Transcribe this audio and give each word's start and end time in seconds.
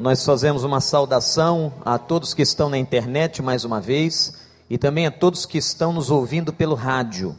Nós 0.00 0.24
fazemos 0.24 0.64
uma 0.64 0.80
saudação 0.80 1.74
a 1.84 1.98
todos 1.98 2.32
que 2.32 2.40
estão 2.40 2.70
na 2.70 2.78
internet 2.78 3.42
mais 3.42 3.66
uma 3.66 3.82
vez 3.82 4.32
e 4.70 4.78
também 4.78 5.06
a 5.06 5.10
todos 5.10 5.44
que 5.44 5.58
estão 5.58 5.92
nos 5.92 6.10
ouvindo 6.10 6.54
pelo 6.54 6.74
rádio. 6.74 7.36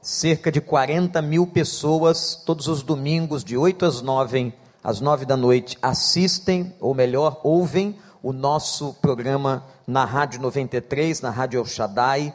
Cerca 0.00 0.50
de 0.50 0.58
40 0.58 1.20
mil 1.20 1.46
pessoas, 1.46 2.34
todos 2.46 2.66
os 2.66 2.82
domingos, 2.82 3.44
de 3.44 3.58
8 3.58 3.84
às 3.84 4.00
9, 4.00 4.54
às 4.82 5.02
9 5.02 5.26
da 5.26 5.36
noite, 5.36 5.76
assistem, 5.82 6.74
ou 6.80 6.94
melhor, 6.94 7.42
ouvem 7.44 7.98
o 8.22 8.32
nosso 8.32 8.94
programa 9.02 9.62
na 9.86 10.06
Rádio 10.06 10.40
93, 10.40 11.20
na 11.20 11.28
Rádio 11.28 11.60
El 11.60 11.66
Shaddai, 11.66 12.34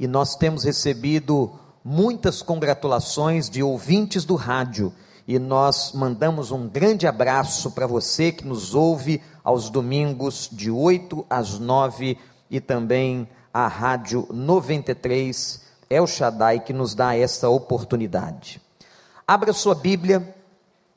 e 0.00 0.08
nós 0.08 0.36
temos 0.36 0.64
recebido 0.64 1.52
muitas 1.84 2.40
congratulações 2.40 3.50
de 3.50 3.62
ouvintes 3.62 4.24
do 4.24 4.36
rádio 4.36 4.90
e 5.26 5.38
nós 5.38 5.92
mandamos 5.92 6.50
um 6.50 6.68
grande 6.68 7.06
abraço 7.06 7.70
para 7.70 7.86
você 7.86 8.32
que 8.32 8.46
nos 8.46 8.74
ouve 8.74 9.22
aos 9.44 9.70
domingos 9.70 10.48
de 10.50 10.70
8 10.70 11.24
às 11.30 11.58
9 11.58 12.18
e 12.50 12.60
também 12.60 13.28
a 13.52 13.66
Rádio 13.68 14.26
93 14.30 15.62
El 15.88 16.06
Shaddai 16.06 16.60
que 16.60 16.72
nos 16.72 16.94
dá 16.94 17.16
essa 17.16 17.48
oportunidade. 17.48 18.60
Abra 19.26 19.52
sua 19.52 19.74
Bíblia 19.74 20.34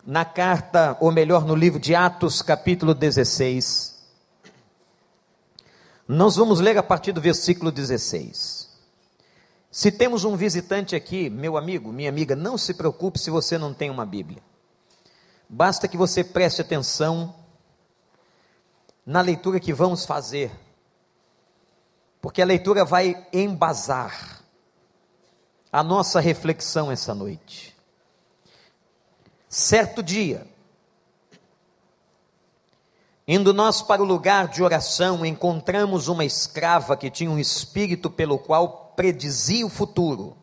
na 0.05 0.23
carta, 0.23 0.95
ou 0.99 1.11
melhor, 1.11 1.45
no 1.45 1.55
livro 1.55 1.79
de 1.79 1.95
Atos, 1.95 2.41
capítulo 2.41 2.93
16. 2.93 3.95
Nós 6.07 6.35
vamos 6.35 6.59
ler 6.59 6.77
a 6.77 6.83
partir 6.83 7.11
do 7.11 7.19
versículo 7.19 7.71
16. 7.71 8.64
Se 9.75 9.91
temos 9.91 10.23
um 10.23 10.37
visitante 10.37 10.95
aqui, 10.95 11.29
meu 11.29 11.57
amigo, 11.57 11.91
minha 11.91 12.07
amiga, 12.07 12.33
não 12.33 12.57
se 12.57 12.73
preocupe 12.73 13.19
se 13.19 13.29
você 13.29 13.57
não 13.57 13.73
tem 13.73 13.89
uma 13.89 14.05
Bíblia. 14.05 14.41
Basta 15.49 15.85
que 15.85 15.97
você 15.97 16.23
preste 16.23 16.61
atenção 16.61 17.35
na 19.05 19.19
leitura 19.19 19.59
que 19.59 19.73
vamos 19.73 20.05
fazer, 20.05 20.49
porque 22.21 22.41
a 22.41 22.45
leitura 22.45 22.85
vai 22.85 23.27
embasar 23.33 24.41
a 25.69 25.83
nossa 25.83 26.21
reflexão 26.21 26.89
essa 26.89 27.13
noite. 27.13 27.75
Certo 29.49 30.01
dia, 30.01 30.47
indo 33.27 33.53
nós 33.53 33.81
para 33.81 34.01
o 34.01 34.05
lugar 34.05 34.47
de 34.47 34.63
oração, 34.63 35.25
encontramos 35.25 36.07
uma 36.07 36.23
escrava 36.23 36.95
que 36.95 37.11
tinha 37.11 37.29
um 37.29 37.37
espírito 37.37 38.09
pelo 38.09 38.39
qual 38.39 38.84
predizia 38.95 39.65
o 39.65 39.69
futuro. 39.69 40.35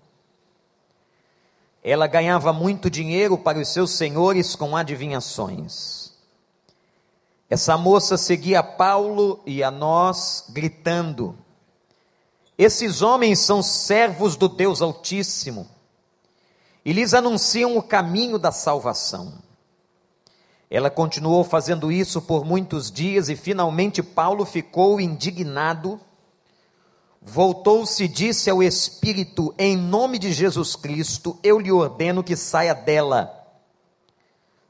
Ela 1.83 2.07
ganhava 2.07 2.53
muito 2.53 2.89
dinheiro 2.89 3.37
para 3.37 3.59
os 3.59 3.69
seus 3.69 3.91
senhores 3.91 4.55
com 4.55 4.77
adivinhações. 4.77 6.13
Essa 7.51 7.77
moça 7.77 8.17
seguia 8.17 8.63
Paulo 8.63 9.43
e 9.45 9.63
a 9.63 9.71
nós, 9.71 10.45
gritando: 10.49 11.37
Esses 12.57 13.03
homens 13.03 13.41
são 13.41 13.63
servos 13.63 14.37
do 14.37 14.49
Deus 14.49 14.81
Altíssimo 14.81 15.69
e 16.85 16.93
lhes 16.93 17.15
anunciam 17.15 17.77
o 17.77 17.83
caminho 17.83 18.39
da 18.39 18.53
salvação. 18.53 19.35
Ela 20.71 20.89
continuou 20.89 21.45
fazendo 21.45 21.93
isso 21.93 22.23
por 22.23 22.45
muitos 22.45 22.91
dias 22.91 23.29
e 23.29 23.37
finalmente 23.37 24.03
Paulo 24.03 24.47
ficou 24.47 24.99
indignado 24.99 26.01
Voltou-se 27.25 28.03
e 28.03 28.09
disse 28.09 28.51
ao 28.51 28.63
espírito: 28.63 29.55
Em 29.57 29.77
nome 29.77 30.19
de 30.19 30.33
Jesus 30.33 30.75
Cristo, 30.75 31.39
eu 31.43 31.59
lhe 31.59 31.71
ordeno 31.71 32.25
que 32.25 32.37
saia 32.37 32.75
dela. 32.75 33.33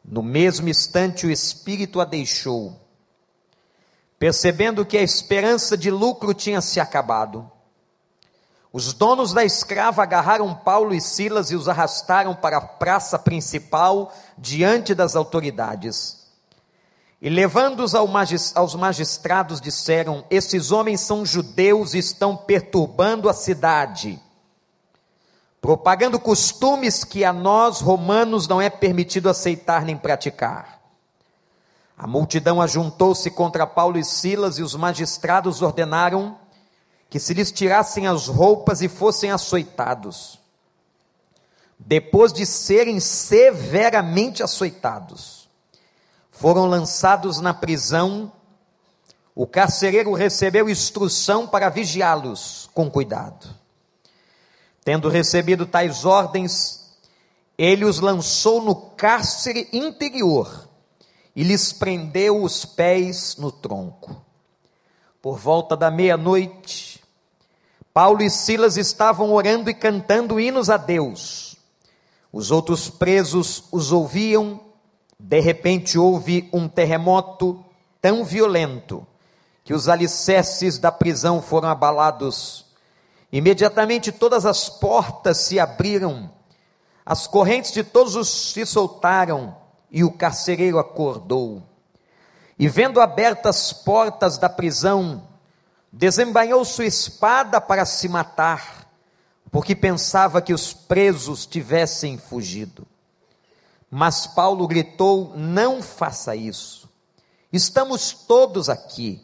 No 0.04 0.22
mesmo 0.22 0.68
instante, 0.68 1.26
o 1.26 1.30
espírito 1.30 2.00
a 2.00 2.04
deixou. 2.04 2.78
Percebendo 4.18 4.84
que 4.84 4.98
a 4.98 5.02
esperança 5.02 5.76
de 5.76 5.90
lucro 5.90 6.34
tinha 6.34 6.60
se 6.60 6.78
acabado, 6.78 7.50
os 8.72 8.92
donos 8.92 9.32
da 9.32 9.44
escrava 9.44 10.02
agarraram 10.02 10.54
Paulo 10.54 10.94
e 10.94 11.00
Silas 11.00 11.50
e 11.50 11.56
os 11.56 11.68
arrastaram 11.68 12.34
para 12.34 12.58
a 12.58 12.60
praça 12.60 13.18
principal 13.18 14.12
diante 14.38 14.94
das 14.94 15.16
autoridades. 15.16 16.21
E 17.24 17.30
levando-os 17.30 17.94
aos 17.94 18.74
magistrados, 18.74 19.60
disseram: 19.60 20.24
Esses 20.28 20.72
homens 20.72 21.02
são 21.02 21.24
judeus 21.24 21.94
e 21.94 21.98
estão 21.98 22.36
perturbando 22.36 23.28
a 23.28 23.32
cidade, 23.32 24.20
propagando 25.60 26.18
costumes 26.18 27.04
que 27.04 27.24
a 27.24 27.32
nós, 27.32 27.80
romanos, 27.80 28.48
não 28.48 28.60
é 28.60 28.68
permitido 28.68 29.30
aceitar 29.30 29.84
nem 29.84 29.96
praticar. 29.96 30.80
A 31.96 32.08
multidão 32.08 32.60
ajuntou-se 32.60 33.30
contra 33.30 33.68
Paulo 33.68 33.96
e 34.00 34.04
Silas, 34.04 34.58
e 34.58 34.62
os 34.64 34.74
magistrados 34.74 35.62
ordenaram 35.62 36.36
que 37.08 37.20
se 37.20 37.32
lhes 37.34 37.52
tirassem 37.52 38.08
as 38.08 38.26
roupas 38.26 38.82
e 38.82 38.88
fossem 38.88 39.30
açoitados. 39.30 40.40
Depois 41.78 42.32
de 42.32 42.44
serem 42.44 42.98
severamente 42.98 44.42
açoitados, 44.42 45.41
foram 46.42 46.66
lançados 46.66 47.38
na 47.38 47.54
prisão. 47.54 48.32
O 49.32 49.46
carcereiro 49.46 50.12
recebeu 50.12 50.68
instrução 50.68 51.46
para 51.46 51.68
vigiá-los 51.68 52.68
com 52.74 52.90
cuidado. 52.90 53.48
Tendo 54.84 55.08
recebido 55.08 55.64
tais 55.64 56.04
ordens, 56.04 56.96
ele 57.56 57.84
os 57.84 58.00
lançou 58.00 58.60
no 58.60 58.74
cárcere 58.74 59.68
interior 59.72 60.68
e 61.36 61.44
lhes 61.44 61.72
prendeu 61.72 62.42
os 62.42 62.64
pés 62.64 63.36
no 63.36 63.52
tronco. 63.52 64.20
Por 65.22 65.38
volta 65.38 65.76
da 65.76 65.92
meia-noite, 65.92 67.00
Paulo 67.94 68.20
e 68.20 68.28
Silas 68.28 68.76
estavam 68.76 69.32
orando 69.32 69.70
e 69.70 69.74
cantando 69.74 70.40
hinos 70.40 70.68
a 70.68 70.76
Deus. 70.76 71.54
Os 72.32 72.50
outros 72.50 72.90
presos 72.90 73.62
os 73.70 73.92
ouviam 73.92 74.71
de 75.22 75.38
repente 75.38 75.96
houve 75.96 76.50
um 76.52 76.68
terremoto 76.68 77.64
tão 78.00 78.24
violento 78.24 79.06
que 79.62 79.72
os 79.72 79.88
alicerces 79.88 80.78
da 80.78 80.90
prisão 80.90 81.40
foram 81.40 81.68
abalados. 81.68 82.66
Imediatamente 83.30 84.10
todas 84.10 84.44
as 84.44 84.68
portas 84.68 85.38
se 85.38 85.60
abriram, 85.60 86.28
as 87.06 87.28
correntes 87.28 87.70
de 87.70 87.84
todos 87.84 88.16
os 88.16 88.52
se 88.52 88.66
soltaram 88.66 89.56
e 89.92 90.02
o 90.02 90.10
carcereiro 90.10 90.80
acordou. 90.80 91.62
E 92.58 92.68
vendo 92.68 93.00
abertas 93.00 93.56
as 93.56 93.72
portas 93.72 94.36
da 94.36 94.48
prisão, 94.48 95.22
desembainhou 95.92 96.64
sua 96.64 96.84
espada 96.84 97.60
para 97.60 97.84
se 97.84 98.08
matar, 98.08 98.88
porque 99.52 99.76
pensava 99.76 100.42
que 100.42 100.52
os 100.52 100.72
presos 100.72 101.46
tivessem 101.46 102.18
fugido. 102.18 102.86
Mas 103.94 104.26
Paulo 104.26 104.66
gritou: 104.66 105.34
Não 105.36 105.82
faça 105.82 106.34
isso. 106.34 106.88
Estamos 107.52 108.12
todos 108.12 108.70
aqui. 108.70 109.20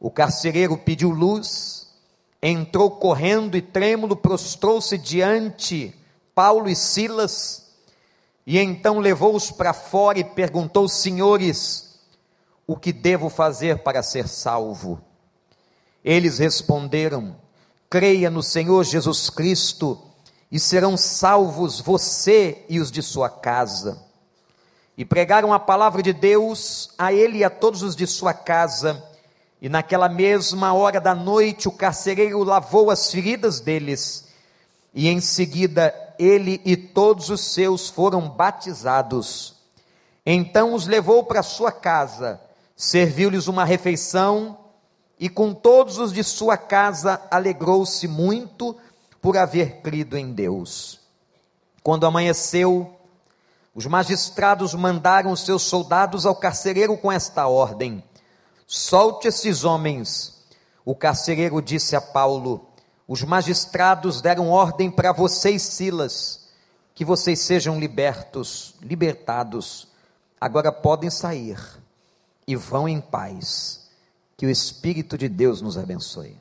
O 0.00 0.10
carcereiro 0.10 0.76
pediu 0.76 1.10
luz, 1.10 1.88
entrou 2.42 2.90
correndo 2.90 3.56
e 3.56 3.62
trêmulo, 3.62 4.16
prostrou-se 4.16 4.98
diante 4.98 5.94
Paulo 6.34 6.68
e 6.68 6.74
Silas, 6.74 7.70
e 8.44 8.58
então 8.58 8.98
levou-os 8.98 9.52
para 9.52 9.72
fora 9.72 10.18
e 10.18 10.24
perguntou: 10.24 10.88
Senhores, 10.88 12.00
o 12.66 12.74
que 12.76 12.92
devo 12.92 13.28
fazer 13.28 13.84
para 13.84 14.02
ser 14.02 14.26
salvo? 14.26 15.00
Eles 16.04 16.38
responderam: 16.38 17.36
Creia 17.88 18.30
no 18.30 18.42
Senhor 18.42 18.82
Jesus 18.82 19.30
Cristo 19.30 20.09
e 20.50 20.58
serão 20.58 20.96
salvos 20.96 21.80
você 21.80 22.64
e 22.68 22.80
os 22.80 22.90
de 22.90 23.02
sua 23.02 23.28
casa. 23.28 24.02
E 24.96 25.04
pregaram 25.04 25.52
a 25.52 25.60
palavra 25.60 26.02
de 26.02 26.12
Deus 26.12 26.90
a 26.98 27.12
ele 27.12 27.38
e 27.38 27.44
a 27.44 27.50
todos 27.50 27.82
os 27.82 27.94
de 27.94 28.06
sua 28.06 28.34
casa. 28.34 29.02
E 29.62 29.68
naquela 29.68 30.08
mesma 30.08 30.72
hora 30.72 31.00
da 31.00 31.14
noite 31.14 31.68
o 31.68 31.72
carcereiro 31.72 32.42
lavou 32.42 32.90
as 32.90 33.10
feridas 33.10 33.60
deles, 33.60 34.28
e 34.92 35.08
em 35.08 35.20
seguida 35.20 35.94
ele 36.18 36.60
e 36.64 36.76
todos 36.76 37.30
os 37.30 37.40
seus 37.40 37.88
foram 37.88 38.28
batizados. 38.28 39.54
Então 40.24 40.74
os 40.74 40.86
levou 40.86 41.24
para 41.24 41.42
sua 41.42 41.70
casa, 41.70 42.40
serviu-lhes 42.76 43.46
uma 43.46 43.64
refeição, 43.64 44.58
e 45.18 45.28
com 45.28 45.52
todos 45.52 45.98
os 45.98 46.12
de 46.12 46.24
sua 46.24 46.56
casa 46.56 47.20
alegrou-se 47.30 48.08
muito 48.08 48.76
por 49.20 49.36
haver 49.36 49.80
crido 49.82 50.16
em 50.16 50.32
Deus. 50.32 51.00
Quando 51.82 52.06
amanheceu, 52.06 52.96
os 53.74 53.86
magistrados 53.86 54.74
mandaram 54.74 55.30
os 55.30 55.44
seus 55.44 55.62
soldados 55.62 56.26
ao 56.26 56.34
carcereiro 56.34 56.96
com 56.96 57.10
esta 57.10 57.46
ordem: 57.46 58.02
Solte 58.66 59.28
esses 59.28 59.64
homens. 59.64 60.44
O 60.84 60.94
carcereiro 60.94 61.60
disse 61.60 61.94
a 61.94 62.00
Paulo: 62.00 62.68
Os 63.06 63.22
magistrados 63.22 64.20
deram 64.20 64.50
ordem 64.50 64.90
para 64.90 65.12
vocês, 65.12 65.62
Silas, 65.62 66.48
que 66.94 67.04
vocês 67.04 67.40
sejam 67.40 67.78
libertos, 67.78 68.74
libertados. 68.80 69.88
Agora 70.40 70.72
podem 70.72 71.10
sair. 71.10 71.58
e 72.46 72.56
vão 72.56 72.88
em 72.88 73.00
paz. 73.00 73.88
Que 74.36 74.46
o 74.46 74.50
Espírito 74.50 75.16
de 75.16 75.28
Deus 75.28 75.60
nos 75.60 75.76
abençoe. 75.76 76.39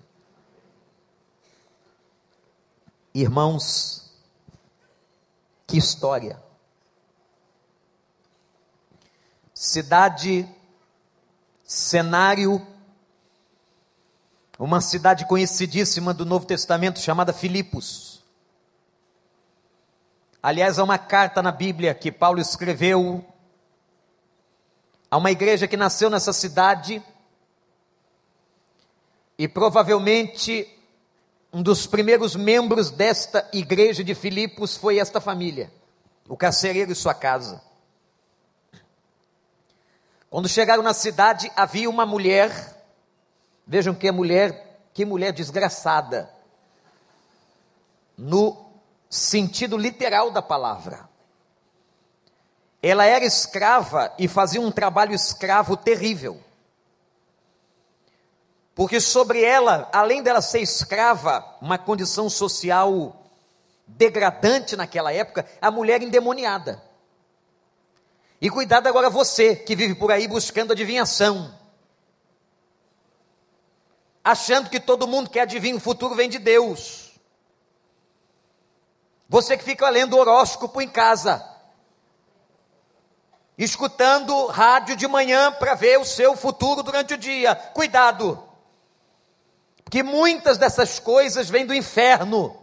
Irmãos, 3.13 4.13
que 5.65 5.77
história. 5.77 6.41
Cidade, 9.53 10.47
cenário, 11.63 12.65
uma 14.57 14.81
cidade 14.81 15.25
conhecidíssima 15.25 16.13
do 16.13 16.25
Novo 16.25 16.45
Testamento 16.45 16.99
chamada 16.99 17.33
Filipos. 17.33 18.23
Aliás, 20.41 20.79
há 20.79 20.83
uma 20.83 20.97
carta 20.97 21.41
na 21.41 21.51
Bíblia 21.51 21.93
que 21.93 22.11
Paulo 22.11 22.39
escreveu 22.39 23.25
a 25.11 25.17
uma 25.17 25.31
igreja 25.31 25.67
que 25.67 25.75
nasceu 25.75 26.09
nessa 26.09 26.31
cidade 26.31 27.03
e 29.37 29.47
provavelmente 29.47 30.78
um 31.51 31.63
dos 31.63 31.87
primeiros 31.87 32.35
membros 32.35 32.91
desta 32.91 33.47
igreja 33.51 34.03
de 34.03 34.13
Filipos 34.13 34.77
foi 34.77 34.99
esta 34.99 35.19
família, 35.19 35.71
o 36.27 36.37
carcereiro 36.37 36.91
e 36.91 36.95
sua 36.95 37.13
casa. 37.13 37.61
Quando 40.29 40.47
chegaram 40.47 40.83
na 40.83 40.93
cidade, 40.93 41.51
havia 41.55 41.89
uma 41.89 42.05
mulher, 42.05 42.51
vejam 43.65 43.95
que 43.95 44.11
mulher, 44.11 44.79
que 44.93 45.03
mulher 45.03 45.33
desgraçada, 45.33 46.29
no 48.15 48.69
sentido 49.09 49.75
literal 49.75 50.29
da 50.29 50.41
palavra. 50.41 51.09
Ela 52.81 53.05
era 53.05 53.25
escrava 53.25 54.13
e 54.19 54.27
fazia 54.27 54.61
um 54.61 54.71
trabalho 54.71 55.13
escravo 55.13 55.75
terrível. 55.75 56.39
Porque 58.79 59.01
sobre 59.01 59.43
ela, 59.43 59.89
além 59.91 60.23
dela 60.23 60.41
ser 60.41 60.61
escrava, 60.61 61.45
uma 61.61 61.77
condição 61.77 62.29
social 62.29 63.29
degradante 63.85 64.77
naquela 64.77 65.11
época, 65.11 65.45
a 65.59 65.69
mulher 65.69 66.01
endemoniada. 66.01 66.81
E 68.39 68.49
cuidado 68.49 68.87
agora 68.87 69.09
você 69.09 69.53
que 69.53 69.75
vive 69.75 69.95
por 69.95 70.13
aí 70.13 70.29
buscando 70.29 70.71
adivinhação. 70.71 71.53
Achando 74.23 74.69
que 74.69 74.79
todo 74.79 75.05
mundo 75.05 75.29
que 75.29 75.41
adivinha 75.41 75.75
o 75.75 75.81
futuro 75.81 76.15
vem 76.15 76.29
de 76.29 76.39
Deus. 76.39 77.19
Você 79.27 79.57
que 79.57 79.63
fica 79.65 79.89
lendo 79.89 80.17
horóscopo 80.17 80.81
em 80.81 80.87
casa. 80.87 81.45
Escutando 83.57 84.45
rádio 84.45 84.95
de 84.95 85.05
manhã 85.05 85.51
para 85.51 85.75
ver 85.75 85.99
o 85.99 86.05
seu 86.05 86.33
futuro 86.37 86.81
durante 86.81 87.15
o 87.15 87.17
dia. 87.17 87.53
Cuidado 87.53 88.47
que 89.89 90.03
muitas 90.03 90.57
dessas 90.57 90.99
coisas 90.99 91.49
vêm 91.49 91.65
do 91.65 91.73
inferno. 91.73 92.55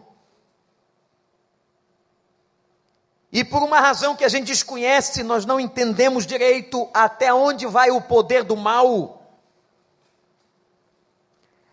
E 3.32 3.44
por 3.44 3.62
uma 3.62 3.80
razão 3.80 4.16
que 4.16 4.24
a 4.24 4.28
gente 4.28 4.46
desconhece, 4.46 5.22
nós 5.22 5.44
não 5.44 5.60
entendemos 5.60 6.24
direito 6.24 6.88
até 6.94 7.34
onde 7.34 7.66
vai 7.66 7.90
o 7.90 8.00
poder 8.00 8.44
do 8.44 8.56
mal. 8.56 9.22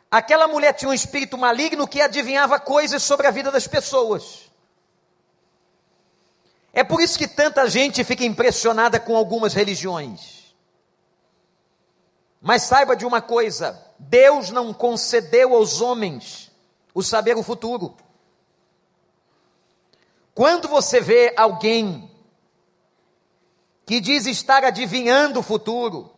Aquela 0.10 0.48
mulher 0.48 0.74
tinha 0.74 0.90
um 0.90 0.94
espírito 0.94 1.38
maligno 1.38 1.88
que 1.88 2.02
adivinhava 2.02 2.60
coisas 2.60 3.02
sobre 3.02 3.28
a 3.28 3.32
vida 3.32 3.52
das 3.52 3.68
pessoas. 3.68 4.52
É 6.74 6.84
por 6.84 7.00
isso 7.00 7.18
que 7.18 7.28
tanta 7.28 7.70
gente 7.70 8.04
fica 8.04 8.26
impressionada 8.26 9.00
com 9.00 9.16
algumas 9.16 9.54
religiões. 9.54 10.43
Mas 12.44 12.64
saiba 12.64 12.94
de 12.94 13.06
uma 13.06 13.22
coisa: 13.22 13.82
Deus 13.98 14.52
não 14.52 14.74
concedeu 14.74 15.56
aos 15.56 15.80
homens 15.80 16.52
o 16.94 17.02
saber 17.02 17.38
o 17.38 17.42
futuro. 17.42 17.96
Quando 20.36 20.68
você 20.68 21.00
vê 21.00 21.34
alguém 21.38 22.12
que 23.86 24.02
diz 24.02 24.26
estar 24.26 24.66
adivinhando 24.66 25.40
o 25.40 25.44
futuro, 25.44 26.12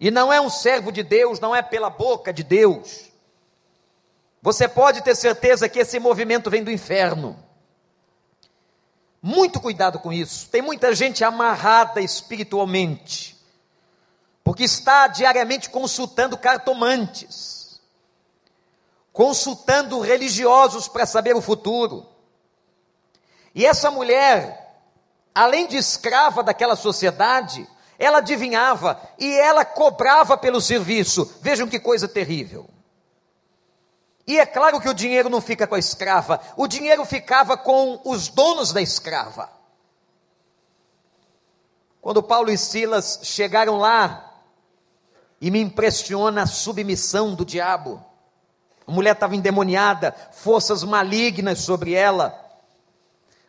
e 0.00 0.10
não 0.10 0.32
é 0.32 0.40
um 0.40 0.50
servo 0.50 0.90
de 0.90 1.04
Deus, 1.04 1.38
não 1.38 1.54
é 1.54 1.62
pela 1.62 1.88
boca 1.88 2.32
de 2.32 2.42
Deus, 2.42 3.12
você 4.42 4.66
pode 4.66 5.00
ter 5.02 5.14
certeza 5.14 5.68
que 5.68 5.78
esse 5.78 6.00
movimento 6.00 6.50
vem 6.50 6.64
do 6.64 6.72
inferno. 6.72 7.38
Muito 9.22 9.60
cuidado 9.60 10.00
com 10.00 10.12
isso. 10.12 10.50
Tem 10.50 10.60
muita 10.60 10.92
gente 10.92 11.22
amarrada 11.22 12.00
espiritualmente 12.00 13.33
porque 14.44 14.64
está 14.64 15.08
diariamente 15.08 15.70
consultando 15.70 16.36
cartomantes, 16.36 17.80
consultando 19.10 19.98
religiosos 20.00 20.86
para 20.86 21.06
saber 21.06 21.34
o 21.34 21.40
futuro. 21.40 22.06
E 23.54 23.64
essa 23.64 23.90
mulher, 23.90 24.84
além 25.34 25.66
de 25.66 25.78
escrava 25.78 26.42
daquela 26.42 26.76
sociedade, 26.76 27.66
ela 27.98 28.18
adivinhava 28.18 29.00
e 29.18 29.32
ela 29.32 29.64
cobrava 29.64 30.36
pelo 30.36 30.60
serviço. 30.60 31.32
Vejam 31.40 31.66
que 31.66 31.80
coisa 31.80 32.06
terrível. 32.06 32.68
E 34.26 34.38
é 34.38 34.44
claro 34.44 34.80
que 34.80 34.88
o 34.88 34.94
dinheiro 34.94 35.30
não 35.30 35.40
fica 35.40 35.66
com 35.66 35.74
a 35.74 35.78
escrava, 35.78 36.40
o 36.56 36.66
dinheiro 36.66 37.04
ficava 37.04 37.56
com 37.56 38.00
os 38.04 38.28
donos 38.28 38.72
da 38.72 38.82
escrava. 38.82 39.50
Quando 42.00 42.22
Paulo 42.22 42.50
e 42.50 42.58
Silas 42.58 43.20
chegaram 43.22 43.78
lá 43.78 44.23
e 45.44 45.50
me 45.50 45.60
impressiona 45.60 46.44
a 46.44 46.46
submissão 46.46 47.34
do 47.34 47.44
diabo. 47.44 48.02
A 48.86 48.90
mulher 48.90 49.12
estava 49.12 49.36
endemoniada, 49.36 50.16
forças 50.32 50.82
malignas 50.82 51.58
sobre 51.58 51.92
ela. 51.92 52.34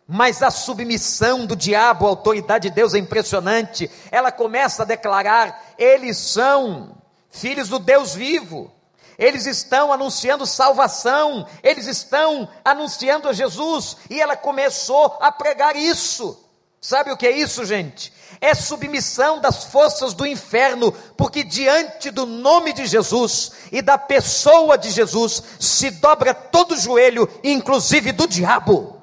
Mas 0.06 0.44
a 0.44 0.52
submissão 0.52 1.46
do 1.46 1.56
diabo 1.56 2.06
à 2.06 2.10
autoridade 2.10 2.68
de 2.68 2.76
Deus 2.76 2.94
é 2.94 2.98
impressionante. 2.98 3.90
Ela 4.12 4.30
começa 4.30 4.84
a 4.84 4.86
declarar: 4.86 5.74
eles 5.78 6.18
são 6.18 6.98
filhos 7.30 7.70
do 7.70 7.80
Deus 7.80 8.14
vivo. 8.14 8.70
Eles 9.18 9.46
estão 9.46 9.94
anunciando 9.94 10.46
salvação, 10.46 11.48
eles 11.64 11.88
estão 11.88 12.50
anunciando 12.66 13.30
a 13.30 13.34
Jesus, 13.34 13.96
e 14.10 14.20
ela 14.20 14.36
começou 14.36 15.18
a 15.22 15.32
pregar 15.32 15.78
isso. 15.78 16.46
Sabe 16.82 17.10
o 17.10 17.16
que 17.16 17.26
é 17.26 17.32
isso, 17.32 17.64
gente? 17.64 18.12
É 18.42 18.54
submissão 18.54 19.40
das 19.40 19.66
forças 19.66 20.14
do 20.14 20.26
inferno, 20.26 20.92
porque 21.16 21.44
diante 21.44 22.12
do 22.12 22.26
nome 22.26 22.74
de 22.74 22.86
Jesus 22.86 23.52
e 23.72 23.82
da 23.82 23.98
pessoa 23.98 24.78
de 24.78 24.92
Jesus 24.92 25.42
se 25.60 25.90
dobra 25.92 26.34
todo 26.34 26.74
o 26.74 26.78
joelho, 26.78 27.30
inclusive 27.44 28.12
do 28.12 28.28
diabo. 28.28 29.02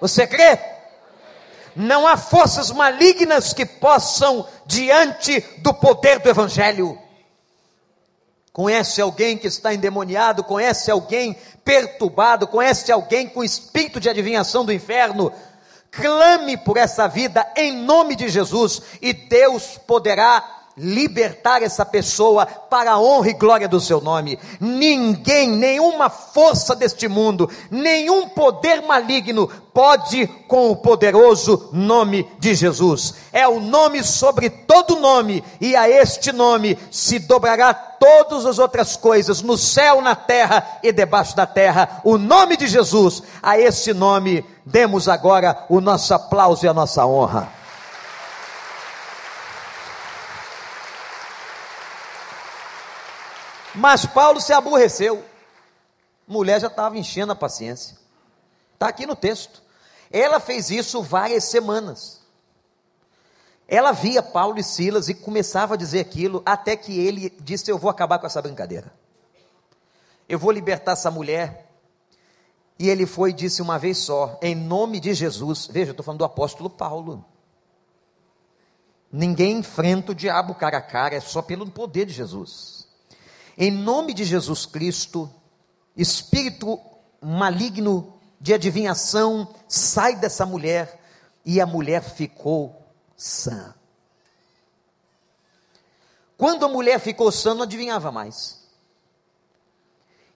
Você 0.00 0.26
crê? 0.26 0.58
Não 1.76 2.06
há 2.06 2.16
forças 2.16 2.70
malignas 2.70 3.52
que 3.52 3.66
possam 3.66 4.46
diante 4.64 5.40
do 5.58 5.74
poder 5.74 6.20
do 6.20 6.28
Evangelho. 6.28 6.98
Conhece 8.52 9.00
alguém 9.00 9.36
que 9.36 9.48
está 9.48 9.74
endemoniado? 9.74 10.44
Conhece 10.44 10.88
alguém 10.88 11.36
perturbado? 11.64 12.46
Conhece 12.46 12.92
alguém 12.92 13.28
com 13.28 13.42
espírito 13.42 13.98
de 13.98 14.08
adivinhação 14.08 14.64
do 14.64 14.72
inferno? 14.72 15.32
Clame 15.96 16.56
por 16.56 16.76
essa 16.76 17.06
vida 17.06 17.46
em 17.56 17.72
nome 17.72 18.16
de 18.16 18.28
Jesus 18.28 18.82
e 19.00 19.12
Deus 19.12 19.78
poderá 19.86 20.63
libertar 20.76 21.62
essa 21.62 21.84
pessoa 21.84 22.46
para 22.46 22.92
a 22.92 23.00
honra 23.00 23.30
e 23.30 23.34
glória 23.34 23.68
do 23.68 23.80
seu 23.80 24.00
nome. 24.00 24.38
Ninguém, 24.60 25.50
nenhuma 25.50 26.10
força 26.10 26.74
deste 26.74 27.06
mundo, 27.06 27.48
nenhum 27.70 28.28
poder 28.28 28.82
maligno 28.82 29.48
pode 29.72 30.26
com 30.48 30.70
o 30.70 30.76
poderoso 30.76 31.68
nome 31.72 32.28
de 32.38 32.54
Jesus. 32.54 33.14
É 33.32 33.46
o 33.46 33.60
nome 33.60 34.02
sobre 34.02 34.50
todo 34.50 35.00
nome, 35.00 35.42
e 35.60 35.74
a 35.74 35.88
este 35.88 36.32
nome 36.32 36.78
se 36.90 37.18
dobrará 37.18 37.74
todas 37.74 38.46
as 38.46 38.58
outras 38.58 38.96
coisas 38.96 39.42
no 39.42 39.56
céu, 39.56 40.00
na 40.00 40.14
terra 40.14 40.78
e 40.82 40.92
debaixo 40.92 41.36
da 41.36 41.46
terra. 41.46 42.00
O 42.04 42.18
nome 42.18 42.56
de 42.56 42.66
Jesus, 42.66 43.22
a 43.42 43.58
esse 43.58 43.92
nome 43.92 44.44
demos 44.64 45.08
agora 45.08 45.64
o 45.68 45.80
nosso 45.80 46.14
aplauso 46.14 46.64
e 46.64 46.68
a 46.68 46.74
nossa 46.74 47.04
honra. 47.06 47.63
Mas 53.74 54.06
Paulo 54.06 54.40
se 54.40 54.52
aborreceu. 54.52 55.24
Mulher 56.26 56.60
já 56.60 56.68
estava 56.68 56.96
enchendo 56.96 57.32
a 57.32 57.36
paciência. 57.36 57.96
Está 58.74 58.88
aqui 58.88 59.06
no 59.06 59.16
texto. 59.16 59.62
Ela 60.10 60.38
fez 60.38 60.70
isso 60.70 61.02
várias 61.02 61.44
semanas. 61.44 62.22
Ela 63.66 63.92
via 63.92 64.22
Paulo 64.22 64.58
e 64.58 64.62
Silas 64.62 65.08
e 65.08 65.14
começava 65.14 65.74
a 65.74 65.76
dizer 65.76 66.00
aquilo, 66.00 66.42
até 66.44 66.76
que 66.76 66.98
ele 66.98 67.30
disse: 67.40 67.70
Eu 67.70 67.78
vou 67.78 67.90
acabar 67.90 68.18
com 68.18 68.26
essa 68.26 68.42
brincadeira. 68.42 68.92
Eu 70.28 70.38
vou 70.38 70.50
libertar 70.50 70.92
essa 70.92 71.10
mulher. 71.10 71.70
E 72.78 72.88
ele 72.88 73.06
foi 73.06 73.30
e 73.30 73.32
disse 73.32 73.62
uma 73.62 73.78
vez 73.78 73.98
só, 73.98 74.38
em 74.42 74.54
nome 74.54 74.98
de 74.98 75.14
Jesus. 75.14 75.66
Veja, 75.70 75.90
eu 75.90 75.92
estou 75.92 76.04
falando 76.04 76.18
do 76.18 76.24
apóstolo 76.24 76.68
Paulo. 76.68 77.24
Ninguém 79.12 79.58
enfrenta 79.58 80.10
o 80.10 80.14
diabo 80.14 80.56
cara 80.56 80.78
a 80.78 80.82
cara, 80.82 81.14
é 81.14 81.20
só 81.20 81.40
pelo 81.40 81.70
poder 81.70 82.06
de 82.06 82.12
Jesus. 82.12 82.73
Em 83.56 83.70
nome 83.70 84.12
de 84.12 84.24
Jesus 84.24 84.66
Cristo, 84.66 85.30
espírito 85.96 86.80
maligno 87.20 88.14
de 88.40 88.52
adivinhação 88.52 89.54
sai 89.68 90.16
dessa 90.16 90.44
mulher 90.44 91.00
e 91.44 91.60
a 91.60 91.66
mulher 91.66 92.02
ficou 92.02 92.82
sã. 93.16 93.74
Quando 96.36 96.66
a 96.66 96.68
mulher 96.68 96.98
ficou 96.98 97.30
sã, 97.30 97.54
não 97.54 97.62
adivinhava 97.62 98.10
mais. 98.10 98.64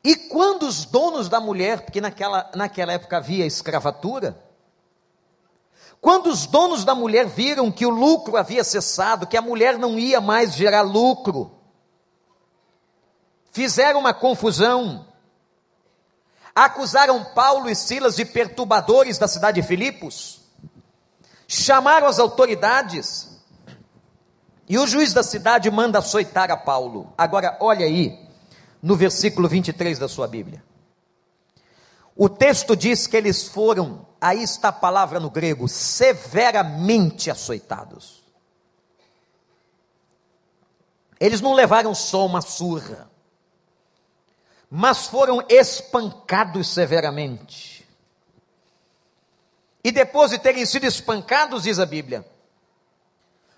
E 0.04 0.14
quando 0.14 0.62
os 0.62 0.84
donos 0.84 1.28
da 1.28 1.40
mulher, 1.40 1.82
porque 1.82 2.00
naquela, 2.00 2.50
naquela 2.54 2.92
época 2.92 3.16
havia 3.16 3.44
escravatura, 3.44 4.40
quando 6.00 6.28
os 6.28 6.46
donos 6.46 6.84
da 6.84 6.94
mulher 6.94 7.26
viram 7.26 7.72
que 7.72 7.84
o 7.84 7.90
lucro 7.90 8.36
havia 8.36 8.62
cessado, 8.62 9.26
que 9.26 9.36
a 9.36 9.42
mulher 9.42 9.76
não 9.76 9.98
ia 9.98 10.20
mais 10.20 10.54
gerar 10.54 10.82
lucro, 10.82 11.57
fizeram 13.50 14.00
uma 14.00 14.14
confusão, 14.14 15.06
acusaram 16.54 17.24
Paulo 17.34 17.68
e 17.68 17.74
Silas 17.74 18.16
de 18.16 18.24
perturbadores 18.24 19.18
da 19.18 19.28
cidade 19.28 19.60
de 19.60 19.66
Filipos, 19.66 20.40
chamaram 21.46 22.06
as 22.06 22.18
autoridades, 22.18 23.28
e 24.68 24.78
o 24.78 24.86
juiz 24.86 25.14
da 25.14 25.22
cidade 25.22 25.70
manda 25.70 25.98
açoitar 25.98 26.50
a 26.50 26.56
Paulo. 26.56 27.12
Agora, 27.16 27.56
olha 27.60 27.86
aí, 27.86 28.28
no 28.82 28.96
versículo 28.96 29.48
23 29.48 29.98
da 29.98 30.08
sua 30.08 30.28
Bíblia. 30.28 30.62
O 32.14 32.28
texto 32.28 32.76
diz 32.76 33.06
que 33.06 33.16
eles 33.16 33.46
foram, 33.48 34.06
aí 34.20 34.42
está 34.42 34.68
a 34.68 34.72
palavra 34.72 35.20
no 35.20 35.30
grego, 35.30 35.68
severamente 35.68 37.30
açoitados. 37.30 38.24
Eles 41.20 41.40
não 41.40 41.52
levaram 41.52 41.94
só 41.94 42.26
uma 42.26 42.40
surra, 42.40 43.08
mas 44.70 45.06
foram 45.06 45.42
espancados 45.48 46.68
severamente. 46.68 47.86
E 49.82 49.90
depois 49.90 50.30
de 50.30 50.38
terem 50.38 50.66
sido 50.66 50.84
espancados, 50.84 51.62
diz 51.62 51.78
a 51.78 51.86
Bíblia, 51.86 52.26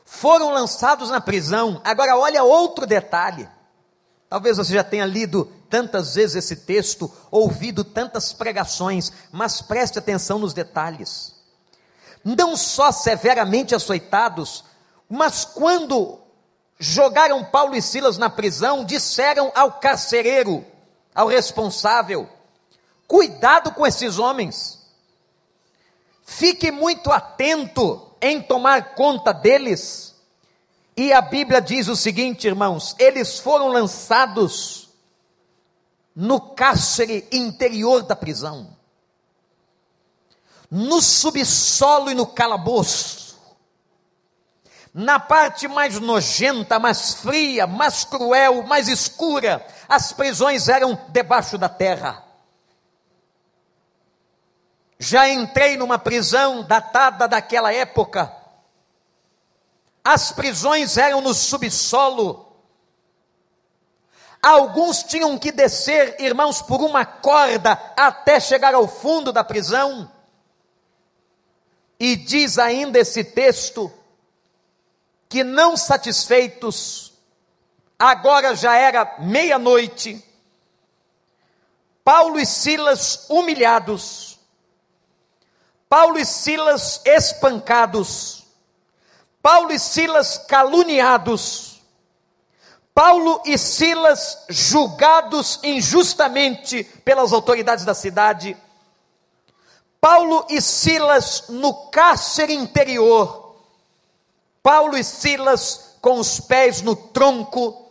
foram 0.04 0.52
lançados 0.52 1.10
na 1.10 1.20
prisão. 1.20 1.80
Agora, 1.84 2.16
olha 2.16 2.42
outro 2.42 2.86
detalhe. 2.86 3.48
Talvez 4.28 4.56
você 4.56 4.72
já 4.74 4.84
tenha 4.84 5.04
lido 5.04 5.50
tantas 5.68 6.14
vezes 6.14 6.36
esse 6.36 6.56
texto, 6.56 7.12
ouvido 7.30 7.82
tantas 7.82 8.32
pregações, 8.32 9.12
mas 9.32 9.60
preste 9.60 9.98
atenção 9.98 10.38
nos 10.38 10.52
detalhes. 10.52 11.34
Não 12.24 12.56
só 12.56 12.92
severamente 12.92 13.74
açoitados, 13.74 14.64
mas 15.08 15.44
quando 15.44 16.20
jogaram 16.78 17.44
Paulo 17.44 17.74
e 17.74 17.82
Silas 17.82 18.18
na 18.18 18.30
prisão, 18.30 18.84
disseram 18.84 19.50
ao 19.54 19.72
carcereiro, 19.72 20.64
ao 21.14 21.28
responsável: 21.28 22.28
cuidado 23.06 23.72
com 23.72 23.86
esses 23.86 24.18
homens, 24.18 24.78
fique 26.24 26.70
muito 26.70 27.10
atento 27.10 28.10
em 28.20 28.40
tomar 28.40 28.94
conta 28.94 29.32
deles. 29.32 30.14
E 30.96 31.12
a 31.12 31.20
Bíblia 31.20 31.60
diz 31.60 31.88
o 31.88 31.96
seguinte, 31.96 32.46
irmãos: 32.46 32.94
eles 32.98 33.38
foram 33.38 33.68
lançados 33.68 34.90
no 36.14 36.40
cárcere 36.40 37.26
interior 37.32 38.02
da 38.02 38.16
prisão, 38.16 38.76
no 40.70 41.00
subsolo 41.00 42.10
e 42.10 42.14
no 42.14 42.26
calabouço, 42.26 43.29
na 44.92 45.20
parte 45.20 45.68
mais 45.68 46.00
nojenta, 46.00 46.78
mais 46.78 47.14
fria, 47.14 47.66
mais 47.66 48.04
cruel, 48.04 48.64
mais 48.64 48.88
escura, 48.88 49.64
as 49.88 50.12
prisões 50.12 50.68
eram 50.68 50.99
debaixo 51.09 51.56
da 51.56 51.68
terra. 51.68 52.25
Já 54.99 55.28
entrei 55.28 55.76
numa 55.76 55.99
prisão 55.99 56.62
datada 56.62 57.26
daquela 57.28 57.73
época, 57.73 58.35
as 60.04 60.32
prisões 60.32 60.97
eram 60.97 61.20
no 61.20 61.32
subsolo. 61.32 62.47
Alguns 64.42 65.02
tinham 65.02 65.38
que 65.38 65.52
descer, 65.52 66.16
irmãos, 66.18 66.62
por 66.62 66.80
uma 66.80 67.04
corda 67.04 67.73
até 67.97 68.40
chegar 68.40 68.75
ao 68.75 68.88
fundo 68.88 69.32
da 69.32 69.44
prisão. 69.44 70.11
E 71.99 72.16
diz 72.16 72.59
ainda 72.59 72.99
esse 72.99 73.23
texto 73.23 73.92
que 75.30 75.44
não 75.44 75.76
satisfeitos, 75.76 77.12
agora 77.96 78.56
já 78.56 78.75
era 78.75 79.14
meia-noite, 79.20 80.22
Paulo 82.02 82.37
e 82.40 82.44
Silas 82.44 83.26
humilhados, 83.30 84.40
Paulo 85.88 86.18
e 86.18 86.25
Silas 86.25 87.00
espancados, 87.04 88.44
Paulo 89.40 89.70
e 89.70 89.78
Silas 89.78 90.37
caluniados, 90.37 91.80
Paulo 92.92 93.40
e 93.46 93.56
Silas 93.56 94.46
julgados 94.49 95.60
injustamente 95.62 96.82
pelas 97.04 97.32
autoridades 97.32 97.84
da 97.84 97.94
cidade, 97.94 98.56
Paulo 100.00 100.44
e 100.50 100.60
Silas 100.60 101.44
no 101.50 101.88
cárcere 101.90 102.52
interior, 102.52 103.39
Paulo 104.70 104.96
e 104.96 105.02
Silas 105.02 105.96
com 106.00 106.20
os 106.20 106.38
pés 106.38 106.80
no 106.80 106.94
tronco, 106.94 107.90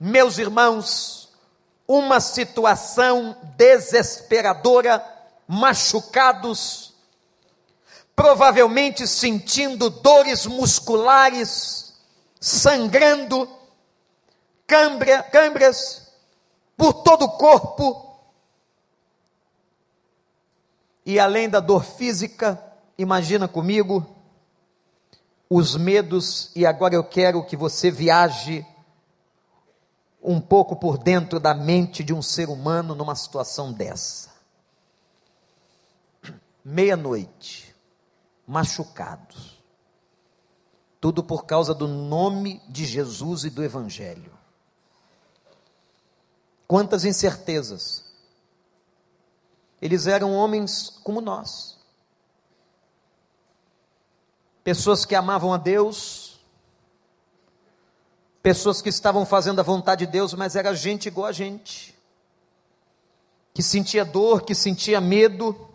meus 0.00 0.38
irmãos, 0.38 1.28
uma 1.86 2.18
situação 2.18 3.36
desesperadora, 3.58 5.04
machucados, 5.46 6.94
provavelmente 8.16 9.06
sentindo 9.06 9.90
dores 9.90 10.46
musculares, 10.46 11.92
sangrando, 12.40 13.46
câmbria, 14.66 15.22
câmbrias 15.22 16.10
por 16.74 16.94
todo 16.94 17.26
o 17.26 17.32
corpo. 17.36 18.18
E 21.04 21.20
além 21.20 21.50
da 21.50 21.60
dor 21.60 21.84
física, 21.84 22.58
imagina 22.96 23.46
comigo 23.46 24.19
os 25.52 25.76
medos, 25.76 26.52
e 26.54 26.64
agora 26.64 26.94
eu 26.94 27.02
quero 27.02 27.44
que 27.44 27.56
você 27.56 27.90
viaje 27.90 28.64
um 30.22 30.40
pouco 30.40 30.76
por 30.76 30.96
dentro 30.96 31.40
da 31.40 31.52
mente 31.52 32.04
de 32.04 32.14
um 32.14 32.22
ser 32.22 32.48
humano 32.48 32.94
numa 32.94 33.16
situação 33.16 33.72
dessa. 33.72 34.30
Meia-noite 36.64 37.74
machucados. 38.46 39.60
Tudo 41.00 41.22
por 41.22 41.46
causa 41.46 41.74
do 41.74 41.88
nome 41.88 42.62
de 42.68 42.84
Jesus 42.84 43.44
e 43.44 43.50
do 43.50 43.64
Evangelho. 43.64 44.32
Quantas 46.68 47.04
incertezas. 47.04 48.04
Eles 49.80 50.06
eram 50.06 50.34
homens 50.34 50.90
como 51.02 51.20
nós. 51.20 51.69
Pessoas 54.70 55.04
que 55.04 55.16
amavam 55.16 55.52
a 55.52 55.56
Deus, 55.56 56.38
pessoas 58.40 58.80
que 58.80 58.88
estavam 58.88 59.26
fazendo 59.26 59.58
a 59.58 59.64
vontade 59.64 60.06
de 60.06 60.12
Deus, 60.12 60.32
mas 60.32 60.54
era 60.54 60.72
gente 60.76 61.06
igual 61.06 61.26
a 61.26 61.32
gente, 61.32 61.92
que 63.52 63.64
sentia 63.64 64.04
dor, 64.04 64.42
que 64.42 64.54
sentia 64.54 65.00
medo, 65.00 65.68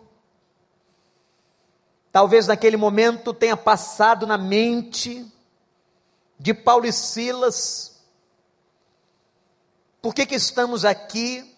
Talvez 2.10 2.46
naquele 2.46 2.78
momento 2.78 3.34
tenha 3.34 3.58
passado 3.58 4.26
na 4.26 4.38
mente 4.38 5.30
de 6.38 6.54
Paulo 6.54 6.86
e 6.86 6.92
Silas, 6.94 8.02
por 10.00 10.14
que, 10.14 10.24
que 10.24 10.36
estamos 10.36 10.86
aqui? 10.86 11.54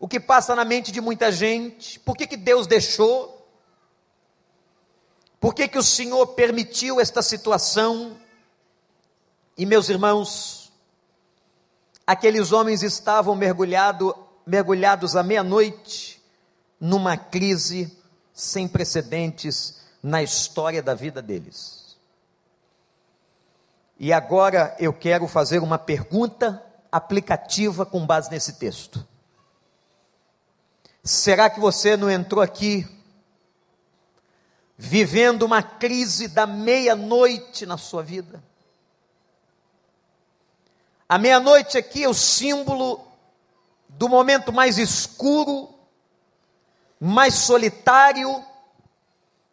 O 0.00 0.08
que 0.08 0.18
passa 0.18 0.56
na 0.56 0.64
mente 0.64 0.90
de 0.90 1.02
muita 1.02 1.30
gente? 1.30 2.00
Por 2.00 2.16
que, 2.16 2.26
que 2.26 2.38
Deus 2.38 2.66
deixou? 2.66 3.43
Por 5.44 5.54
que, 5.54 5.68
que 5.68 5.76
o 5.76 5.82
Senhor 5.82 6.28
permitiu 6.28 6.98
esta 6.98 7.20
situação? 7.20 8.16
E 9.58 9.66
meus 9.66 9.90
irmãos, 9.90 10.72
aqueles 12.06 12.50
homens 12.50 12.82
estavam 12.82 13.36
mergulhado, 13.36 14.16
mergulhados 14.46 15.14
à 15.14 15.22
meia-noite 15.22 16.18
numa 16.80 17.18
crise 17.18 17.94
sem 18.32 18.66
precedentes 18.66 19.82
na 20.02 20.22
história 20.22 20.82
da 20.82 20.94
vida 20.94 21.20
deles. 21.20 21.98
E 24.00 24.14
agora 24.14 24.74
eu 24.78 24.94
quero 24.94 25.28
fazer 25.28 25.58
uma 25.58 25.76
pergunta 25.76 26.64
aplicativa 26.90 27.84
com 27.84 28.06
base 28.06 28.30
nesse 28.30 28.54
texto. 28.54 29.06
Será 31.02 31.50
que 31.50 31.60
você 31.60 31.98
não 31.98 32.10
entrou 32.10 32.40
aqui 32.40 32.93
vivendo 34.76 35.42
uma 35.44 35.62
crise 35.62 36.28
da 36.28 36.46
meia-noite 36.46 37.64
na 37.64 37.78
sua 37.78 38.02
vida. 38.02 38.42
A 41.08 41.18
meia-noite 41.18 41.78
aqui 41.78 42.02
é 42.04 42.08
o 42.08 42.14
símbolo 42.14 43.06
do 43.88 44.08
momento 44.08 44.52
mais 44.52 44.78
escuro, 44.78 45.72
mais 46.98 47.34
solitário, 47.34 48.44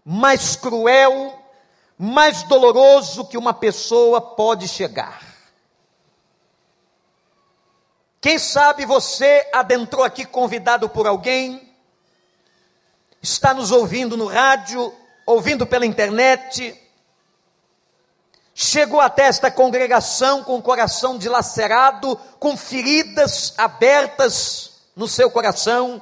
mais 0.04 0.56
cruel, 0.56 1.38
mais 1.98 2.44
doloroso 2.44 3.26
que 3.26 3.38
uma 3.38 3.54
pessoa 3.54 4.20
pode 4.20 4.68
chegar. 4.68 5.22
Quem 8.20 8.40
sabe 8.40 8.86
você 8.86 9.48
adentrou 9.54 10.04
aqui 10.04 10.26
convidado 10.26 10.88
por 10.88 11.06
alguém, 11.06 11.72
está 13.22 13.54
nos 13.54 13.72
ouvindo 13.72 14.16
no 14.16 14.28
rádio, 14.28 14.94
ouvindo 15.32 15.66
pela 15.66 15.86
internet, 15.86 16.80
chegou 18.54 19.00
até 19.00 19.24
esta 19.24 19.50
congregação 19.50 20.44
com 20.44 20.58
o 20.58 20.62
coração 20.62 21.18
dilacerado, 21.18 22.16
com 22.40 22.56
feridas 22.56 23.54
abertas 23.58 24.72
no 24.96 25.08
seu 25.08 25.32
coração, 25.32 26.02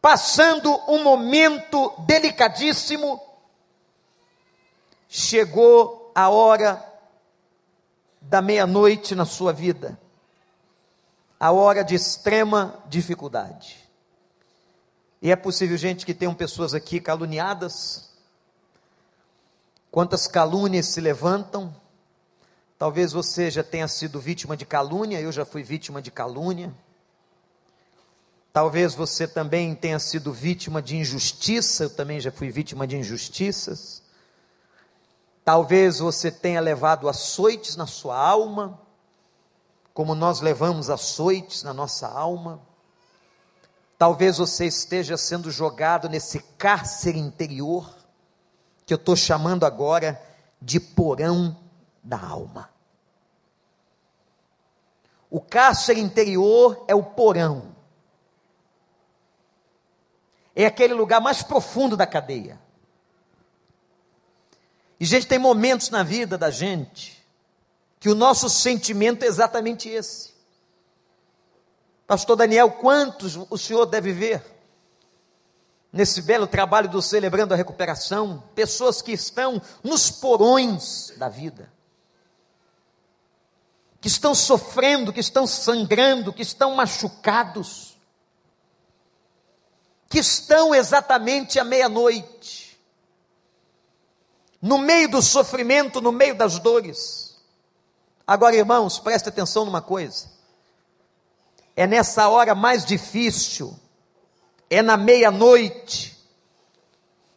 passando 0.00 0.80
um 0.88 1.02
momento 1.02 1.94
delicadíssimo, 2.00 3.20
chegou 5.08 6.10
a 6.14 6.28
hora 6.28 6.84
da 8.20 8.42
meia-noite 8.42 9.14
na 9.14 9.24
sua 9.24 9.52
vida, 9.52 9.98
a 11.38 11.52
hora 11.52 11.82
de 11.84 11.94
extrema 11.94 12.82
dificuldade. 12.86 13.81
E 15.22 15.30
é 15.30 15.36
possível, 15.36 15.76
gente, 15.76 16.04
que 16.04 16.12
tenham 16.12 16.34
pessoas 16.34 16.74
aqui 16.74 17.00
caluniadas. 17.00 18.10
Quantas 19.88 20.26
calúnias 20.26 20.86
se 20.86 21.00
levantam? 21.00 21.72
Talvez 22.76 23.12
você 23.12 23.48
já 23.48 23.62
tenha 23.62 23.86
sido 23.86 24.18
vítima 24.18 24.56
de 24.56 24.66
calúnia, 24.66 25.20
eu 25.20 25.30
já 25.30 25.44
fui 25.44 25.62
vítima 25.62 26.02
de 26.02 26.10
calúnia. 26.10 26.74
Talvez 28.52 28.96
você 28.96 29.28
também 29.28 29.76
tenha 29.76 30.00
sido 30.00 30.32
vítima 30.32 30.82
de 30.82 30.96
injustiça, 30.96 31.84
eu 31.84 31.90
também 31.90 32.18
já 32.18 32.32
fui 32.32 32.50
vítima 32.50 32.84
de 32.84 32.96
injustiças. 32.96 34.02
Talvez 35.44 36.00
você 36.00 36.32
tenha 36.32 36.60
levado 36.60 37.08
açoites 37.08 37.76
na 37.76 37.86
sua 37.86 38.18
alma, 38.18 38.80
como 39.94 40.16
nós 40.16 40.40
levamos 40.40 40.90
açoites 40.90 41.62
na 41.62 41.72
nossa 41.72 42.08
alma. 42.08 42.71
Talvez 44.02 44.38
você 44.38 44.66
esteja 44.66 45.16
sendo 45.16 45.48
jogado 45.48 46.08
nesse 46.08 46.40
cárcere 46.58 47.20
interior, 47.20 47.88
que 48.84 48.92
eu 48.92 48.96
estou 48.96 49.14
chamando 49.14 49.64
agora 49.64 50.20
de 50.60 50.80
porão 50.80 51.56
da 52.02 52.18
alma. 52.18 52.68
O 55.30 55.40
cárcere 55.40 56.00
interior 56.00 56.84
é 56.88 56.96
o 56.96 57.04
porão, 57.04 57.76
é 60.52 60.66
aquele 60.66 60.94
lugar 60.94 61.20
mais 61.20 61.44
profundo 61.44 61.96
da 61.96 62.04
cadeia. 62.04 62.60
E 64.98 65.04
gente 65.04 65.28
tem 65.28 65.38
momentos 65.38 65.90
na 65.90 66.02
vida 66.02 66.36
da 66.36 66.50
gente 66.50 67.24
que 68.00 68.08
o 68.08 68.16
nosso 68.16 68.50
sentimento 68.50 69.22
é 69.22 69.28
exatamente 69.28 69.88
esse. 69.88 70.31
Pastor 72.12 72.36
Daniel, 72.36 72.70
quantos 72.72 73.36
o 73.48 73.56
senhor 73.56 73.86
deve 73.86 74.12
ver 74.12 74.44
nesse 75.90 76.20
belo 76.20 76.46
trabalho 76.46 76.86
do 76.86 77.00
Celebrando 77.00 77.54
a 77.54 77.56
Recuperação? 77.56 78.44
Pessoas 78.54 79.00
que 79.00 79.12
estão 79.12 79.62
nos 79.82 80.10
porões 80.10 81.14
da 81.16 81.30
vida, 81.30 81.72
que 83.98 84.08
estão 84.08 84.34
sofrendo, 84.34 85.10
que 85.10 85.20
estão 85.20 85.46
sangrando, 85.46 86.34
que 86.34 86.42
estão 86.42 86.74
machucados, 86.74 87.96
que 90.10 90.18
estão 90.18 90.74
exatamente 90.74 91.58
à 91.58 91.64
meia-noite, 91.64 92.78
no 94.60 94.76
meio 94.76 95.08
do 95.08 95.22
sofrimento, 95.22 95.98
no 95.98 96.12
meio 96.12 96.34
das 96.34 96.58
dores. 96.58 97.38
Agora, 98.26 98.54
irmãos, 98.54 98.98
preste 98.98 99.30
atenção 99.30 99.64
numa 99.64 99.80
coisa 99.80 100.31
é 101.76 101.86
nessa 101.86 102.28
hora 102.28 102.54
mais 102.54 102.84
difícil, 102.84 103.74
é 104.68 104.82
na 104.82 104.96
meia-noite, 104.96 106.16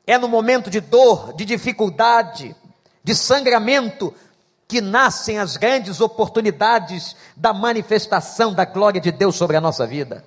é 0.05 0.17
no 0.17 0.27
momento 0.27 0.69
de 0.69 0.79
dor, 0.79 1.33
de 1.33 1.45
dificuldade, 1.45 2.55
de 3.03 3.15
sangramento, 3.15 4.13
que 4.67 4.81
nascem 4.81 5.37
as 5.37 5.57
grandes 5.57 6.01
oportunidades 6.01 7.15
da 7.35 7.53
manifestação 7.53 8.53
da 8.53 8.65
glória 8.65 8.99
de 8.99 9.11
Deus 9.11 9.35
sobre 9.35 9.55
a 9.55 9.61
nossa 9.61 9.85
vida. 9.85 10.25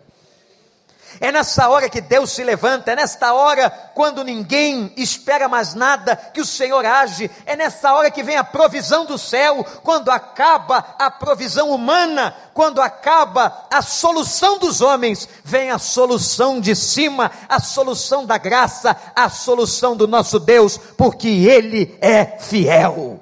É 1.21 1.33
nessa 1.33 1.69
hora 1.69 1.89
que 1.89 2.01
Deus 2.01 2.31
se 2.31 2.45
levanta, 2.45 2.93
é 2.93 2.97
nesta 2.97 3.33
hora, 3.33 3.71
quando 3.95 4.23
ninguém 4.23 4.93
espera 4.97 5.49
mais 5.49 5.75
nada, 5.75 6.15
que 6.15 6.41
o 6.41 6.47
Senhor 6.47 6.85
age, 6.87 7.29
é 7.45 7.57
nessa 7.57 7.93
hora 7.93 8.11
que 8.11 8.23
vem 8.23 8.37
a 8.37 8.45
provisão 8.45 9.05
do 9.05 9.19
céu, 9.19 9.65
quando 9.83 10.11
acaba 10.11 10.95
a 10.99 11.11
provisão 11.11 11.71
humana, 11.71 12.35
quando 12.55 12.81
acaba 12.81 13.67
a 13.71 13.83
solução 13.83 14.59
dos 14.59 14.81
homens, 14.81 15.29
vem 15.43 15.71
a 15.71 15.79
solução 15.79 16.61
de 16.61 16.77
cima, 16.77 17.33
a 17.49 17.59
solução 17.59 18.25
da 18.25 18.39
graça, 18.39 18.97
a 19.15 19.29
solução 19.29 19.97
do 19.97 20.07
nosso 20.07 20.39
Deus, 20.39 20.79
porque 20.97 21.29
Ele 21.29 21.99
é 22.01 22.25
fiel. 22.39 23.21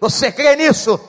Você 0.00 0.30
crê 0.30 0.54
nisso? 0.54 1.00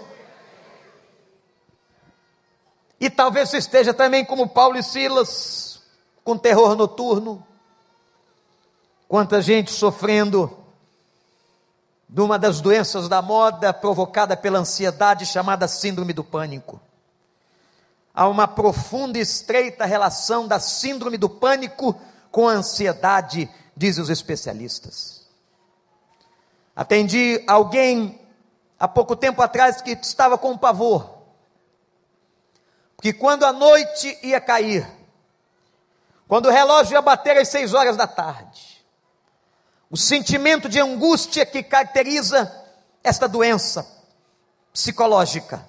E 3.00 3.10
talvez 3.10 3.54
esteja 3.54 3.94
também 3.94 4.26
como 4.26 4.48
Paulo 4.48 4.78
e 4.78 4.84
Silas, 4.84 5.67
com 6.28 6.38
terror 6.38 6.76
noturno. 6.76 7.42
Quanta 9.08 9.42
gente 9.42 9.72
sofrendo 9.72 10.58
de 12.10 12.20
uma 12.20 12.38
das 12.38 12.60
doenças 12.60 13.08
da 13.08 13.22
moda 13.22 13.72
provocada 13.72 14.36
pela 14.36 14.60
ansiedade 14.60 15.26
chamada 15.26 15.70
síndrome 15.70 16.12
do 16.12 16.26
pânico. 16.26 16.82
Há 18.14 18.28
uma 18.28 18.46
profunda 18.46 19.18
e 19.18 19.22
estreita 19.22 19.86
relação 19.86 20.46
da 20.46 20.60
síndrome 20.60 21.18
do 21.18 21.30
pânico 21.30 21.98
com 22.30 22.50
a 22.50 22.56
ansiedade, 22.56 23.50
dizem 23.74 24.04
os 24.04 24.10
especialistas. 24.10 25.26
Atendi 26.76 27.42
alguém 27.48 28.20
há 28.78 28.86
pouco 28.86 29.16
tempo 29.16 29.42
atrás 29.42 29.82
que 29.82 29.92
estava 29.92 30.38
com 30.38 30.58
pavor, 30.58 31.10
porque 32.98 33.14
quando 33.14 33.46
a 33.46 33.54
noite 33.54 34.20
ia 34.22 34.42
cair, 34.42 34.97
quando 36.28 36.48
o 36.48 36.52
relógio 36.52 36.94
ia 36.94 37.02
bater 37.02 37.38
às 37.38 37.48
seis 37.48 37.74
horas 37.74 37.96
da 37.96 38.06
tarde, 38.06 38.86
o 39.90 39.96
sentimento 39.96 40.68
de 40.68 40.80
angústia 40.80 41.46
que 41.46 41.64
caracteriza 41.64 42.54
esta 43.04 43.28
doença 43.28 43.88
psicológica. 44.74 45.66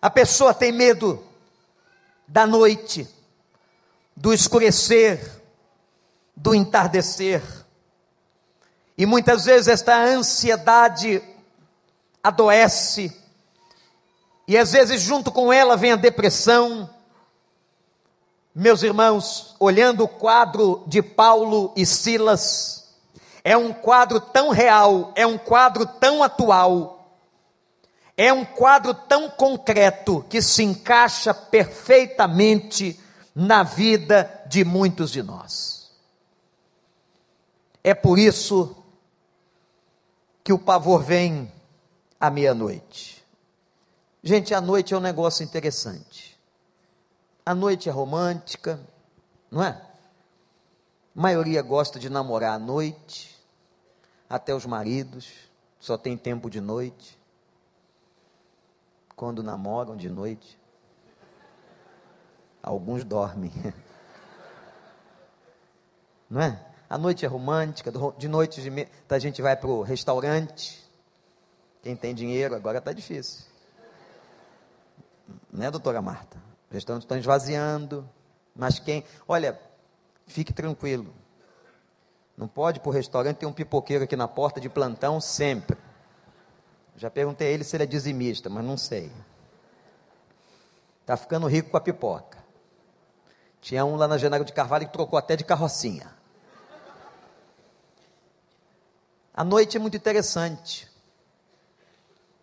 A 0.00 0.08
pessoa 0.08 0.54
tem 0.54 0.72
medo 0.72 1.22
da 2.26 2.46
noite, 2.46 3.06
do 4.16 4.32
escurecer, 4.32 5.42
do 6.34 6.54
entardecer. 6.54 7.42
E 8.96 9.04
muitas 9.04 9.44
vezes 9.44 9.68
esta 9.68 9.96
ansiedade 9.96 11.22
adoece, 12.22 13.14
e 14.46 14.56
às 14.56 14.72
vezes 14.72 15.02
junto 15.02 15.30
com 15.30 15.52
ela 15.52 15.76
vem 15.76 15.92
a 15.92 15.96
depressão, 15.96 16.88
meus 18.58 18.82
irmãos, 18.82 19.54
olhando 19.60 20.02
o 20.02 20.08
quadro 20.08 20.82
de 20.88 21.00
Paulo 21.00 21.72
e 21.76 21.86
Silas, 21.86 22.88
é 23.44 23.56
um 23.56 23.72
quadro 23.72 24.18
tão 24.18 24.50
real, 24.50 25.12
é 25.14 25.24
um 25.24 25.38
quadro 25.38 25.86
tão 25.86 26.24
atual, 26.24 27.16
é 28.16 28.32
um 28.32 28.44
quadro 28.44 28.92
tão 28.92 29.30
concreto 29.30 30.26
que 30.28 30.42
se 30.42 30.64
encaixa 30.64 31.32
perfeitamente 31.32 32.98
na 33.32 33.62
vida 33.62 34.42
de 34.48 34.64
muitos 34.64 35.12
de 35.12 35.22
nós. 35.22 35.92
É 37.84 37.94
por 37.94 38.18
isso 38.18 38.74
que 40.42 40.52
o 40.52 40.58
pavor 40.58 41.04
vem 41.04 41.52
à 42.18 42.28
meia-noite. 42.28 43.24
Gente, 44.20 44.52
a 44.52 44.60
noite 44.60 44.94
é 44.94 44.96
um 44.96 45.00
negócio 45.00 45.44
interessante. 45.44 46.17
A 47.48 47.54
noite 47.54 47.88
é 47.88 47.92
romântica, 47.92 48.78
não 49.50 49.64
é? 49.64 49.68
A 49.70 51.18
maioria 51.18 51.62
gosta 51.62 51.98
de 51.98 52.10
namorar 52.10 52.52
à 52.52 52.58
noite, 52.58 53.34
até 54.28 54.54
os 54.54 54.66
maridos, 54.66 55.32
só 55.80 55.96
tem 55.96 56.14
tempo 56.14 56.50
de 56.50 56.60
noite. 56.60 57.18
Quando 59.16 59.42
namoram 59.42 59.96
de 59.96 60.10
noite, 60.10 60.60
alguns 62.62 63.02
dormem. 63.02 63.50
Não 66.28 66.42
é? 66.42 66.62
A 66.90 66.98
noite 66.98 67.24
é 67.24 67.28
romântica, 67.28 67.90
de 68.18 68.28
noite 68.28 68.60
a 69.08 69.18
gente 69.18 69.40
vai 69.40 69.56
para 69.56 69.70
o 69.70 69.80
restaurante. 69.80 70.86
Quem 71.82 71.96
tem 71.96 72.14
dinheiro 72.14 72.54
agora 72.54 72.76
está 72.76 72.92
difícil. 72.92 73.46
Né, 75.50 75.70
doutora 75.70 76.02
Marta? 76.02 76.47
Os 76.68 76.74
restaurantes 76.74 77.04
estão 77.04 77.18
esvaziando. 77.18 78.08
Mas 78.54 78.78
quem. 78.78 79.04
Olha, 79.26 79.58
fique 80.26 80.52
tranquilo. 80.52 81.12
Não 82.36 82.46
pode 82.46 82.78
ir 82.78 82.80
para 82.80 82.90
o 82.90 82.92
restaurante 82.92 83.38
ter 83.38 83.46
um 83.46 83.52
pipoqueiro 83.52 84.04
aqui 84.04 84.14
na 84.14 84.28
porta 84.28 84.60
de 84.60 84.68
plantão 84.68 85.20
sempre. 85.20 85.76
Já 86.96 87.10
perguntei 87.10 87.48
a 87.48 87.50
ele 87.50 87.64
se 87.64 87.76
ele 87.76 87.84
é 87.84 87.86
dizimista, 87.86 88.50
mas 88.50 88.64
não 88.64 88.76
sei. 88.76 89.10
Está 91.00 91.16
ficando 91.16 91.46
rico 91.46 91.70
com 91.70 91.76
a 91.76 91.80
pipoca. 91.80 92.38
Tinha 93.60 93.84
um 93.84 93.96
lá 93.96 94.06
na 94.06 94.18
Genaro 94.18 94.44
de 94.44 94.52
Carvalho 94.52 94.86
que 94.86 94.92
trocou 94.92 95.18
até 95.18 95.36
de 95.36 95.44
carrocinha. 95.44 96.12
A 99.32 99.44
noite 99.44 99.76
é 99.76 99.80
muito 99.80 99.96
interessante. 99.96 100.90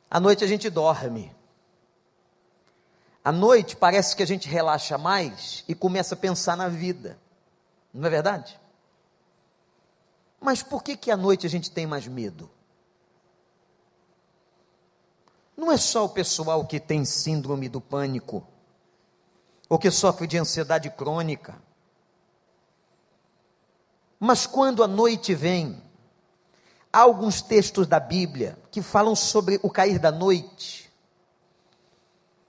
À 0.10 0.18
noite 0.18 0.46
a 0.46 0.48
gente 0.48 0.70
dorme. 0.70 1.35
À 3.26 3.32
noite 3.32 3.76
parece 3.76 4.16
que 4.16 4.22
a 4.22 4.28
gente 4.28 4.48
relaxa 4.48 4.98
mais 4.98 5.66
e 5.68 5.74
começa 5.74 6.14
a 6.14 6.18
pensar 6.18 6.56
na 6.56 6.70
vida. 6.70 7.20
Não 7.92 8.06
é 8.06 8.10
verdade? 8.10 8.58
Mas 10.40 10.62
por 10.62 10.84
que 10.84 10.96
que 10.96 11.10
à 11.10 11.18
noite 11.18 11.48
a 11.48 11.50
gente 11.50 11.72
tem 11.72 11.88
mais 11.88 12.08
medo? 12.08 12.50
Não 15.58 15.72
é 15.72 15.78
só 15.78 16.06
o 16.06 16.10
pessoal 16.10 16.66
que 16.68 16.80
tem 16.80 17.04
síndrome 17.04 17.68
do 17.68 17.82
pânico 17.82 18.48
ou 19.68 19.80
que 19.80 19.90
sofre 19.90 20.28
de 20.28 20.38
ansiedade 20.38 20.92
crônica. 20.92 21.56
Mas 24.20 24.46
quando 24.46 24.84
a 24.84 24.88
noite 24.88 25.34
vem, 25.34 25.82
Há 26.96 27.00
alguns 27.00 27.42
textos 27.42 27.88
da 27.88 28.00
Bíblia 28.00 28.58
que 28.72 28.82
falam 28.82 29.18
sobre 29.18 29.60
o 29.62 29.70
cair 29.70 30.00
da 30.00 30.14
noite. 30.14 30.85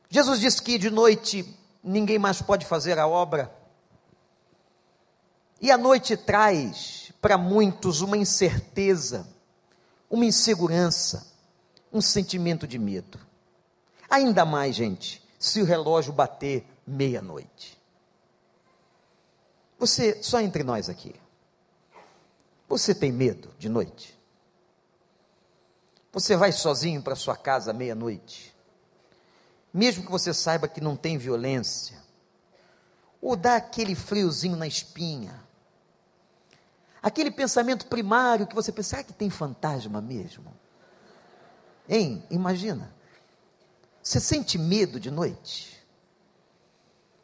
Jesus 0.09 0.40
disse 0.40 0.62
que 0.62 0.79
de 0.79 0.90
noite 0.90 1.57
ninguém 1.83 2.19
mais 2.19 2.40
pode 2.40 2.66
fazer 2.66 2.99
a 2.99 3.07
obra. 3.07 3.53
E 5.61 5.71
a 5.71 5.79
noite 5.79 6.16
traz 6.16 7.12
para 7.21 7.38
muitos 7.38 8.01
uma 8.01 8.16
incerteza, 8.16 9.27
uma 10.11 10.25
insegurança, 10.25 11.27
um 11.92 12.01
sentimento 12.01 12.66
de 12.66 12.79
medo. 12.79 13.19
Ainda 14.09 14.45
mais, 14.45 14.77
gente, 14.77 15.23
se 15.38 15.61
o 15.61 15.64
relógio 15.64 16.12
bater 16.12 16.66
meia-noite. 16.87 17.77
Você, 19.79 20.23
só 20.23 20.40
entre 20.40 20.62
nós 20.62 20.88
aqui. 20.88 21.14
Você 22.69 22.95
tem 22.95 23.12
medo 23.12 23.51
de 23.59 23.69
noite? 23.69 24.19
Você 26.12 26.37
vai 26.37 26.51
sozinho 26.51 27.03
para 27.03 27.14
sua 27.14 27.37
casa 27.37 27.73
meia-noite, 27.73 28.56
mesmo 29.77 30.07
que 30.07 30.11
você 30.11 30.33
saiba 30.33 30.67
que 30.67 30.81
não 30.81 30.97
tem 30.97 31.19
violência, 31.19 32.03
ou 33.21 33.37
dá 33.37 33.57
aquele 33.57 33.95
friozinho 33.95 34.57
na 34.57 34.67
espinha, 34.67 35.39
aquele 37.03 37.31
pensamento 37.31 37.87
primário 37.87 38.47
que 38.47 38.55
você 38.55 38.73
pensa, 38.73 38.89
será 38.89 39.05
que 39.05 39.12
tem 39.12 39.29
fantasma 39.29 40.01
mesmo? 40.01 40.51
Hein? 41.87 42.25
Imagina. 42.31 42.91
Você 44.03 44.19
sente 44.19 44.57
medo 44.57 44.99
de 44.99 45.11
noite? 45.11 45.77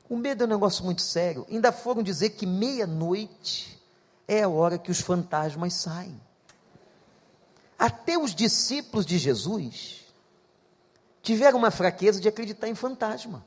O 0.06 0.14
medo 0.14 0.44
é 0.44 0.46
um 0.46 0.50
negócio 0.50 0.84
muito 0.84 1.00
sério. 1.00 1.46
Ainda 1.48 1.72
foram 1.72 2.02
dizer 2.02 2.30
que 2.30 2.44
meia-noite 2.44 3.82
é 4.28 4.42
a 4.42 4.48
hora 4.48 4.76
que 4.76 4.90
os 4.90 5.00
fantasmas 5.00 5.72
saem. 5.72 6.20
Até 7.78 8.18
os 8.18 8.34
discípulos 8.34 9.06
de 9.06 9.16
Jesus 9.16 10.01
tiveram 11.22 11.58
uma 11.58 11.70
fraqueza 11.70 12.20
de 12.20 12.28
acreditar 12.28 12.68
em 12.68 12.74
fantasma. 12.74 13.44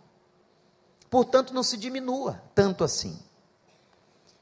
Portanto, 1.10 1.54
não 1.54 1.62
se 1.62 1.78
diminua 1.78 2.42
tanto 2.56 2.84
assim. 2.84 3.20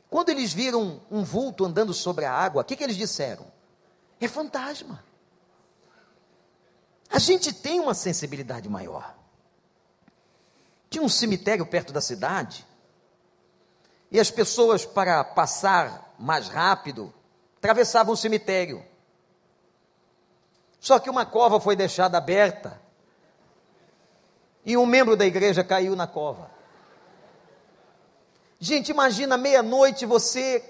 Quando 0.09 0.29
eles 0.29 0.53
viram 0.53 1.01
um 1.09 1.23
vulto 1.23 1.65
andando 1.65 1.93
sobre 1.93 2.23
a 2.23 2.31
água, 2.31 2.61
o 2.61 2.65
que, 2.65 2.75
que 2.75 2.83
eles 2.83 2.95
disseram? 2.95 3.45
É 4.21 4.27
fantasma. 4.27 5.03
A 7.09 7.19
gente 7.19 7.51
tem 7.51 7.79
uma 7.79 7.93
sensibilidade 7.93 8.69
maior. 8.69 9.15
Tinha 10.89 11.03
um 11.03 11.09
cemitério 11.09 11.65
perto 11.65 11.91
da 11.91 11.99
cidade, 11.99 12.65
e 14.11 14.19
as 14.19 14.29
pessoas, 14.29 14.85
para 14.85 15.23
passar 15.23 16.13
mais 16.19 16.47
rápido, 16.47 17.11
atravessavam 17.57 18.13
o 18.13 18.17
cemitério. 18.17 18.85
Só 20.79 20.99
que 20.99 21.09
uma 21.09 21.25
cova 21.25 21.59
foi 21.59 21.75
deixada 21.75 22.19
aberta 22.19 22.82
e 24.65 24.77
um 24.77 24.85
membro 24.85 25.15
da 25.15 25.25
igreja 25.25 25.63
caiu 25.63 25.95
na 25.95 26.07
cova. 26.07 26.49
Gente, 28.59 28.89
imagina 28.89 29.37
meia-noite 29.37 30.05
você 30.05 30.63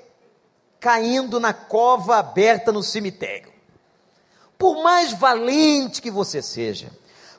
caindo 0.80 1.40
na 1.40 1.54
cova 1.54 2.18
aberta 2.18 2.72
no 2.72 2.82
cemitério. 2.82 3.54
Por 4.58 4.82
mais 4.82 5.14
valente 5.14 6.02
que 6.02 6.10
você 6.10 6.42
seja, 6.42 6.92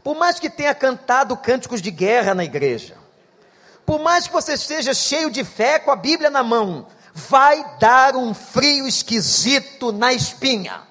por 0.03 0.15
mais 0.15 0.39
que 0.39 0.49
tenha 0.49 0.75
cantado 0.75 1.37
cânticos 1.37 1.83
de 1.83 1.91
guerra 1.91 2.35
na 2.35 2.45
igreja, 2.45 2.97
por 3.85 4.01
mais 4.01 4.27
que 4.27 4.33
você 4.33 4.55
esteja 4.55 4.95
cheio 4.95 5.31
de 5.31 5.45
fé 5.45 5.79
com 5.79 5.91
a 5.91 5.97
Bíblia 5.97 6.31
na 6.31 6.43
mão, 6.43 6.87
vai 7.13 7.79
dar 7.79 8.17
um 8.17 8.33
frio 8.33 8.87
esquisito 8.87 9.93
na 9.93 10.13
espinha. 10.13 10.83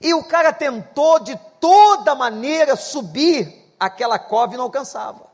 E 0.00 0.14
o 0.14 0.24
cara 0.24 0.52
tentou 0.52 1.18
de 1.20 1.38
toda 1.60 2.14
maneira 2.14 2.76
subir 2.76 3.55
aquela 3.78 4.18
cova 4.18 4.54
e 4.54 4.56
não 4.56 4.64
alcançava. 4.64 5.26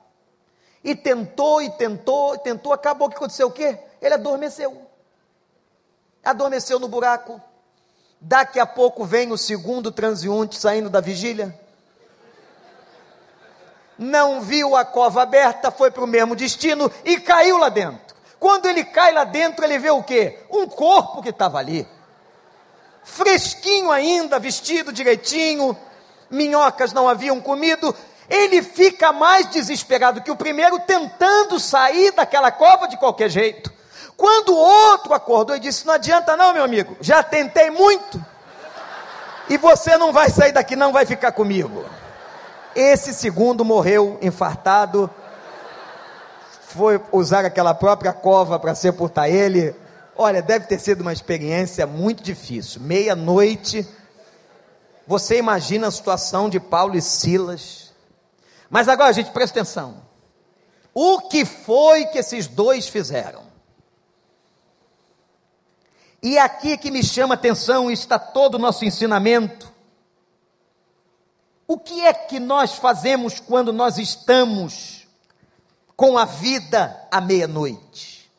E 0.83 0.95
tentou, 0.95 1.63
e 1.63 1.71
tentou, 1.71 2.35
e 2.35 2.39
tentou, 2.39 2.73
acabou 2.73 3.09
que 3.09 3.17
aconteceu 3.17 3.49
o 3.49 3.53
quê? 3.53 3.79
Ele 4.01 4.15
adormeceu. 4.15 4.83
Adormeceu 6.25 6.79
no 6.79 6.89
buraco. 6.89 7.41
Daqui 8.21 8.59
a 8.59 8.67
pouco 8.67 9.05
vem 9.05 9.33
o 9.33 9.39
segundo 9.39 9.91
transeunte 9.91 10.59
saindo 10.59 10.91
da 10.91 11.01
vigília. 11.01 11.59
Não 13.99 14.41
viu 14.41 14.75
a 14.75 14.85
cova 14.85 15.23
aberta, 15.23 15.71
foi 15.71 15.91
para 15.91 16.03
o 16.03 16.07
mesmo 16.07 16.35
destino 16.35 16.91
e 17.05 17.21
caiu 17.21 17.59
lá 17.59 17.69
dentro. 17.69 18.17
Quando 18.41 18.67
ele 18.67 18.85
cai 18.85 19.13
lá 19.13 19.25
dentro, 19.25 19.65
ele 19.65 19.79
vê 19.79 19.91
o 19.91 20.03
quê? 20.03 20.45
Um 20.51 20.67
corpo 20.67 21.23
que 21.23 21.29
estava 21.29 21.59
ali 21.59 21.87
fresquinho 23.03 23.91
ainda, 23.91 24.39
vestido 24.39 24.93
direitinho, 24.93 25.77
minhocas 26.31 26.93
não 26.93 27.09
haviam 27.09 27.41
comido, 27.41 27.95
ele 28.29 28.63
fica 28.63 29.13
mais 29.13 29.51
desesperado 29.51 30.21
que 30.21 30.31
o 30.31 30.37
primeiro, 30.37 30.79
tentando 30.81 31.59
sair 31.59 32.13
daquela 32.13 32.51
cova 32.51 32.87
de 32.87 32.97
qualquer 32.97 33.29
jeito. 33.29 33.73
Quando 34.17 34.51
o 34.51 34.59
outro 34.59 35.15
acordou 35.15 35.57
e 35.57 35.61
disse: 35.61 35.87
Não 35.87 35.95
adianta, 35.95 36.37
não, 36.37 36.53
meu 36.53 36.65
amigo, 36.65 36.97
já 37.01 37.23
tentei 37.23 37.71
muito, 37.71 38.25
e 39.49 39.57
você 39.57 39.97
não 39.97 40.13
vai 40.13 40.31
sair 40.31 40.53
daqui, 40.53 40.77
não 40.77 40.93
vai 40.93 41.05
ficar 41.05 41.33
comigo. 41.33 41.85
Esse 42.75 43.13
segundo 43.13 43.65
morreu 43.65 44.19
infartado, 44.23 45.11
foi 46.69 47.01
usar 47.11 47.45
aquela 47.45 47.75
própria 47.75 48.13
cova 48.13 48.59
para 48.59 48.75
sepultar 48.75 49.29
ele, 49.29 49.75
Olha, 50.17 50.43
deve 50.43 50.67
ter 50.67 50.79
sido 50.79 51.01
uma 51.01 51.13
experiência 51.13 51.87
muito 51.87 52.23
difícil. 52.23 52.83
Meia-noite, 52.83 53.87
você 55.07 55.39
imagina 55.39 55.89
a 55.89 55.91
situação 55.91 56.51
de 56.51 56.61
Paulo 56.61 56.97
e 56.97 57.03
Silas. 57.03 57.82
Mas 58.73 58.89
agora, 58.89 59.13
gente, 59.13 59.31
presta 59.31 59.61
atenção. 59.61 60.03
O 60.95 61.21
que 61.29 61.45
foi 61.45 62.07
que 62.07 62.17
esses 62.17 62.47
dois 62.47 62.89
fizeram? 62.89 63.45
E 66.23 66.39
aqui 66.39 66.79
que 66.79 66.91
me 66.91 67.03
chama 67.03 67.35
a 67.35 67.37
atenção 67.37 67.91
está 67.91 68.19
todo 68.19 68.55
o 68.55 68.59
nosso 68.59 68.83
ensinamento. 68.87 69.71
O 71.69 71.79
que 71.79 72.01
é 72.01 72.15
que 72.15 72.41
nós 72.41 72.73
fazemos 72.73 73.39
quando 73.39 73.75
nós 73.75 73.99
estamos 73.99 75.07
com 75.95 76.17
a 76.17 76.25
vida 76.25 76.99
à 77.11 77.21
meia-noite? 77.21 78.33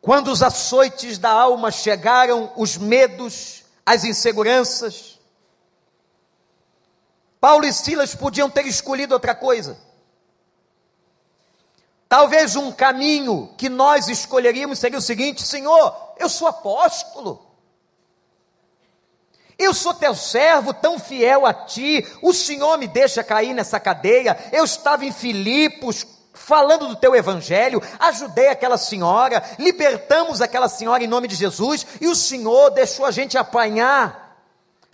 Quando 0.00 0.28
os 0.28 0.42
açoites 0.42 1.18
da 1.18 1.30
alma 1.30 1.70
chegaram, 1.70 2.50
os 2.56 2.78
medos, 2.78 3.62
as 3.84 4.04
inseguranças, 4.04 5.15
Paulo 7.40 7.64
e 7.66 7.72
Silas 7.72 8.14
podiam 8.14 8.48
ter 8.48 8.66
escolhido 8.66 9.14
outra 9.14 9.34
coisa. 9.34 9.78
Talvez 12.08 12.54
um 12.54 12.70
caminho 12.70 13.52
que 13.58 13.68
nós 13.68 14.08
escolheríamos 14.08 14.78
seria 14.78 14.98
o 14.98 15.02
seguinte: 15.02 15.42
Senhor, 15.42 16.14
eu 16.18 16.28
sou 16.28 16.46
apóstolo, 16.46 17.44
eu 19.58 19.72
sou 19.72 19.94
teu 19.94 20.14
servo, 20.14 20.74
tão 20.74 20.98
fiel 20.98 21.46
a 21.46 21.52
ti, 21.52 22.06
o 22.22 22.32
Senhor 22.32 22.78
me 22.78 22.86
deixa 22.86 23.24
cair 23.24 23.54
nessa 23.54 23.80
cadeia. 23.80 24.36
Eu 24.52 24.64
estava 24.64 25.04
em 25.04 25.12
Filipos, 25.12 26.06
falando 26.32 26.86
do 26.86 26.96
teu 26.96 27.16
evangelho, 27.16 27.82
ajudei 27.98 28.48
aquela 28.48 28.76
senhora, 28.76 29.42
libertamos 29.58 30.40
aquela 30.40 30.68
senhora 30.68 31.02
em 31.02 31.08
nome 31.08 31.26
de 31.26 31.34
Jesus, 31.34 31.86
e 32.00 32.06
o 32.06 32.14
Senhor 32.14 32.70
deixou 32.70 33.06
a 33.06 33.10
gente 33.10 33.36
apanhar. 33.36 34.25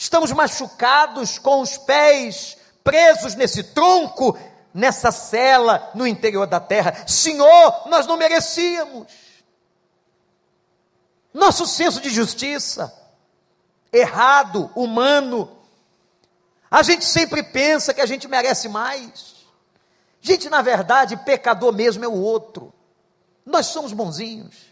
Estamos 0.02 0.32
machucados 0.32 1.38
com 1.38 1.60
os 1.60 1.78
pés 1.78 2.58
presos 2.82 3.36
nesse 3.36 3.62
tronco, 3.62 4.36
nessa 4.74 5.12
cela 5.12 5.92
no 5.94 6.04
interior 6.04 6.44
da 6.44 6.58
terra. 6.58 7.06
Senhor, 7.06 7.88
nós 7.88 8.04
não 8.04 8.16
merecíamos. 8.16 9.06
Nosso 11.32 11.68
senso 11.68 12.00
de 12.00 12.10
justiça, 12.10 12.92
errado, 13.92 14.72
humano, 14.74 15.56
a 16.68 16.82
gente 16.82 17.04
sempre 17.04 17.40
pensa 17.44 17.94
que 17.94 18.00
a 18.00 18.06
gente 18.06 18.26
merece 18.26 18.68
mais. 18.68 19.36
Gente, 20.20 20.50
na 20.50 20.62
verdade, 20.62 21.16
pecador 21.18 21.72
mesmo 21.72 22.04
é 22.04 22.08
o 22.08 22.20
outro. 22.20 22.74
Nós 23.46 23.66
somos 23.66 23.92
bonzinhos. 23.92 24.71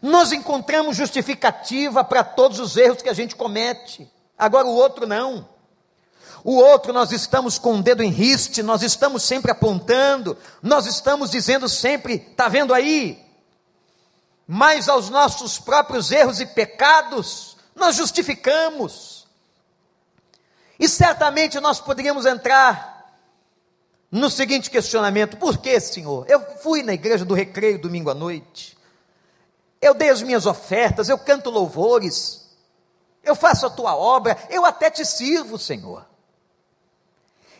Nós 0.00 0.32
encontramos 0.32 0.96
justificativa 0.96 2.02
para 2.02 2.24
todos 2.24 2.58
os 2.58 2.76
erros 2.76 3.02
que 3.02 3.08
a 3.08 3.14
gente 3.14 3.36
comete. 3.36 4.10
Agora 4.38 4.66
o 4.66 4.74
outro 4.74 5.06
não. 5.06 5.48
O 6.44 6.56
outro 6.56 6.92
nós 6.92 7.12
estamos 7.12 7.58
com 7.58 7.76
o 7.78 7.82
dedo 7.82 8.02
em 8.02 8.10
riste, 8.10 8.62
nós 8.62 8.82
estamos 8.82 9.22
sempre 9.22 9.52
apontando, 9.52 10.36
nós 10.60 10.86
estamos 10.86 11.30
dizendo 11.30 11.68
sempre, 11.68 12.14
está 12.14 12.48
vendo 12.48 12.74
aí? 12.74 13.24
Mas 14.46 14.88
aos 14.88 15.08
nossos 15.08 15.58
próprios 15.58 16.10
erros 16.10 16.40
e 16.40 16.46
pecados, 16.46 17.56
nós 17.76 17.94
justificamos. 17.94 19.26
E 20.78 20.88
certamente 20.88 21.60
nós 21.60 21.80
poderíamos 21.80 22.26
entrar 22.26 22.92
no 24.10 24.28
seguinte 24.28 24.68
questionamento: 24.68 25.36
por 25.36 25.58
que, 25.58 25.78
Senhor? 25.78 26.26
Eu 26.28 26.40
fui 26.58 26.82
na 26.82 26.92
igreja 26.92 27.24
do 27.24 27.34
recreio 27.34 27.78
domingo 27.78 28.10
à 28.10 28.14
noite, 28.14 28.76
eu 29.82 29.92
dei 29.92 30.10
as 30.10 30.22
minhas 30.22 30.46
ofertas, 30.46 31.08
eu 31.08 31.18
canto 31.18 31.50
louvores, 31.50 32.48
eu 33.24 33.34
faço 33.34 33.66
a 33.66 33.70
tua 33.70 33.96
obra, 33.96 34.38
eu 34.48 34.64
até 34.64 34.88
te 34.88 35.04
sirvo, 35.04 35.58
Senhor. 35.58 36.06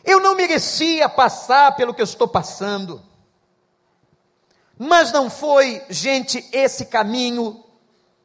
Eu 0.05 0.21
não 0.21 0.33
merecia 0.33 1.09
passar 1.09 1.75
pelo 1.75 1.93
que 1.93 2.01
eu 2.01 2.05
estou 2.05 2.27
passando, 2.27 3.01
mas 4.77 5.11
não 5.11 5.29
foi, 5.29 5.85
gente, 5.89 6.49
esse 6.53 6.85
caminho 6.85 7.61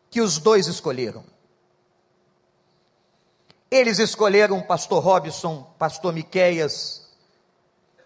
que 0.09 0.21
os 0.21 0.39
dois 0.39 0.69
escolheram. 0.69 1.25
Eles 3.71 3.99
escolheram 3.99 4.63
pastor 4.63 5.03
Robson, 5.03 5.75
pastor 5.77 6.13
Miqueias, 6.13 7.07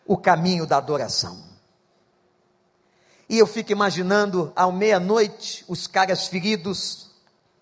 o 0.06 0.16
caminho 0.16 0.66
da 0.66 0.78
adoração. 0.78 1.51
E 3.32 3.38
eu 3.38 3.46
fico 3.46 3.72
imaginando, 3.72 4.52
ao 4.54 4.70
meia-noite, 4.70 5.64
os 5.66 5.86
caras 5.86 6.26
feridos, 6.26 7.12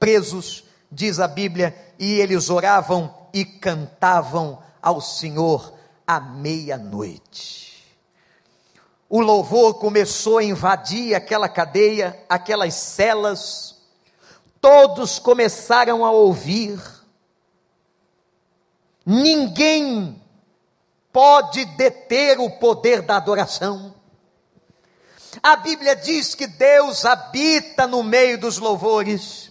presos, 0.00 0.64
diz 0.90 1.20
a 1.20 1.28
Bíblia, 1.28 1.94
e 1.96 2.14
eles 2.14 2.50
oravam 2.50 3.14
e 3.33 3.44
cantavam 3.44 4.61
ao 4.83 5.00
Senhor 5.00 5.72
à 6.04 6.18
meia-noite. 6.18 7.87
O 9.09 9.20
louvor 9.20 9.74
começou 9.74 10.38
a 10.38 10.42
invadir 10.42 11.14
aquela 11.14 11.48
cadeia, 11.48 12.20
aquelas 12.28 12.74
celas, 12.74 13.76
todos 14.61 15.20
começaram 15.20 16.04
a 16.04 16.11
ouvir. 16.11 16.83
Ninguém 19.06 20.20
pode 21.12 21.64
deter 21.64 22.40
o 22.40 22.50
poder 22.59 23.02
da 23.02 23.18
adoração. 23.18 23.99
A 25.43 25.57
Bíblia 25.57 25.95
diz 25.95 26.35
que 26.35 26.47
Deus 26.47 27.05
habita 27.05 27.87
no 27.87 28.03
meio 28.03 28.38
dos 28.38 28.59
louvores. 28.59 29.49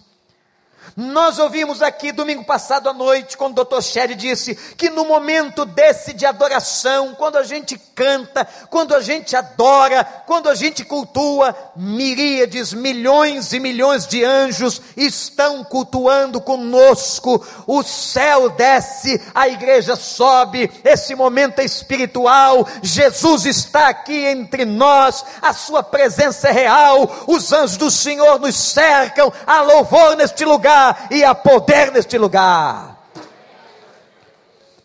Nós 0.96 1.38
ouvimos 1.38 1.82
aqui 1.82 2.10
domingo 2.10 2.44
passado 2.44 2.88
à 2.88 2.92
noite, 2.92 3.36
quando 3.36 3.58
o 3.58 3.64
Dr. 3.64 3.80
Sherry 3.80 4.14
disse 4.14 4.54
que 4.76 4.90
no 4.90 5.04
momento 5.04 5.64
desse 5.64 6.12
de 6.12 6.26
adoração, 6.26 7.14
quando 7.14 7.36
a 7.36 7.44
gente 7.44 7.78
canta, 7.94 8.46
quando 8.68 8.94
a 8.94 9.00
gente 9.00 9.36
adora, 9.36 10.04
quando 10.26 10.48
a 10.48 10.54
gente 10.54 10.84
cultua, 10.84 11.54
miríades, 11.76 12.72
milhões 12.72 13.52
e 13.52 13.60
milhões 13.60 14.06
de 14.06 14.24
anjos 14.24 14.80
estão 14.96 15.62
cultuando 15.62 16.40
conosco. 16.40 17.44
O 17.66 17.82
céu 17.82 18.50
desce, 18.50 19.20
a 19.34 19.48
igreja 19.48 19.94
sobe, 19.96 20.70
esse 20.84 21.14
momento 21.14 21.60
é 21.60 21.64
espiritual. 21.64 22.66
Jesus 22.82 23.46
está 23.46 23.88
aqui 23.88 24.24
entre 24.26 24.64
nós, 24.64 25.24
a 25.40 25.52
sua 25.52 25.82
presença 25.82 26.48
é 26.48 26.52
real, 26.52 27.24
os 27.26 27.52
anjos 27.52 27.76
do 27.76 27.90
Senhor 27.90 28.38
nos 28.40 28.56
cercam, 28.56 29.32
há 29.46 29.62
louvor 29.62 30.16
neste 30.16 30.44
lugar 30.44 30.79
e 31.10 31.24
há 31.24 31.34
poder 31.34 31.92
neste 31.92 32.16
lugar. 32.18 32.98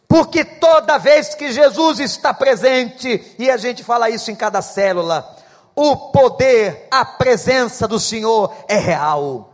Porque 0.07 0.45
toda 0.45 0.97
vez 0.97 1.35
que 1.35 1.51
Jesus 1.51 1.99
está 1.99 2.33
presente, 2.33 3.35
e 3.37 3.49
a 3.49 3.57
gente 3.57 3.83
fala 3.83 4.09
isso 4.09 4.31
em 4.31 4.35
cada 4.35 4.61
célula, 4.61 5.35
o 5.75 6.11
poder, 6.11 6.87
a 6.89 7.03
presença 7.03 7.87
do 7.87 7.99
Senhor 7.99 8.55
é 8.67 8.77
real. 8.77 9.53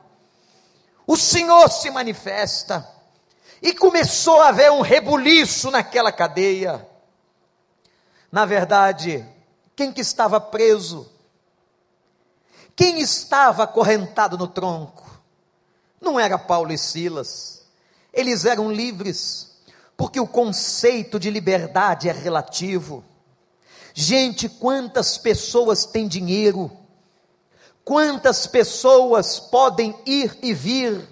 O 1.08 1.18
Senhor 1.18 1.68
se 1.70 1.90
manifesta. 1.90 2.88
E 3.62 3.74
começou 3.74 4.42
a 4.42 4.50
haver 4.50 4.72
um 4.72 4.82
rebuliço 4.82 5.70
naquela 5.70 6.12
cadeia. 6.12 6.88
Na 8.32 8.46
verdade, 8.46 9.26
quem 9.76 9.92
que 9.92 10.02
estava 10.02 10.40
preso? 10.40 11.12
Quem 12.76 13.00
estava 13.00 13.64
acorrentado 13.64 14.38
no 14.38 14.48
tronco? 14.48 15.11
Não 16.02 16.20
era 16.20 16.38
Paulo 16.38 16.74
e 16.74 16.78
Silas. 16.78 17.62
Eles 18.12 18.44
eram 18.44 18.72
livres, 18.72 19.52
porque 19.96 20.20
o 20.20 20.28
conceito 20.28 21.20
de 21.20 21.30
liberdade 21.30 22.10
é 22.10 22.12
relativo. 22.12 23.04
Gente, 23.94 24.50
quantas 24.50 25.18
pessoas 25.18 25.86
têm 25.86 26.08
dinheiro? 26.08 26.72
Quantas 27.86 28.48
pessoas 28.48 29.40
podem 29.40 29.96
ir 30.06 30.38
e 30.42 30.54
vir? 30.54 31.08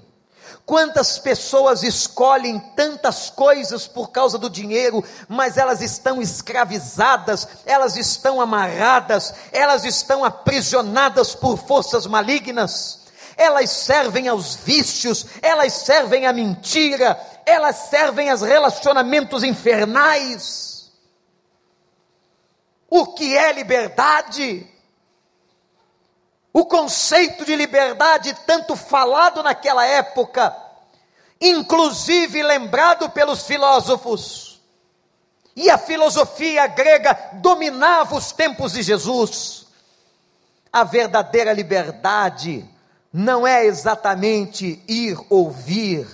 Quantas 0.66 1.18
pessoas 1.18 1.84
escolhem 1.84 2.60
tantas 2.76 3.30
coisas 3.30 3.88
por 3.88 4.12
causa 4.12 4.38
do 4.38 4.50
dinheiro, 4.50 5.04
mas 5.28 5.58
elas 5.58 5.82
estão 5.82 6.22
escravizadas, 6.22 7.48
elas 7.66 7.96
estão 7.98 8.40
amarradas, 8.40 9.34
elas 9.52 9.84
estão 9.84 10.24
aprisionadas 10.24 11.34
por 11.34 11.58
forças 11.58 12.06
malignas 12.06 13.00
elas 13.40 13.70
servem 13.70 14.28
aos 14.28 14.58
vícios, 14.58 15.26
elas 15.42 15.72
servem 15.72 16.28
à 16.28 16.34
mentira, 16.34 17.18
elas 17.46 17.78
servem 17.90 18.30
aos 18.30 18.42
relacionamentos 18.42 19.46
infernais. 19.46 20.92
O 22.90 23.14
que 23.14 23.38
é 23.38 23.54
liberdade? 23.54 24.70
O 26.52 26.66
conceito 26.66 27.46
de 27.46 27.56
liberdade, 27.56 28.36
tanto 28.46 28.76
falado 28.76 29.42
naquela 29.42 29.86
época, 29.86 30.54
inclusive 31.40 32.44
lembrado 32.44 33.10
pelos 33.10 33.44
filósofos, 33.44 34.60
e 35.56 35.70
a 35.70 35.78
filosofia 35.78 36.68
grega 36.68 37.18
dominava 37.36 38.18
os 38.18 38.34
tempos 38.34 38.74
de 38.74 38.82
Jesus. 38.82 39.66
A 40.74 40.84
verdadeira 40.84 41.54
liberdade 41.54 42.70
não 43.12 43.46
é 43.46 43.66
exatamente 43.66 44.82
ir 44.88 45.18
ouvir, 45.30 46.08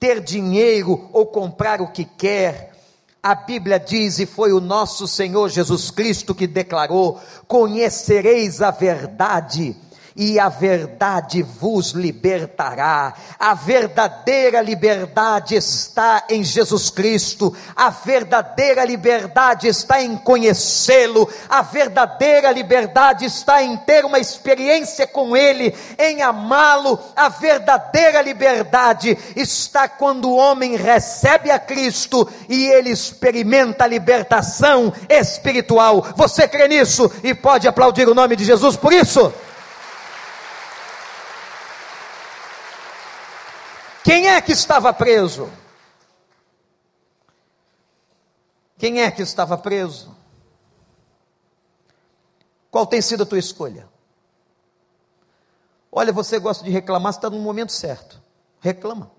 ter 0.00 0.20
dinheiro 0.20 1.08
ou 1.12 1.26
comprar 1.26 1.80
o 1.80 1.92
que 1.92 2.04
quer. 2.04 2.72
A 3.22 3.34
Bíblia 3.34 3.78
diz, 3.78 4.18
e 4.18 4.26
foi 4.26 4.52
o 4.52 4.60
nosso 4.60 5.06
Senhor 5.06 5.48
Jesus 5.50 5.90
Cristo 5.90 6.34
que 6.34 6.46
declarou: 6.46 7.20
Conhecereis 7.46 8.62
a 8.62 8.70
verdade 8.70 9.76
e 10.18 10.36
a 10.40 10.48
verdade 10.48 11.42
vos 11.44 11.92
libertará. 11.92 13.14
A 13.38 13.54
verdadeira 13.54 14.60
liberdade 14.60 15.54
está 15.54 16.24
em 16.28 16.42
Jesus 16.42 16.90
Cristo, 16.90 17.56
a 17.76 17.88
verdadeira 17.88 18.84
liberdade 18.84 19.68
está 19.68 20.02
em 20.02 20.16
conhecê-lo, 20.16 21.28
a 21.48 21.62
verdadeira 21.62 22.50
liberdade 22.50 23.26
está 23.26 23.62
em 23.62 23.76
ter 23.76 24.04
uma 24.04 24.18
experiência 24.18 25.06
com 25.06 25.36
Ele, 25.36 25.72
em 25.96 26.20
amá-lo. 26.20 26.98
A 27.14 27.28
verdadeira 27.28 28.20
liberdade 28.20 29.16
está 29.36 29.88
quando 29.88 30.28
o 30.28 30.36
homem 30.36 30.74
recebe 30.74 31.48
a 31.52 31.60
Cristo 31.60 32.28
e 32.48 32.66
ele 32.66 32.90
experimenta 32.90 33.84
a 33.84 33.86
libertação 33.86 34.92
espiritual. 35.08 36.04
Você 36.16 36.48
crê 36.48 36.66
nisso 36.66 37.08
e 37.22 37.32
pode 37.34 37.68
aplaudir 37.68 38.08
o 38.08 38.14
nome 38.14 38.34
de 38.34 38.44
Jesus 38.44 38.76
por 38.76 38.92
isso? 38.92 39.32
Quem 44.08 44.26
é 44.26 44.40
que 44.40 44.52
estava 44.52 44.90
preso? 44.90 45.52
Quem 48.78 49.02
é 49.02 49.10
que 49.10 49.20
estava 49.20 49.58
preso? 49.58 50.16
Qual 52.70 52.86
tem 52.86 53.02
sido 53.02 53.24
a 53.24 53.26
tua 53.26 53.38
escolha? 53.38 53.86
Olha, 55.92 56.10
você 56.10 56.38
gosta 56.38 56.64
de 56.64 56.70
reclamar, 56.70 57.12
você 57.12 57.18
está 57.18 57.28
no 57.28 57.38
momento 57.38 57.70
certo. 57.70 58.18
Reclama. 58.60 59.10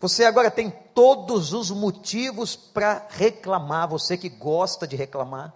Você 0.00 0.24
agora 0.24 0.50
tem 0.50 0.68
todos 0.92 1.52
os 1.52 1.70
motivos 1.70 2.56
para 2.56 3.06
reclamar, 3.08 3.86
você 3.86 4.18
que 4.18 4.28
gosta 4.28 4.84
de 4.84 4.96
reclamar. 4.96 5.54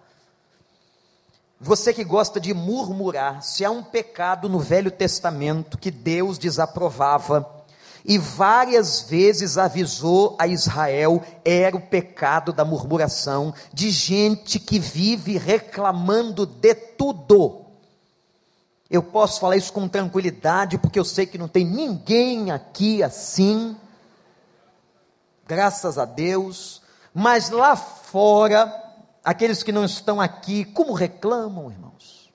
Você 1.59 1.93
que 1.93 2.05
gosta 2.05 2.39
de 2.39 2.53
murmurar, 2.53 3.43
se 3.43 3.65
há 3.65 3.71
um 3.71 3.83
pecado 3.83 4.47
no 4.47 4.59
Velho 4.59 4.91
Testamento 4.91 5.77
que 5.77 5.91
Deus 5.91 6.37
desaprovava 6.37 7.56
e 8.07 8.17
várias 8.17 9.01
vezes 9.01 9.57
avisou 9.57 10.37
a 10.39 10.47
Israel, 10.47 11.21
era 11.43 11.75
o 11.75 11.81
pecado 11.81 12.53
da 12.53 12.63
murmuração, 12.63 13.53
de 13.73 13.91
gente 13.91 14.59
que 14.59 14.79
vive 14.79 15.37
reclamando 15.37 16.45
de 16.45 16.73
tudo. 16.73 17.65
Eu 18.89 19.03
posso 19.03 19.41
falar 19.41 19.57
isso 19.57 19.73
com 19.73 19.89
tranquilidade, 19.89 20.77
porque 20.77 20.97
eu 20.97 21.03
sei 21.03 21.25
que 21.25 21.37
não 21.37 21.49
tem 21.49 21.65
ninguém 21.65 22.49
aqui 22.49 23.03
assim, 23.03 23.75
graças 25.45 25.97
a 25.97 26.05
Deus, 26.05 26.81
mas 27.13 27.49
lá 27.49 27.75
fora, 27.75 28.73
aqueles 29.21 29.63
que 29.63 29.73
não 29.73 29.83
estão 29.83 30.21
aqui, 30.21 30.63
como 30.63 30.93
reclamam, 30.93 31.69
irmãos? 31.69 32.31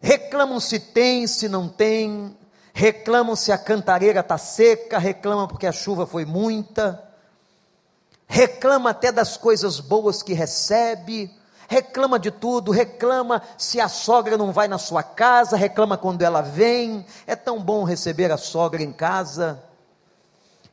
Reclamam 0.00 0.58
se 0.58 0.80
tem, 0.80 1.26
se 1.26 1.46
não 1.46 1.68
tem, 1.68 2.34
reclamam 2.72 3.36
se 3.36 3.52
a 3.52 3.58
cantareira 3.58 4.20
está 4.20 4.38
seca, 4.38 4.98
reclamam 4.98 5.46
porque 5.46 5.66
a 5.66 5.72
chuva 5.72 6.06
foi 6.06 6.24
muita, 6.24 7.02
reclama 8.26 8.90
até 8.90 9.12
das 9.12 9.36
coisas 9.36 9.78
boas 9.78 10.22
que 10.22 10.32
recebe, 10.32 11.30
reclama 11.68 12.18
de 12.18 12.30
tudo, 12.30 12.70
reclama 12.70 13.42
se 13.56 13.80
a 13.80 13.88
sogra 13.88 14.36
não 14.36 14.52
vai 14.52 14.68
na 14.68 14.78
sua 14.78 15.02
casa, 15.02 15.56
reclama 15.56 15.96
quando 15.96 16.22
ela 16.22 16.40
vem. 16.40 17.04
É 17.26 17.34
tão 17.34 17.62
bom 17.62 17.84
receber 17.84 18.30
a 18.30 18.36
sogra 18.36 18.82
em 18.82 18.92
casa, 18.92 19.62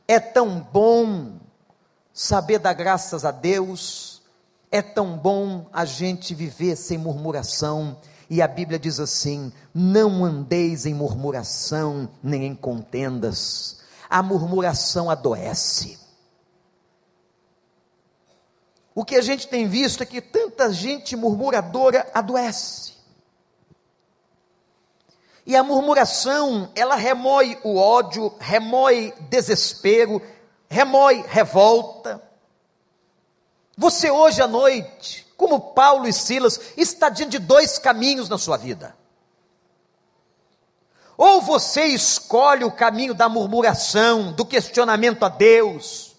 é 0.06 0.18
tão 0.20 0.60
bom 0.60 1.38
saber 2.12 2.58
dar 2.58 2.74
graças 2.74 3.24
a 3.24 3.30
Deus, 3.30 4.22
é 4.70 4.82
tão 4.82 5.16
bom 5.16 5.66
a 5.72 5.84
gente 5.84 6.34
viver 6.34 6.76
sem 6.76 6.98
murmuração. 6.98 7.96
E 8.30 8.40
a 8.40 8.46
Bíblia 8.46 8.78
diz 8.78 9.00
assim: 9.00 9.52
não 9.74 10.24
andeis 10.24 10.86
em 10.86 10.94
murmuração 10.94 12.08
nem 12.22 12.46
em 12.46 12.54
contendas. 12.54 13.80
A 14.08 14.22
murmuração 14.22 15.10
adoece. 15.10 15.98
O 18.94 19.04
que 19.04 19.16
a 19.16 19.20
gente 19.20 19.48
tem 19.48 19.66
visto 19.68 20.02
é 20.02 20.06
que 20.06 20.20
tanta 20.20 20.72
gente 20.72 21.16
murmuradora 21.16 22.08
adoece. 22.14 22.94
E 25.44 25.56
a 25.56 25.64
murmuração, 25.64 26.70
ela 26.76 26.94
remói 26.94 27.58
o 27.64 27.76
ódio, 27.76 28.32
remói 28.38 29.12
desespero, 29.28 30.22
remói 30.68 31.24
revolta. 31.26 32.22
Você 33.76 34.10
hoje 34.10 34.42
à 34.42 34.46
noite, 34.46 35.26
como 35.40 35.72
Paulo 35.72 36.06
e 36.06 36.12
Silas, 36.12 36.60
está 36.76 37.08
diante 37.08 37.30
de 37.30 37.38
dois 37.38 37.78
caminhos 37.78 38.28
na 38.28 38.36
sua 38.36 38.58
vida. 38.58 38.94
Ou 41.16 41.40
você 41.40 41.84
escolhe 41.84 42.62
o 42.62 42.70
caminho 42.70 43.14
da 43.14 43.26
murmuração, 43.26 44.32
do 44.32 44.44
questionamento 44.44 45.24
a 45.24 45.30
Deus, 45.30 46.09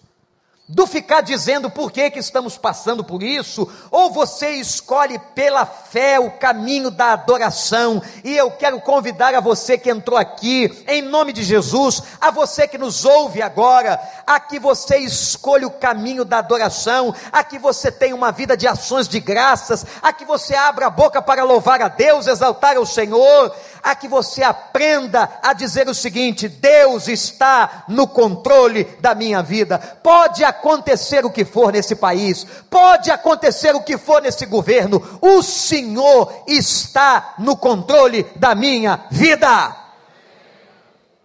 do 0.67 0.88
ficar 0.88 1.21
dizendo 1.21 1.69
por 1.69 1.91
que, 1.91 2.10
que 2.10 2.19
estamos 2.19 2.58
passando 2.58 3.04
por 3.04 3.21
isso, 3.21 3.69
ou 3.89 4.10
você 4.12 4.52
escolhe 4.52 5.19
pela 5.36 5.65
fé 5.65 6.19
o 6.19 6.32
caminho 6.32 6.89
da 6.89 7.13
adoração, 7.13 8.02
e 8.24 8.36
eu 8.36 8.50
quero 8.52 8.80
convidar 8.80 9.36
a 9.36 9.41
você 9.41 9.78
que 9.78 9.89
entrou 9.89 10.17
aqui, 10.17 10.84
em 10.88 11.02
nome 11.02 11.34
de 11.34 11.43
Jesus, 11.43 12.02
a 12.21 12.32
você 12.32 12.67
que 12.67 12.78
nos 12.78 13.04
ouve 13.04 13.41
agora, 13.41 14.00
a 14.26 14.39
que 14.39 14.60
você 14.60 14.97
escolha 14.97 15.67
o 15.67 15.71
caminho 15.71 16.24
da 16.24 16.38
adoração, 16.38 17.13
a 17.32 17.43
que 17.43 17.60
você 17.60 17.91
tenha 17.91 18.15
uma 18.15 18.32
vida 18.32 18.56
de 18.56 18.67
ações 18.67 19.10
de 19.10 19.19
graças, 19.19 19.86
a 20.02 20.13
que 20.13 20.24
você 20.24 20.56
abra 20.56 20.88
a 20.88 20.89
boca 20.89 21.21
para 21.21 21.43
louvar 21.43 21.82
a 21.82 21.89
Deus, 21.89 22.28
exaltar 22.28 22.78
o 22.78 22.86
Senhor, 22.86 23.54
a 23.84 23.96
que 23.96 24.08
você 24.08 24.44
aprenda 24.44 25.30
a 25.41 25.54
dizer 25.54 25.88
o 25.88 25.96
seguinte: 25.96 26.48
Deus 26.48 27.08
está 27.08 27.84
no 27.88 28.08
controle 28.08 28.84
da 29.00 29.15
minha 29.15 29.41
vida. 29.41 29.78
Pode 30.04 30.44
acontecer 30.44 31.26
o 31.26 31.32
que 31.32 31.46
for 31.46 31.72
nesse 31.72 31.96
país, 31.96 32.46
pode 32.70 33.12
acontecer 33.12 33.76
o 33.76 33.82
que 33.82 33.98
for 33.98 34.22
nesse 34.22 34.46
governo, 34.46 35.20
o 35.22 35.41
Senhor 35.41 36.44
está 36.48 37.36
no 37.39 37.56
controle 37.56 38.26
da 38.36 38.56
minha 38.56 39.06
vida. 39.10 39.76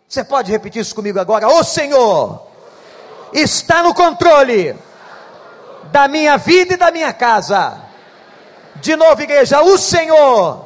Você 0.08 0.22
pode 0.22 0.50
repetir 0.50 0.82
isso 0.82 0.94
comigo 0.94 1.18
agora? 1.18 1.48
O 1.48 1.64
Senhor 1.64 2.46
está 3.32 3.82
no 3.82 3.92
controle 3.92 4.76
da 5.90 6.08
minha 6.08 6.36
vida 6.36 6.74
e 6.74 6.76
da 6.76 6.90
minha 6.90 7.12
casa. 7.12 7.80
De 8.76 8.94
novo, 8.94 9.20
igreja, 9.22 9.62
o 9.62 9.76
Senhor 9.78 10.65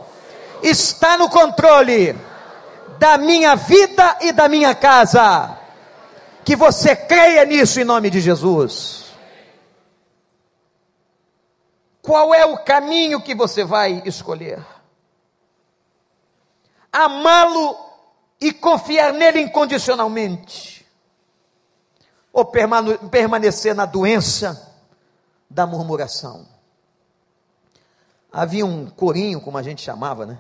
está 0.63 1.17
no 1.17 1.29
controle 1.29 2.15
da 2.99 3.17
minha 3.17 3.55
vida 3.55 4.19
e 4.21 4.33
da 4.33 4.49
minha 4.49 4.75
casa. 4.75 5.59
Que 6.45 6.57
você 6.57 6.97
creia 6.97 7.45
nisso 7.45 7.81
em 7.81 7.85
nome 7.85 8.11
de 8.11 8.21
Jesus. 8.21 9.05
Qual 12.03 12.35
é 12.35 12.45
o 12.45 12.59
caminho 12.65 13.21
que 13.21 13.35
você 13.35 13.65
vai 13.65 14.03
escolher? 14.05 14.65
Amá-lo 16.93 17.77
e 18.41 18.53
confiar 18.53 19.13
nele 19.13 19.41
incondicionalmente, 19.41 20.85
ou 22.33 22.47
permanecer 22.47 23.75
na 23.75 23.85
doença 23.85 24.75
da 25.49 25.67
murmuração. 25.67 26.49
Havia 28.33 28.65
um 28.65 28.89
corinho, 28.89 29.41
como 29.41 29.59
a 29.59 29.63
gente 29.63 29.83
chamava, 29.83 30.25
né? 30.25 30.39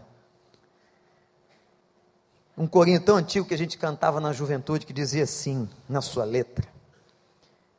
Um 2.61 2.67
corinho 2.67 3.03
tão 3.03 3.17
antigo 3.17 3.49
que 3.49 3.55
a 3.55 3.59
gente 3.59 3.79
cantava 3.79 4.21
na 4.21 4.35
juventude 4.35 4.85
que 4.85 4.93
dizia 4.93 5.23
assim, 5.23 5.67
na 5.89 6.03
sua 6.03 6.25
letra: 6.25 6.69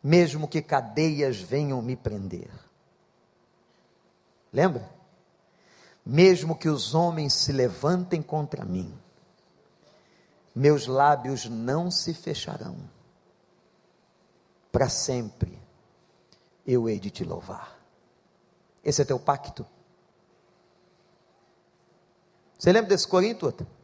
Mesmo 0.02 0.48
que 0.48 0.60
cadeias 0.60 1.38
venham 1.38 1.80
me 1.84 1.96
prender. 1.96 2.50
Lembra? 4.52 4.90
Mesmo 6.04 6.58
que 6.58 6.68
os 6.68 6.96
homens 6.96 7.34
se 7.34 7.52
levantem 7.52 8.24
contra 8.24 8.66
mim, 8.66 8.92
meus 10.56 10.88
lábios 10.88 11.46
não 11.46 11.92
se 11.92 12.12
fecharão. 12.12 12.76
Para 14.72 14.90
sempre 14.90 15.62
eu 16.66 16.90
hei 16.90 17.00
de 17.00 17.12
te 17.12 17.24
louvar. 17.24 17.80
Esse 18.84 19.04
é 19.04 19.06
teu 19.06 19.20
pacto. 19.20 19.64
Você 22.58 22.72
lembra 22.72 22.90
desse 22.90 23.08
corinho, 23.08 23.38
Tuta? 23.38 23.81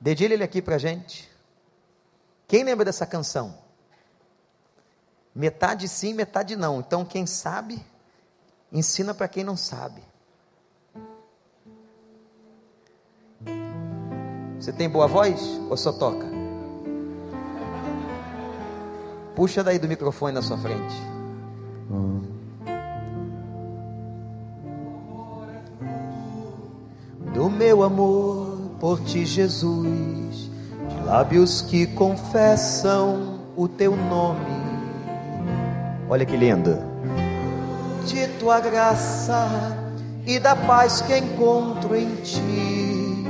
Dedilha 0.00 0.34
ele 0.34 0.44
aqui 0.44 0.60
para 0.60 0.78
gente. 0.78 1.30
Quem 2.46 2.62
lembra 2.62 2.84
dessa 2.84 3.06
canção? 3.06 3.58
Metade 5.34 5.88
sim, 5.88 6.14
metade 6.14 6.56
não. 6.56 6.80
Então, 6.80 7.04
quem 7.04 7.26
sabe, 7.26 7.84
ensina 8.72 9.12
para 9.12 9.28
quem 9.28 9.44
não 9.44 9.56
sabe. 9.56 10.02
Você 14.58 14.72
tem 14.72 14.88
boa 14.88 15.06
voz 15.06 15.40
ou 15.68 15.76
só 15.76 15.92
toca? 15.92 16.26
Puxa 19.34 19.62
daí 19.62 19.78
do 19.78 19.86
microfone 19.86 20.32
na 20.32 20.40
sua 20.40 20.56
frente. 20.56 20.96
Do 27.34 27.50
meu 27.50 27.82
amor 27.82 28.35
por 28.80 29.00
ti, 29.00 29.24
Jesus, 29.24 30.50
de 30.88 31.04
lábios 31.04 31.62
que 31.62 31.86
confessam 31.86 33.40
o 33.56 33.66
teu 33.66 33.96
nome. 33.96 34.56
Olha 36.08 36.24
que 36.24 36.36
lindo. 36.36 36.78
De 38.06 38.28
tua 38.38 38.60
graça 38.60 39.48
e 40.24 40.38
da 40.38 40.54
paz 40.54 41.00
que 41.00 41.16
encontro 41.16 41.96
em 41.96 42.14
ti, 42.16 43.24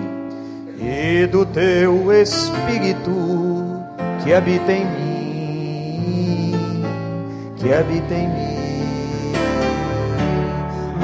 e 0.79 1.27
do 1.27 1.47
teu 1.47 2.13
Espírito 2.13 3.11
que 4.23 4.35
habita 4.35 4.73
em 4.73 4.85
mim, 4.85 6.53
que 7.57 7.73
habita 7.73 8.15
em 8.15 8.29
mim. 8.29 9.33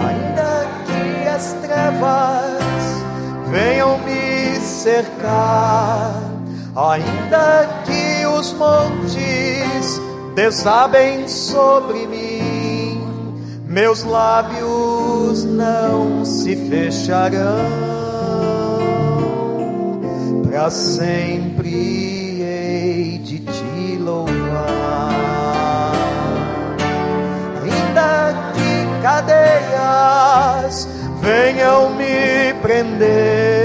Ainda 0.06 0.66
que 0.86 1.28
as 1.28 1.52
trevas 1.62 2.62
venham 3.50 3.98
me 3.98 4.31
cercar, 4.62 6.22
ainda 6.74 7.82
que 7.84 8.26
os 8.26 8.52
montes 8.54 10.00
desabem 10.34 11.28
sobre 11.28 12.06
mim, 12.06 13.02
meus 13.66 14.02
lábios 14.04 15.44
não 15.44 16.24
se 16.24 16.56
fecharão, 16.56 17.40
para 20.42 20.70
sempre 20.70 22.42
hei 22.42 23.18
de 23.18 23.38
te 23.38 23.98
louvar. 23.98 24.32
Ainda 27.62 28.52
que 28.54 29.02
cadeias 29.02 30.88
venham 31.20 31.90
me 31.94 32.52
prender, 32.60 33.61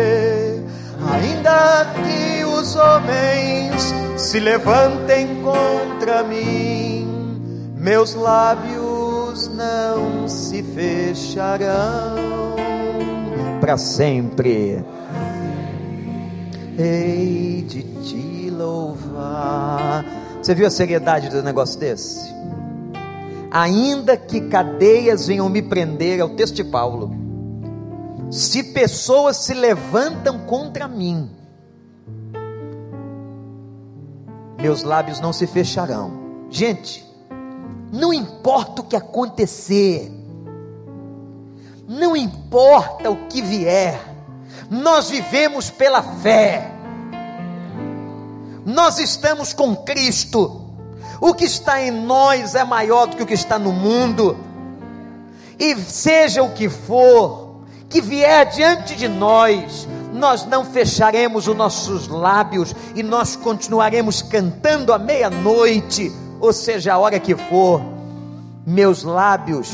ainda 1.47 1.85
que 2.03 2.43
os 2.43 2.75
homens 2.75 3.93
se 4.17 4.39
levantem 4.39 5.41
contra 5.41 6.23
mim, 6.23 7.07
meus 7.75 8.13
lábios 8.13 9.47
não 9.49 10.27
se 10.27 10.61
fecharão 10.61 12.15
para 13.61 13.77
sempre. 13.77 14.83
Hei 16.77 17.65
de 17.67 17.83
te 18.03 18.49
louvar. 18.51 20.05
Você 20.41 20.53
viu 20.53 20.67
a 20.67 20.71
seriedade 20.71 21.29
do 21.29 21.41
negócio 21.41 21.79
desse? 21.79 22.35
Ainda 23.49 24.17
que 24.17 24.41
cadeias 24.41 25.25
venham 25.25 25.49
me 25.49 25.61
prender, 25.61 26.19
é 26.19 26.23
o 26.23 26.29
texto 26.29 26.55
de 26.55 26.63
Paulo. 26.65 27.15
Se 28.29 28.61
pessoas 28.61 29.37
se 29.37 29.53
levantam 29.53 30.39
contra 30.39 30.87
mim, 30.87 31.29
meus 34.57 34.83
lábios 34.83 35.19
não 35.19 35.31
se 35.31 35.45
fecharão. 35.45 36.11
Gente, 36.49 37.05
não 37.91 38.13
importa 38.13 38.81
o 38.81 38.85
que 38.85 38.95
acontecer, 38.95 40.11
não 41.87 42.15
importa 42.15 43.09
o 43.09 43.27
que 43.27 43.41
vier, 43.41 43.99
nós 44.69 45.09
vivemos 45.09 45.69
pela 45.69 46.01
fé, 46.01 46.71
nós 48.65 48.99
estamos 48.99 49.53
com 49.53 49.75
Cristo, 49.75 50.61
o 51.21 51.33
que 51.33 51.45
está 51.45 51.81
em 51.81 51.91
nós 51.91 52.55
é 52.55 52.63
maior 52.63 53.07
do 53.07 53.15
que 53.15 53.23
o 53.23 53.25
que 53.25 53.33
está 53.33 53.57
no 53.57 53.71
mundo, 53.71 54.37
e 55.57 55.75
seja 55.77 56.43
o 56.43 56.53
que 56.53 56.67
for, 56.67 57.61
que 57.89 58.01
vier 58.01 58.45
diante 58.47 58.95
de 58.95 59.07
nós, 59.07 59.87
nós 60.17 60.45
não 60.45 60.65
fecharemos 60.65 61.47
os 61.47 61.55
nossos 61.55 62.07
lábios 62.07 62.75
e 62.95 63.03
nós 63.03 63.35
continuaremos 63.35 64.21
cantando 64.21 64.91
à 64.91 64.99
meia-noite, 64.99 66.11
ou 66.41 66.51
seja, 66.51 66.93
a 66.93 66.97
hora 66.97 67.19
que 67.19 67.35
for, 67.35 67.81
meus 68.65 69.03
lábios 69.03 69.71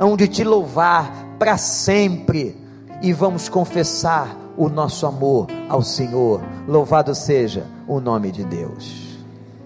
hão 0.00 0.16
de 0.16 0.26
te 0.26 0.42
louvar 0.42 1.12
para 1.38 1.56
sempre 1.56 2.56
e 3.02 3.12
vamos 3.12 3.48
confessar 3.48 4.36
o 4.56 4.68
nosso 4.68 5.06
amor 5.06 5.46
ao 5.68 5.82
Senhor. 5.82 6.40
Louvado 6.66 7.14
seja 7.14 7.66
o 7.86 8.00
nome 8.00 8.32
de 8.32 8.44
Deus. 8.44 9.18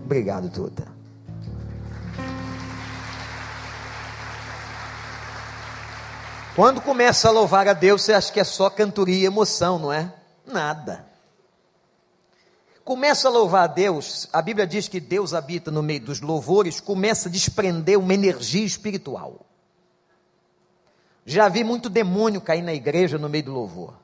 Obrigado, 0.04 0.50
Tuta. 0.50 0.99
Quando 6.60 6.82
começa 6.82 7.26
a 7.26 7.30
louvar 7.30 7.66
a 7.68 7.72
Deus, 7.72 8.02
você 8.02 8.12
acha 8.12 8.30
que 8.30 8.38
é 8.38 8.44
só 8.44 8.68
cantoria 8.68 9.16
e 9.16 9.24
emoção, 9.24 9.78
não 9.78 9.90
é? 9.90 10.12
Nada. 10.44 11.06
Começa 12.84 13.28
a 13.28 13.30
louvar 13.30 13.64
a 13.64 13.66
Deus, 13.66 14.28
a 14.30 14.42
Bíblia 14.42 14.66
diz 14.66 14.86
que 14.86 15.00
Deus 15.00 15.32
habita 15.32 15.70
no 15.70 15.82
meio 15.82 16.02
dos 16.02 16.20
louvores, 16.20 16.78
começa 16.78 17.30
a 17.30 17.32
desprender 17.32 17.98
uma 17.98 18.12
energia 18.12 18.62
espiritual. 18.62 19.46
Já 21.24 21.48
vi 21.48 21.64
muito 21.64 21.88
demônio 21.88 22.42
cair 22.42 22.60
na 22.60 22.74
igreja 22.74 23.16
no 23.16 23.30
meio 23.30 23.44
do 23.44 23.54
louvor. 23.54 23.94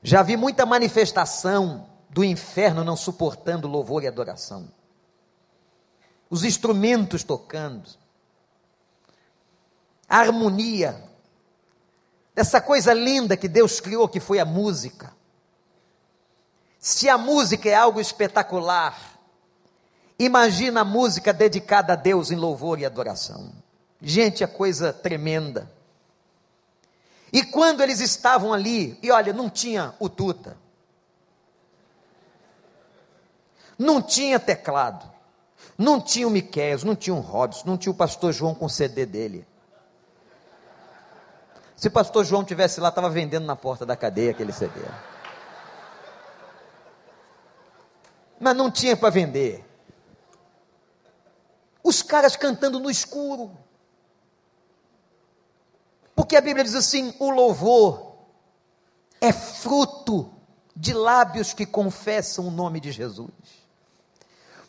Já 0.00 0.22
vi 0.22 0.36
muita 0.36 0.64
manifestação 0.64 1.88
do 2.08 2.22
inferno 2.22 2.84
não 2.84 2.94
suportando 2.94 3.66
louvor 3.66 4.04
e 4.04 4.06
adoração. 4.06 4.70
Os 6.30 6.44
instrumentos 6.44 7.24
tocando, 7.24 7.98
harmonia, 10.08 11.04
dessa 12.34 12.60
coisa 12.60 12.94
linda 12.94 13.36
que 13.36 13.48
Deus 13.48 13.80
criou, 13.80 14.08
que 14.08 14.20
foi 14.20 14.38
a 14.38 14.44
música. 14.44 15.12
Se 16.78 17.08
a 17.08 17.18
música 17.18 17.68
é 17.68 17.74
algo 17.74 18.00
espetacular, 18.00 18.96
imagina 20.18 20.82
a 20.82 20.84
música 20.84 21.32
dedicada 21.32 21.92
a 21.92 21.96
Deus 21.96 22.30
em 22.30 22.36
louvor 22.36 22.78
e 22.78 22.86
adoração. 22.86 23.52
Gente, 24.00 24.44
é 24.44 24.46
coisa 24.46 24.92
tremenda. 24.92 25.70
E 27.32 27.42
quando 27.42 27.82
eles 27.82 28.00
estavam 28.00 28.52
ali, 28.52 28.96
e 29.02 29.10
olha, 29.10 29.32
não 29.32 29.50
tinha 29.50 29.94
o 29.98 30.08
tuta, 30.08 30.56
não 33.76 34.00
tinha 34.00 34.38
teclado, 34.38 35.10
não 35.76 36.00
tinha 36.00 36.26
o 36.26 36.30
Miquel, 36.30 36.78
não 36.84 36.96
tinha 36.96 37.14
o 37.14 37.20
Robson, 37.20 37.64
não 37.66 37.76
tinha 37.76 37.92
o 37.92 37.96
pastor 37.96 38.32
João 38.32 38.54
com 38.54 38.66
o 38.66 38.70
CD 38.70 39.04
dele. 39.04 39.46
Se 41.78 41.88
pastor 41.88 42.24
João 42.24 42.42
tivesse 42.42 42.80
lá, 42.80 42.88
estava 42.88 43.08
vendendo 43.08 43.46
na 43.46 43.54
porta 43.54 43.86
da 43.86 43.96
cadeia 43.96 44.32
aquele 44.32 44.52
CD. 44.52 44.80
Mas 48.40 48.56
não 48.56 48.68
tinha 48.68 48.96
para 48.96 49.10
vender. 49.10 49.64
Os 51.80 52.02
caras 52.02 52.34
cantando 52.34 52.80
no 52.80 52.90
escuro. 52.90 53.56
Porque 56.16 56.36
a 56.36 56.40
Bíblia 56.40 56.64
diz 56.64 56.74
assim: 56.74 57.14
o 57.20 57.30
louvor 57.30 58.16
é 59.20 59.32
fruto 59.32 60.34
de 60.74 60.92
lábios 60.92 61.54
que 61.54 61.64
confessam 61.64 62.48
o 62.48 62.50
nome 62.50 62.80
de 62.80 62.90
Jesus. 62.90 63.30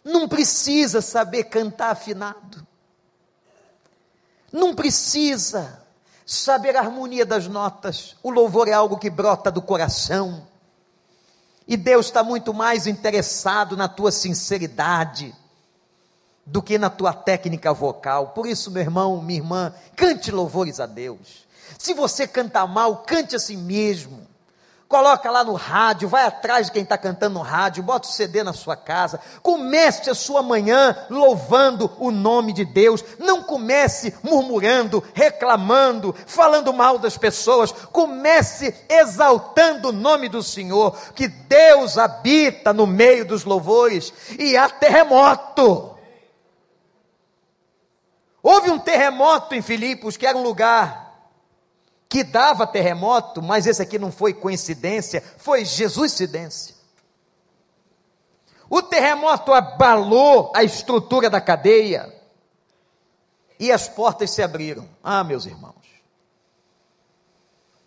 Não 0.03 0.27
precisa 0.27 1.01
saber 1.01 1.45
cantar 1.45 1.89
afinado. 1.89 2.67
Não 4.51 4.75
precisa 4.75 5.88
saber 6.29 6.77
a 6.77 6.81
harmonia 6.81 7.25
das 7.25 7.47
notas. 7.47 8.15
O 8.21 8.29
louvor 8.29 8.67
é 8.67 8.73
algo 8.73 8.99
que 8.99 9.09
brota 9.09 9.49
do 9.49 9.63
coração. 9.63 10.45
E 11.67 11.75
Deus 11.75 12.05
está 12.05 12.23
muito 12.23 12.53
mais 12.53 12.85
interessado 12.85 13.75
na 13.75 13.87
tua 13.87 14.11
sinceridade 14.11 15.35
do 16.45 16.61
que 16.61 16.77
na 16.77 16.89
tua 16.89 17.13
técnica 17.13 17.73
vocal. 17.73 18.27
Por 18.27 18.45
isso, 18.45 18.69
meu 18.69 18.83
irmão, 18.83 19.19
minha 19.23 19.39
irmã, 19.39 19.73
cante 19.95 20.29
louvores 20.29 20.79
a 20.79 20.85
Deus. 20.85 21.47
Se 21.79 21.95
você 21.95 22.27
cantar 22.27 22.67
mal, 22.67 22.97
cante 22.97 23.35
a 23.35 23.39
si 23.39 23.57
mesmo 23.57 24.28
coloca 24.89 25.29
lá 25.29 25.43
no 25.43 25.53
rádio, 25.53 26.09
vai 26.09 26.25
atrás 26.25 26.65
de 26.65 26.71
quem 26.71 26.81
está 26.81 26.97
cantando 26.97 27.35
no 27.35 27.45
rádio, 27.45 27.83
bota 27.83 28.07
o 28.07 28.11
CD 28.11 28.41
na 28.41 28.53
sua 28.53 28.75
casa, 28.75 29.19
comece 29.43 30.09
a 30.09 30.15
sua 30.15 30.41
manhã 30.41 30.97
louvando 31.11 31.91
o 31.99 32.09
nome 32.09 32.51
de 32.51 32.65
Deus, 32.65 33.05
não 33.19 33.43
comece 33.43 34.15
murmurando, 34.23 35.03
reclamando, 35.13 36.15
falando 36.25 36.73
mal 36.73 36.97
das 36.97 37.15
pessoas, 37.15 37.71
comece 37.71 38.75
exaltando 38.89 39.89
o 39.89 39.93
nome 39.93 40.27
do 40.27 40.41
Senhor, 40.41 40.97
que 41.13 41.27
Deus 41.27 41.99
habita 41.99 42.73
no 42.73 42.87
meio 42.87 43.23
dos 43.23 43.45
louvores, 43.45 44.11
e 44.39 44.57
há 44.57 44.67
terremoto. 44.67 45.95
Houve 48.41 48.71
um 48.71 48.79
terremoto 48.79 49.53
em 49.53 49.61
Filipos, 49.61 50.17
que 50.17 50.25
era 50.25 50.35
um 50.35 50.41
lugar 50.41 51.08
que 52.09 52.23
dava 52.23 52.65
terremoto, 52.65 53.39
mas 53.39 53.67
esse 53.67 53.83
aqui 53.83 53.99
não 53.99 54.11
foi 54.11 54.33
coincidência, 54.33 55.21
foi 55.37 55.63
Jesuscidência. 55.63 56.73
O 58.67 58.81
terremoto 58.81 59.53
abalou 59.53 60.51
a 60.55 60.63
estrutura 60.63 61.29
da 61.29 61.39
cadeia 61.39 62.11
e 63.59 63.71
as 63.71 63.87
portas 63.87 64.31
se 64.31 64.41
abriram. 64.41 64.89
Ah, 65.03 65.23
meus 65.23 65.45
irmãos. 65.45 65.75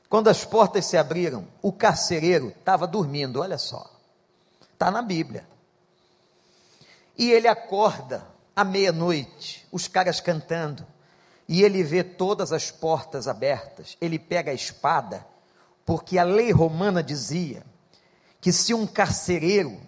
Quando 0.09 0.29
as 0.29 0.45
portas 0.45 0.87
se 0.87 0.97
abriram, 0.97 1.49
o 1.61 1.73
carcereiro 1.73 2.49
estava 2.49 2.87
dormindo, 2.87 3.41
olha 3.41 3.59
só. 3.59 3.91
Está 4.73 4.91
na 4.91 5.03
Bíblia. 5.03 5.49
E 7.17 7.31
ele 7.31 7.49
acorda 7.49 8.27
à 8.55 8.65
meia-noite, 8.65 9.67
os 9.73 9.89
caras 9.89 10.21
cantando 10.21 10.87
e 11.53 11.63
ele 11.63 11.83
vê 11.83 12.03
todas 12.03 12.51
as 12.51 12.71
portas 12.71 13.29
abertas, 13.29 13.99
ele 14.01 14.19
pega 14.19 14.53
a 14.53 14.55
espada, 14.55 15.23
porque 15.85 16.19
a 16.19 16.25
lei 16.25 16.51
romana 16.51 17.03
dizia 17.03 17.63
que 18.41 18.51
se 18.51 18.73
um 18.73 18.87
carcereiro 18.87 19.79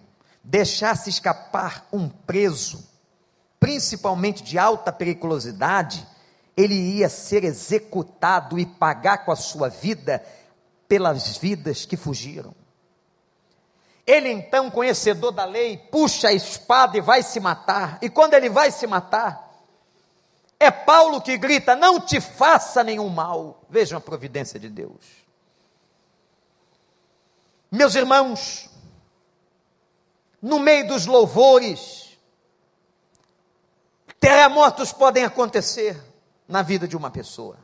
deixasse 0.43 1.09
escapar 1.09 1.87
um 1.91 2.07
preso, 2.07 2.87
principalmente 3.59 4.43
de 4.43 4.59
alta 4.59 4.93
periculosidade, 4.93 6.05
ele 6.55 6.75
ia 6.75 7.09
ser 7.09 7.43
executado 7.43 8.59
e 8.59 8.65
pagar 8.67 9.25
com 9.25 9.31
a 9.31 9.35
sua 9.35 9.67
vida 9.67 10.23
pelas 10.87 11.35
vidas 11.35 11.83
que 11.83 11.97
fugiram. 11.97 12.53
Ele 14.05 14.29
então, 14.29 14.69
conhecedor 14.69 15.31
da 15.31 15.45
lei, 15.45 15.77
puxa 15.77 16.27
a 16.27 16.33
espada 16.33 16.95
e 16.95 17.01
vai 17.01 17.23
se 17.23 17.39
matar. 17.39 17.97
E 18.03 18.07
quando 18.07 18.35
ele 18.35 18.51
vai 18.51 18.69
se 18.69 18.85
matar, 18.85 19.44
É 20.59 20.71
Paulo 20.71 21.21
que 21.21 21.37
grita: 21.37 21.75
não 21.75 21.99
te 21.99 22.19
faça 22.21 22.83
nenhum 22.83 23.09
mal. 23.09 23.61
Vejam 23.69 23.97
a 23.97 24.01
providência 24.01 24.59
de 24.59 24.69
Deus. 24.69 25.25
Meus 27.71 27.95
irmãos, 27.95 28.69
no 30.41 30.59
meio 30.59 30.87
dos 30.87 31.05
louvores, 31.05 32.17
terremotos 34.19 34.93
podem 34.93 35.25
acontecer 35.25 36.01
na 36.47 36.61
vida 36.61 36.87
de 36.87 36.95
uma 36.95 37.11
pessoa. 37.11 37.57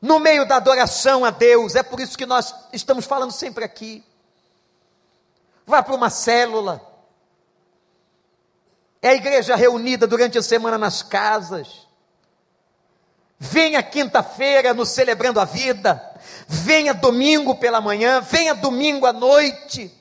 No 0.00 0.20
meio 0.20 0.46
da 0.46 0.56
adoração 0.56 1.24
a 1.24 1.30
Deus, 1.30 1.74
é 1.74 1.82
por 1.82 1.98
isso 1.98 2.16
que 2.16 2.26
nós 2.26 2.54
estamos 2.72 3.04
falando 3.04 3.32
sempre 3.32 3.64
aqui. 3.64 4.04
Vá 5.66 5.82
para 5.82 5.94
uma 5.94 6.08
célula, 6.08 6.80
é 9.00 9.10
a 9.10 9.14
igreja 9.14 9.54
reunida 9.54 10.06
durante 10.06 10.38
a 10.38 10.42
semana 10.42 10.76
nas 10.76 11.02
casas. 11.02 11.86
Venha 13.38 13.82
quinta-feira 13.82 14.74
no 14.74 14.84
Celebrando 14.84 15.38
a 15.38 15.44
Vida. 15.44 16.02
Venha 16.48 16.92
domingo 16.92 17.54
pela 17.54 17.80
manhã. 17.80 18.20
Venha 18.20 18.54
domingo 18.54 19.06
à 19.06 19.12
noite. 19.12 19.94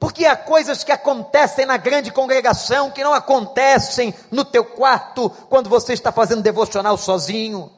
Porque 0.00 0.24
há 0.24 0.34
coisas 0.34 0.82
que 0.82 0.90
acontecem 0.90 1.66
na 1.66 1.76
grande 1.76 2.10
congregação 2.10 2.90
que 2.90 3.04
não 3.04 3.12
acontecem 3.12 4.14
no 4.30 4.44
teu 4.44 4.64
quarto 4.64 5.30
quando 5.48 5.68
você 5.68 5.92
está 5.92 6.10
fazendo 6.10 6.42
devocional 6.42 6.96
sozinho. 6.96 7.70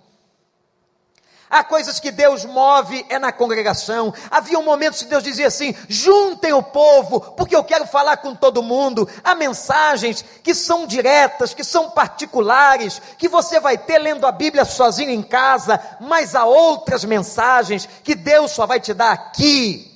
Há 1.52 1.62
coisas 1.62 2.00
que 2.00 2.10
Deus 2.10 2.46
move 2.46 3.04
é 3.10 3.18
na 3.18 3.30
congregação. 3.30 4.14
Havia 4.30 4.58
um 4.58 4.62
momento 4.62 4.96
que 4.96 5.04
Deus 5.04 5.22
dizia 5.22 5.48
assim: 5.48 5.76
juntem 5.86 6.54
o 6.54 6.62
povo, 6.62 7.20
porque 7.20 7.54
eu 7.54 7.62
quero 7.62 7.86
falar 7.86 8.16
com 8.16 8.34
todo 8.34 8.62
mundo. 8.62 9.06
Há 9.22 9.34
mensagens 9.34 10.24
que 10.42 10.54
são 10.54 10.86
diretas, 10.86 11.52
que 11.52 11.62
são 11.62 11.90
particulares, 11.90 13.02
que 13.18 13.28
você 13.28 13.60
vai 13.60 13.76
ter 13.76 13.98
lendo 13.98 14.26
a 14.26 14.32
Bíblia 14.32 14.64
sozinho 14.64 15.10
em 15.10 15.22
casa, 15.22 15.78
mas 16.00 16.34
há 16.34 16.46
outras 16.46 17.04
mensagens 17.04 17.86
que 18.02 18.14
Deus 18.14 18.52
só 18.52 18.64
vai 18.64 18.80
te 18.80 18.94
dar 18.94 19.12
aqui. 19.12 19.92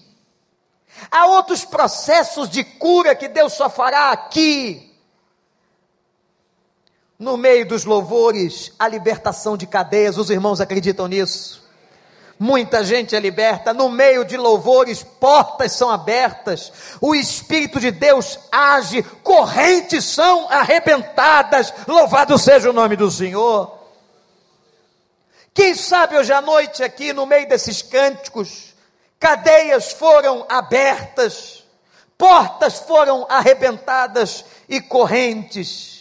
Há 1.10 1.24
outros 1.24 1.64
processos 1.64 2.50
de 2.50 2.64
cura 2.64 3.14
que 3.14 3.28
Deus 3.28 3.54
só 3.54 3.70
fará 3.70 4.10
aqui 4.10 4.86
no 7.18 7.36
meio 7.36 7.66
dos 7.66 7.84
louvores, 7.84 8.72
a 8.78 8.86
libertação 8.86 9.56
de 9.56 9.66
cadeias, 9.66 10.18
os 10.18 10.30
irmãos 10.30 10.60
acreditam 10.60 11.08
nisso? 11.08 11.64
Muita 12.38 12.84
gente 12.84 13.16
é 13.16 13.20
liberta, 13.20 13.72
no 13.72 13.88
meio 13.88 14.22
de 14.22 14.36
louvores, 14.36 15.02
portas 15.02 15.72
são 15.72 15.90
abertas, 15.90 16.70
o 17.00 17.14
Espírito 17.14 17.80
de 17.80 17.90
Deus 17.90 18.38
age, 18.52 19.02
correntes 19.22 20.04
são 20.04 20.46
arrebentadas, 20.50 21.72
louvado 21.88 22.38
seja 22.38 22.68
o 22.68 22.74
nome 22.74 22.94
do 22.94 23.10
Senhor. 23.10 23.74
Quem 25.54 25.74
sabe 25.74 26.18
hoje 26.18 26.34
à 26.34 26.42
noite, 26.42 26.82
aqui 26.82 27.14
no 27.14 27.24
meio 27.24 27.48
desses 27.48 27.80
cânticos, 27.80 28.74
cadeias 29.18 29.92
foram 29.92 30.44
abertas, 30.50 31.64
portas 32.18 32.80
foram 32.80 33.26
arrebentadas 33.30 34.44
e 34.68 34.78
correntes 34.78 35.95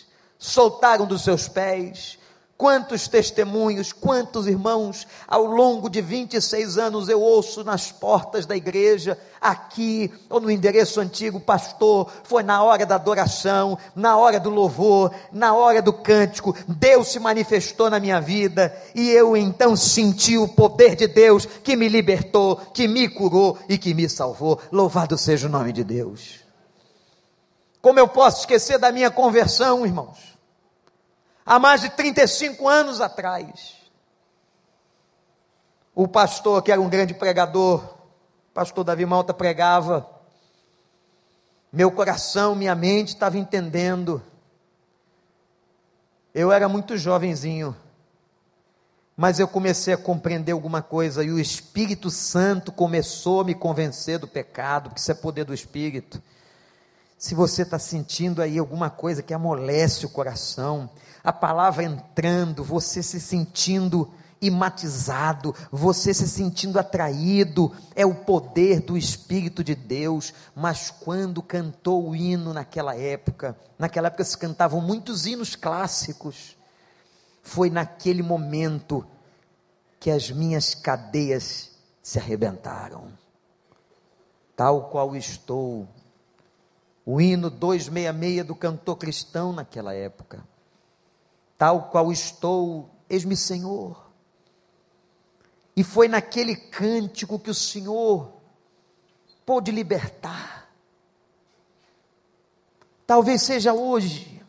soltaram 0.45 1.05
dos 1.05 1.23
seus 1.23 1.47
pés. 1.47 2.17
Quantos 2.57 3.09
testemunhos, 3.09 3.91
quantos 3.91 4.47
irmãos, 4.47 5.05
ao 5.27 5.43
longo 5.43 5.89
de 5.89 5.99
26 5.99 6.77
anos 6.77 7.09
eu 7.09 7.21
ouço 7.21 7.65
nas 7.65 7.91
portas 7.91 8.45
da 8.45 8.55
igreja, 8.55 9.19
aqui 9.41 10.09
ou 10.29 10.39
no 10.39 10.49
endereço 10.49 11.01
antigo, 11.01 11.37
pastor, 11.37 12.09
foi 12.23 12.43
na 12.43 12.63
hora 12.63 12.85
da 12.85 12.95
adoração, 12.95 13.77
na 13.93 14.15
hora 14.15 14.39
do 14.39 14.49
louvor, 14.49 15.13
na 15.33 15.53
hora 15.53 15.81
do 15.81 15.91
cântico, 15.91 16.55
Deus 16.65 17.09
se 17.09 17.19
manifestou 17.19 17.89
na 17.89 17.99
minha 17.99 18.21
vida 18.21 18.73
e 18.95 19.09
eu 19.09 19.35
então 19.35 19.75
senti 19.75 20.37
o 20.37 20.47
poder 20.47 20.95
de 20.95 21.07
Deus 21.07 21.45
que 21.45 21.75
me 21.75 21.89
libertou, 21.89 22.55
que 22.73 22.87
me 22.87 23.09
curou 23.09 23.57
e 23.67 23.77
que 23.77 23.93
me 23.93 24.07
salvou. 24.07 24.61
Louvado 24.71 25.17
seja 25.17 25.47
o 25.47 25.51
nome 25.51 25.73
de 25.73 25.83
Deus. 25.83 26.39
Como 27.81 27.99
eu 27.99 28.07
posso 28.07 28.39
esquecer 28.39 28.79
da 28.79 28.93
minha 28.93 29.11
conversão, 29.11 29.85
irmãos? 29.85 30.34
Há 31.45 31.59
mais 31.59 31.81
de 31.81 31.89
35 31.89 32.67
anos 32.67 32.99
atrás. 32.99 33.75
O 35.93 36.07
pastor, 36.07 36.61
que 36.61 36.71
era 36.71 36.81
um 36.81 36.89
grande 36.89 37.13
pregador, 37.13 37.95
pastor 38.53 38.83
Davi 38.83 39.05
Malta 39.05 39.33
pregava, 39.33 40.09
meu 41.71 41.91
coração, 41.91 42.55
minha 42.55 42.73
mente 42.73 43.09
estava 43.09 43.37
entendendo. 43.37 44.21
Eu 46.33 46.51
era 46.51 46.67
muito 46.67 46.97
jovenzinho, 46.97 47.75
mas 49.15 49.39
eu 49.39 49.47
comecei 49.47 49.93
a 49.93 49.97
compreender 49.97 50.51
alguma 50.51 50.81
coisa 50.81 51.23
e 51.23 51.31
o 51.31 51.39
Espírito 51.39 52.09
Santo 52.09 52.71
começou 52.71 53.41
a 53.41 53.43
me 53.45 53.55
convencer 53.55 54.19
do 54.19 54.27
pecado, 54.27 54.89
porque 54.89 54.99
isso 54.99 55.11
é 55.11 55.15
poder 55.15 55.45
do 55.45 55.53
Espírito. 55.53 56.21
Se 57.17 57.33
você 57.33 57.61
está 57.61 57.79
sentindo 57.79 58.41
aí 58.41 58.57
alguma 58.57 58.89
coisa 58.89 59.23
que 59.23 59.33
amolece 59.33 60.05
o 60.05 60.09
coração, 60.09 60.89
a 61.25 61.33
palavra 61.33 61.83
entrando, 61.83 62.63
você 62.63 63.01
se 63.01 63.19
sentindo 63.19 64.13
imatizado, 64.39 65.55
você 65.71 66.13
se 66.13 66.29
sentindo 66.29 66.77
atraído, 66.77 67.71
é 67.95 68.05
o 68.05 68.13
poder 68.13 68.79
do 68.79 68.95
Espírito 68.95 69.63
de 69.63 69.73
Deus. 69.73 70.31
Mas 70.55 70.91
quando 70.91 71.41
cantou 71.41 72.07
o 72.07 72.15
hino 72.15 72.53
naquela 72.53 72.95
época, 72.95 73.57
naquela 73.79 74.07
época 74.07 74.23
se 74.23 74.37
cantavam 74.37 74.79
muitos 74.79 75.25
hinos 75.25 75.55
clássicos, 75.55 76.55
foi 77.41 77.71
naquele 77.71 78.21
momento 78.21 79.03
que 79.99 80.11
as 80.11 80.29
minhas 80.29 80.75
cadeias 80.75 81.71
se 82.03 82.19
arrebentaram. 82.19 83.07
Tal 84.55 84.89
qual 84.89 85.15
estou. 85.15 85.87
O 87.03 87.19
hino 87.19 87.49
266 87.49 88.45
do 88.45 88.53
cantor 88.53 88.97
cristão 88.97 89.51
naquela 89.51 89.91
época 89.91 90.43
tal 91.57 91.89
qual 91.89 92.11
estou, 92.11 92.89
eis-me 93.09 93.35
Senhor. 93.35 94.05
E 95.75 95.83
foi 95.83 96.07
naquele 96.07 96.55
cântico 96.55 97.39
que 97.39 97.49
o 97.49 97.55
Senhor 97.55 98.33
pôde 99.45 99.71
libertar. 99.71 100.69
Talvez 103.05 103.43
seja 103.43 103.73
hoje, 103.73 104.41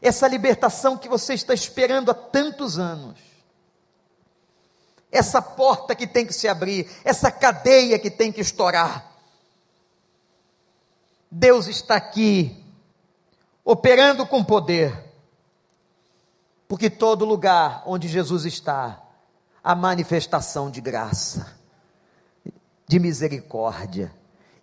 essa 0.00 0.28
libertação 0.28 0.96
que 0.96 1.08
você 1.08 1.34
está 1.34 1.52
esperando 1.52 2.10
há 2.10 2.14
tantos 2.14 2.78
anos, 2.78 3.18
essa 5.10 5.40
porta 5.40 5.94
que 5.94 6.06
tem 6.06 6.26
que 6.26 6.34
se 6.34 6.46
abrir, 6.46 6.88
essa 7.02 7.30
cadeia 7.30 7.98
que 7.98 8.10
tem 8.10 8.30
que 8.30 8.42
estourar. 8.42 9.10
Deus 11.30 11.66
está 11.66 11.96
aqui, 11.96 12.64
operando 13.64 14.26
com 14.26 14.44
poder 14.44 15.07
porque 16.68 16.90
todo 16.90 17.24
lugar 17.24 17.82
onde 17.86 18.06
Jesus 18.06 18.44
está, 18.44 19.02
a 19.64 19.74
manifestação 19.74 20.70
de 20.70 20.80
graça, 20.80 21.56
de 22.86 23.00
misericórdia 23.00 24.14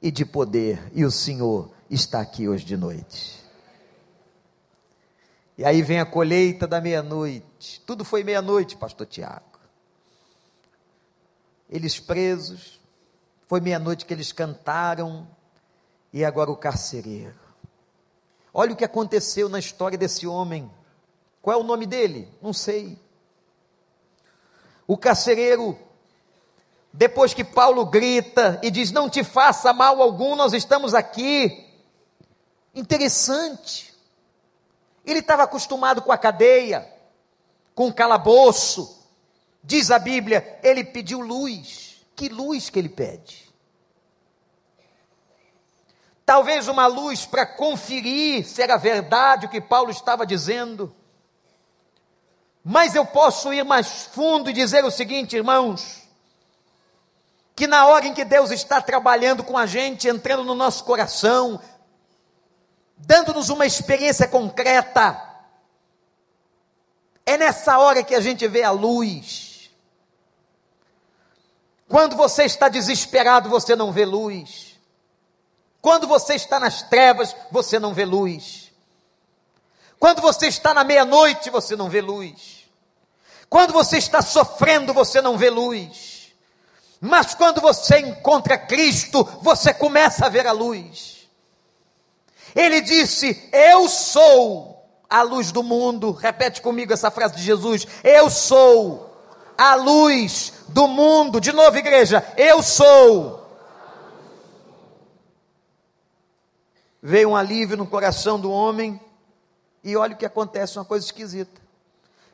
e 0.01 0.11
de 0.11 0.23
poder, 0.23 0.91
e 0.93 1.03
o 1.03 1.11
Senhor 1.11 1.71
está 1.89 2.21
aqui 2.21 2.47
hoje 2.47 2.63
de 2.63 2.77
noite. 2.77 3.43
E 5.57 5.65
aí 5.65 5.81
vem 5.81 5.99
a 5.99 6.05
colheita 6.05 6.67
da 6.67 6.79
meia-noite. 6.79 7.81
Tudo 7.85 8.05
foi 8.05 8.23
meia-noite, 8.23 8.77
pastor 8.77 9.07
Tiago. 9.07 9.59
Eles 11.69 11.99
presos, 11.99 12.79
foi 13.47 13.59
meia-noite 13.59 14.05
que 14.05 14.13
eles 14.13 14.31
cantaram, 14.31 15.27
e 16.15 16.23
agora 16.23 16.49
o 16.49 16.55
carcereiro. 16.55 17.35
Olha 18.53 18.71
o 18.71 18.75
que 18.75 18.85
aconteceu 18.85 19.49
na 19.49 19.59
história 19.59 19.97
desse 19.97 20.25
homem. 20.25 20.71
Qual 21.45 21.59
é 21.59 21.61
o 21.61 21.63
nome 21.63 21.85
dele? 21.85 22.27
Não 22.41 22.51
sei. 22.51 22.97
O 24.87 24.97
carcereiro, 24.97 25.77
depois 26.91 27.35
que 27.35 27.43
Paulo 27.43 27.85
grita 27.85 28.59
e 28.63 28.71
diz: 28.71 28.89
Não 28.89 29.07
te 29.07 29.23
faça 29.23 29.71
mal 29.71 30.01
algum, 30.01 30.35
nós 30.35 30.53
estamos 30.53 30.95
aqui. 30.95 31.71
Interessante. 32.73 33.93
Ele 35.05 35.19
estava 35.19 35.43
acostumado 35.43 36.01
com 36.01 36.11
a 36.11 36.17
cadeia, 36.17 36.91
com 37.75 37.89
o 37.89 37.93
calabouço. 37.93 39.07
Diz 39.63 39.91
a 39.91 39.99
Bíblia, 39.99 40.59
ele 40.63 40.83
pediu 40.83 41.19
luz. 41.19 42.03
Que 42.15 42.27
luz 42.27 42.71
que 42.71 42.79
ele 42.79 42.89
pede? 42.89 43.53
Talvez 46.25 46.67
uma 46.67 46.87
luz 46.87 47.23
para 47.23 47.45
conferir 47.45 48.47
se 48.47 48.63
era 48.63 48.77
verdade 48.77 49.45
o 49.45 49.49
que 49.49 49.61
Paulo 49.61 49.91
estava 49.91 50.25
dizendo. 50.25 50.91
Mas 52.67 52.95
eu 52.95 53.05
posso 53.05 53.53
ir 53.53 53.63
mais 53.63 54.05
fundo 54.07 54.49
e 54.49 54.53
dizer 54.53 54.83
o 54.83 54.89
seguinte, 54.89 55.35
irmãos: 55.35 56.01
que 57.55 57.67
na 57.67 57.85
hora 57.85 58.07
em 58.07 58.13
que 58.13 58.25
Deus 58.25 58.49
está 58.49 58.81
trabalhando 58.81 59.43
com 59.43 59.55
a 59.55 59.67
gente, 59.67 60.07
entrando 60.07 60.43
no 60.43 60.55
nosso 60.55 60.83
coração, 60.83 61.61
dando-nos 62.97 63.49
uma 63.49 63.67
experiência 63.67 64.27
concreta. 64.27 65.21
É 67.23 67.37
nessa 67.37 67.77
hora 67.77 68.03
que 68.03 68.15
a 68.15 68.19
gente 68.19 68.47
vê 68.47 68.63
a 68.63 68.71
luz. 68.71 69.69
Quando 71.87 72.15
você 72.15 72.45
está 72.45 72.67
desesperado, 72.67 73.47
você 73.47 73.75
não 73.75 73.91
vê 73.91 74.05
luz. 74.05 74.79
Quando 75.81 76.07
você 76.07 76.33
está 76.33 76.59
nas 76.59 76.81
trevas, 76.81 77.35
você 77.51 77.77
não 77.77 77.93
vê 77.93 78.05
luz. 78.05 78.64
Quando 79.99 80.21
você 80.21 80.47
está 80.47 80.73
na 80.73 80.83
meia-noite, 80.83 81.49
você 81.49 81.75
não 81.75 81.89
vê 81.89 82.01
luz. 82.01 82.65
Quando 83.49 83.73
você 83.73 83.97
está 83.97 84.21
sofrendo, 84.21 84.93
você 84.93 85.21
não 85.21 85.37
vê 85.37 85.49
luz. 85.49 86.33
Mas 86.99 87.35
quando 87.35 87.61
você 87.61 87.99
encontra 87.99 88.57
Cristo, 88.57 89.23
você 89.41 89.73
começa 89.73 90.25
a 90.25 90.29
ver 90.29 90.47
a 90.47 90.51
luz. 90.51 91.27
Ele 92.55 92.81
disse: 92.81 93.49
Eu 93.51 93.87
sou 93.87 94.75
a 95.09 95.21
luz 95.21 95.51
do 95.51 95.61
mundo. 95.61 96.11
Repete 96.11 96.61
comigo 96.61 96.93
essa 96.93 97.11
frase 97.11 97.35
de 97.35 97.43
Jesus: 97.43 97.85
Eu 98.03 98.29
sou 98.29 99.13
a 99.57 99.75
luz 99.75 100.53
do 100.69 100.87
mundo. 100.87 101.39
De 101.39 101.51
novo, 101.51 101.77
igreja: 101.77 102.25
Eu 102.37 102.63
sou. 102.63 103.43
Veio 107.01 107.29
um 107.29 107.35
alívio 107.35 107.77
no 107.77 107.85
coração 107.85 108.39
do 108.39 108.51
homem, 108.51 108.99
e 109.85 109.95
olha 109.95 110.15
o 110.15 110.17
que 110.17 110.25
acontece: 110.25 110.77
uma 110.77 110.83
coisa 110.83 111.05
esquisita. 111.05 111.61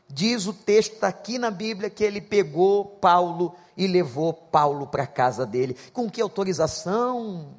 Diz 0.08 0.48
o 0.48 0.54
texto, 0.54 0.94
está 0.94 1.08
aqui 1.08 1.38
na 1.38 1.52
Bíblia, 1.52 1.90
que 1.90 2.04
ele 2.04 2.20
pegou 2.20 2.86
Paulo 2.86 3.54
e 3.78 3.88
levou 3.88 4.34
Paulo 4.34 4.88
para 4.88 5.04
a 5.04 5.08
casa 5.08 5.46
dele. 5.46 5.78
Com 5.94 6.10
que 6.10 6.22
autorização? 6.22 7.54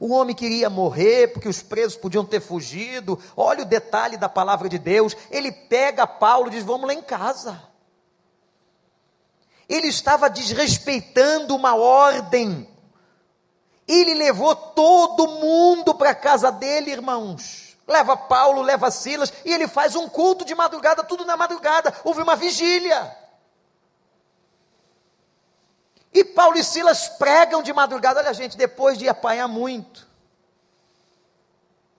O 0.00 0.12
homem 0.12 0.34
queria 0.34 0.68
morrer 0.68 1.28
porque 1.28 1.48
os 1.48 1.62
presos 1.62 1.96
podiam 1.96 2.24
ter 2.24 2.40
fugido. 2.40 3.18
Olha 3.36 3.62
o 3.62 3.66
detalhe 3.66 4.16
da 4.16 4.28
palavra 4.28 4.68
de 4.68 4.78
Deus. 4.78 5.16
Ele 5.30 5.52
pega 5.52 6.06
Paulo 6.06 6.48
e 6.48 6.52
diz: 6.52 6.64
Vamos 6.64 6.86
lá 6.86 6.94
em 6.94 7.02
casa. 7.02 7.62
Ele 9.68 9.88
estava 9.88 10.28
desrespeitando 10.28 11.54
uma 11.54 11.74
ordem. 11.74 12.68
Ele 13.86 14.14
levou 14.14 14.54
todo 14.54 15.28
mundo 15.28 15.94
para 15.94 16.10
a 16.10 16.14
casa 16.14 16.50
dele, 16.50 16.90
irmãos. 16.90 17.71
Leva 17.92 18.16
Paulo, 18.16 18.62
leva 18.62 18.90
Silas, 18.90 19.32
e 19.44 19.52
ele 19.52 19.68
faz 19.68 19.94
um 19.94 20.08
culto 20.08 20.44
de 20.44 20.54
madrugada, 20.54 21.04
tudo 21.04 21.24
na 21.24 21.36
madrugada. 21.36 21.94
Houve 22.02 22.22
uma 22.22 22.34
vigília. 22.34 23.16
E 26.12 26.24
Paulo 26.24 26.58
e 26.58 26.64
Silas 26.64 27.08
pregam 27.08 27.62
de 27.62 27.72
madrugada, 27.72 28.20
olha 28.20 28.34
gente, 28.34 28.56
depois 28.56 28.98
de 28.98 29.08
apanhar 29.08 29.48
muito, 29.48 30.06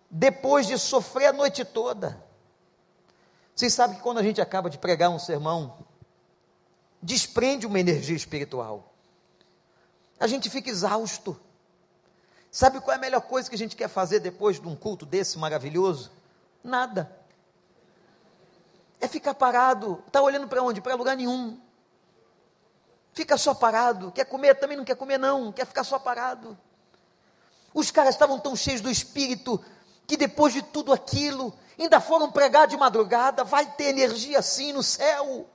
depois 0.10 0.68
de 0.68 0.78
sofrer 0.78 1.28
a 1.28 1.34
noite 1.34 1.64
toda. 1.66 2.22
Vocês 3.56 3.74
sabem 3.74 3.96
que 3.96 4.04
quando 4.04 4.20
a 4.20 4.24
gente 4.24 4.42
acaba 4.42 4.70
de 4.70 4.78
pregar 4.78 5.10
um 5.10 5.20
sermão, 5.20 5.78
desprende 7.02 7.66
uma 7.66 7.80
energia 7.80 8.16
espiritual. 8.16 8.94
A 10.20 10.28
gente 10.28 10.50
fica 10.50 10.70
exausto. 10.70 11.40
Sabe 12.54 12.80
qual 12.80 12.94
é 12.94 12.98
a 12.98 13.02
melhor 13.02 13.22
coisa 13.22 13.50
que 13.50 13.56
a 13.56 13.58
gente 13.58 13.76
quer 13.76 13.88
fazer 13.88 14.20
depois 14.20 14.62
de 14.62 14.68
um 14.68 14.76
culto 14.76 15.08
desse 15.08 15.40
maravilhoso? 15.40 16.12
Nada. 16.64 17.12
É 19.02 19.08
ficar 19.08 19.34
parado. 19.34 20.04
Está 20.06 20.22
olhando 20.22 20.48
para 20.48 20.62
onde? 20.62 20.80
Para 20.80 20.94
lugar 20.94 21.18
nenhum. 21.18 21.60
Fica 23.12 23.40
só 23.40 23.56
parado. 23.56 24.12
Quer 24.12 24.26
comer? 24.26 24.54
Também 24.54 24.78
não 24.78 24.86
quer 24.86 24.96
comer, 24.96 25.18
não. 25.18 25.52
Quer 25.52 25.66
ficar 25.66 25.84
só 25.84 25.98
parado. 25.98 26.56
Os 27.74 27.90
caras 27.90 28.14
estavam 28.14 28.40
tão 28.40 28.56
cheios 28.56 28.82
do 28.82 28.90
espírito 28.92 29.60
que 30.06 30.16
depois 30.16 30.54
de 30.54 30.62
tudo 30.62 30.94
aquilo, 30.94 31.58
ainda 31.80 32.00
foram 32.00 32.32
pregar 32.32 32.68
de 32.68 32.78
madrugada. 32.78 33.44
Vai 33.44 33.66
ter 33.66 33.86
energia 33.86 34.38
assim 34.38 34.72
no 34.74 34.84
céu. 34.84 35.50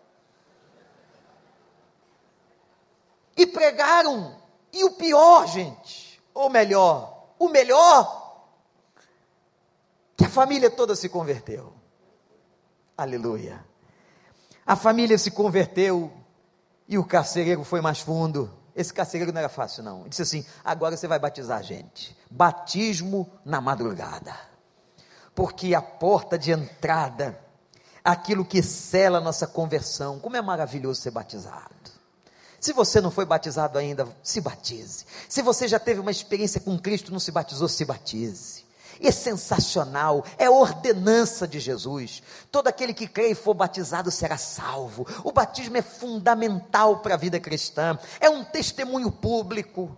E 3.36 3.46
pregaram. 3.46 4.36
E 4.72 4.82
o 4.82 4.90
pior, 4.94 5.46
gente, 5.46 6.07
ou 6.38 6.48
melhor, 6.48 7.34
o 7.36 7.48
melhor, 7.48 8.46
que 10.16 10.24
a 10.24 10.28
família 10.28 10.70
toda 10.70 10.94
se 10.94 11.08
converteu. 11.08 11.72
Aleluia. 12.96 13.64
A 14.64 14.76
família 14.76 15.18
se 15.18 15.32
converteu 15.32 16.12
e 16.86 16.96
o 16.96 17.04
carcereiro 17.04 17.64
foi 17.64 17.80
mais 17.80 17.98
fundo. 17.98 18.56
Esse 18.72 18.94
carcereiro 18.94 19.32
não 19.32 19.40
era 19.40 19.48
fácil, 19.48 19.82
não. 19.82 20.02
Ele 20.02 20.10
disse 20.10 20.22
assim: 20.22 20.46
agora 20.64 20.96
você 20.96 21.08
vai 21.08 21.18
batizar 21.18 21.58
a 21.58 21.62
gente. 21.62 22.16
Batismo 22.30 23.28
na 23.44 23.60
madrugada. 23.60 24.32
Porque 25.34 25.74
a 25.74 25.82
porta 25.82 26.38
de 26.38 26.52
entrada, 26.52 27.36
aquilo 28.04 28.44
que 28.44 28.62
sela 28.62 29.18
a 29.18 29.20
nossa 29.20 29.48
conversão, 29.48 30.20
como 30.20 30.36
é 30.36 30.42
maravilhoso 30.42 31.00
ser 31.00 31.10
batizado. 31.10 31.97
Se 32.60 32.72
você 32.72 33.00
não 33.00 33.10
foi 33.10 33.24
batizado 33.24 33.78
ainda, 33.78 34.08
se 34.22 34.40
batize. 34.40 35.04
Se 35.28 35.42
você 35.42 35.68
já 35.68 35.78
teve 35.78 36.00
uma 36.00 36.10
experiência 36.10 36.60
com 36.60 36.78
Cristo, 36.78 37.12
não 37.12 37.20
se 37.20 37.30
batizou, 37.30 37.68
se 37.68 37.84
batize 37.84 38.68
é 39.06 39.12
sensacional, 39.12 40.24
é 40.36 40.50
ordenança 40.50 41.46
de 41.46 41.60
Jesus. 41.60 42.22
Todo 42.50 42.68
aquele 42.68 42.92
que 42.92 43.06
crê 43.06 43.30
e 43.30 43.34
for 43.34 43.54
batizado 43.54 44.10
será 44.10 44.36
salvo. 44.36 45.06
O 45.22 45.32
batismo 45.32 45.76
é 45.76 45.82
fundamental 45.82 46.98
para 46.98 47.14
a 47.14 47.18
vida 47.18 47.38
cristã, 47.38 47.98
é 48.20 48.28
um 48.28 48.44
testemunho 48.44 49.10
público. 49.10 49.96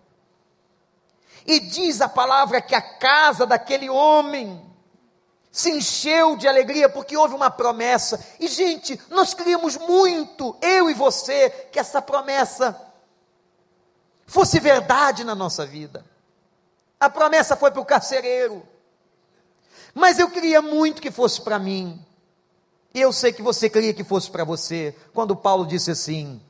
E 1.47 1.59
diz 1.61 2.01
a 2.01 2.09
palavra 2.09 2.61
que 2.61 2.75
a 2.75 2.83
casa 2.83 3.47
daquele 3.47 3.89
homem 3.89 4.70
se 5.51 5.71
encheu 5.71 6.37
de 6.37 6.47
alegria 6.47 6.89
porque 6.89 7.17
houve 7.17 7.35
uma 7.35 7.51
promessa. 7.51 8.25
E, 8.39 8.47
gente, 8.47 9.01
nós 9.11 9.35
queríamos 9.35 9.77
muito, 9.77 10.57
eu 10.63 10.89
e 10.89 10.95
você, 10.95 11.51
que 11.73 11.79
essa 11.79 12.01
promessa 12.01 12.81
fosse 14.27 14.61
verdade 14.61 15.25
na 15.25 15.35
nossa 15.35 15.67
vida. 15.67 16.05
A 16.99 17.11
promessa 17.11 17.57
foi 17.57 17.71
para 17.71 17.81
o 17.81 17.85
carcereiro. 17.85 18.63
Mas 19.93 20.19
eu 20.19 20.31
queria 20.31 20.63
muito 20.63 21.03
que 21.03 21.11
fosse 21.11 21.41
para 21.41 21.59
mim. 21.59 22.05
E 22.95 23.01
eu 23.01 23.13
sei 23.13 23.33
que 23.33 23.43
você 23.43 23.69
queria 23.69 23.95
que 23.95 24.05
fosse 24.05 24.31
para 24.31 24.45
você. 24.45 24.95
Quando 25.13 25.35
Paulo 25.35 25.67
disse 25.67 25.91
assim: 25.91 26.41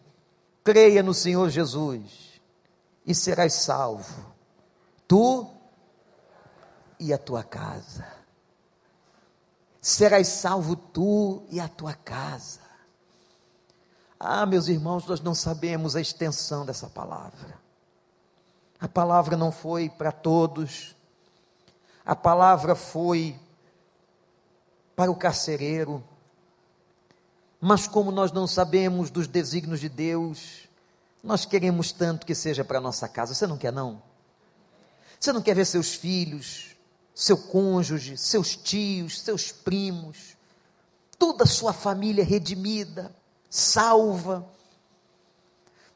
creia 0.62 1.02
no 1.02 1.14
Senhor 1.14 1.48
Jesus 1.48 2.40
e 3.06 3.14
serás 3.14 3.54
salvo, 3.54 4.34
tu 5.08 5.50
e 6.98 7.12
a 7.12 7.18
tua 7.18 7.42
casa. 7.42 8.19
Serás 9.80 10.28
salvo 10.28 10.76
tu 10.76 11.42
e 11.50 11.58
a 11.58 11.68
tua 11.68 11.94
casa. 11.94 12.60
Ah, 14.18 14.44
meus 14.44 14.68
irmãos, 14.68 15.06
nós 15.06 15.20
não 15.20 15.34
sabemos 15.34 15.96
a 15.96 16.00
extensão 16.00 16.66
dessa 16.66 16.88
palavra. 16.88 17.58
A 18.78 18.86
palavra 18.86 19.36
não 19.36 19.50
foi 19.50 19.88
para 19.88 20.12
todos, 20.12 20.94
a 22.04 22.14
palavra 22.16 22.74
foi 22.74 23.38
para 24.94 25.10
o 25.10 25.16
carcereiro, 25.16 26.02
mas 27.60 27.86
como 27.86 28.10
nós 28.10 28.32
não 28.32 28.46
sabemos 28.46 29.10
dos 29.10 29.26
desígnios 29.26 29.80
de 29.80 29.88
Deus, 29.88 30.68
nós 31.22 31.44
queremos 31.44 31.92
tanto 31.92 32.26
que 32.26 32.34
seja 32.34 32.64
para 32.64 32.80
nossa 32.80 33.06
casa. 33.06 33.34
Você 33.34 33.46
não 33.46 33.58
quer, 33.58 33.72
não? 33.72 34.02
Você 35.18 35.32
não 35.32 35.42
quer 35.42 35.54
ver 35.54 35.66
seus 35.66 35.94
filhos, 35.94 36.69
seu 37.20 37.36
cônjuge, 37.36 38.16
seus 38.16 38.56
tios, 38.56 39.20
seus 39.20 39.52
primos, 39.52 40.38
toda 41.18 41.44
a 41.44 41.46
sua 41.46 41.70
família 41.70 42.24
redimida, 42.24 43.14
salva, 43.50 44.48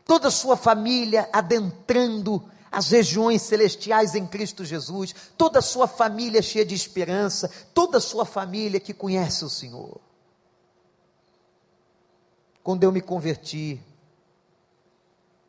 toda 0.04 0.28
a 0.28 0.30
sua 0.30 0.54
família 0.54 1.26
adentrando 1.32 2.44
as 2.70 2.90
regiões 2.90 3.40
celestiais 3.40 4.14
em 4.14 4.26
Cristo 4.26 4.66
Jesus, 4.66 5.14
toda 5.38 5.60
a 5.60 5.62
sua 5.62 5.88
família 5.88 6.42
cheia 6.42 6.64
de 6.64 6.74
esperança, 6.74 7.50
toda 7.72 7.96
a 7.96 8.02
sua 8.02 8.26
família 8.26 8.78
que 8.78 8.92
conhece 8.92 9.46
o 9.46 9.48
Senhor. 9.48 9.98
Quando 12.62 12.84
eu 12.84 12.92
me 12.92 13.00
converti, 13.00 13.80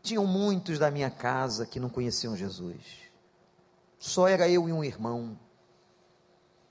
tinham 0.01 0.25
muitos 0.25 0.79
da 0.79 0.89
minha 0.89 1.09
casa 1.09 1.65
que 1.65 1.81
não 1.81 1.89
conheciam 1.89 2.33
Jesus. 2.33 2.77
Só 3.99 4.25
era 4.25 4.47
eu 4.47 4.69
e 4.69 4.71
um 4.71 4.81
irmão. 4.81 5.37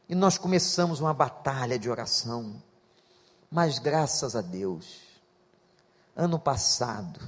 E 0.08 0.14
nós 0.14 0.36
começamos 0.36 1.00
uma 1.00 1.14
batalha 1.14 1.78
de 1.78 1.88
oração. 1.88 2.62
Mas 3.50 3.78
graças 3.78 4.34
a 4.36 4.40
Deus, 4.40 5.00
ano 6.16 6.38
passado, 6.38 7.20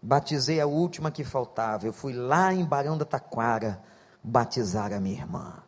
batizei 0.00 0.60
a 0.60 0.66
última 0.66 1.10
que 1.10 1.24
faltava. 1.24 1.86
Eu 1.86 1.92
fui 1.92 2.12
lá 2.12 2.52
em 2.52 2.64
Barão 2.64 2.98
da 2.98 3.04
Taquara 3.04 3.82
batizar 4.22 4.92
a 4.92 5.00
minha 5.00 5.20
irmã. 5.20 5.62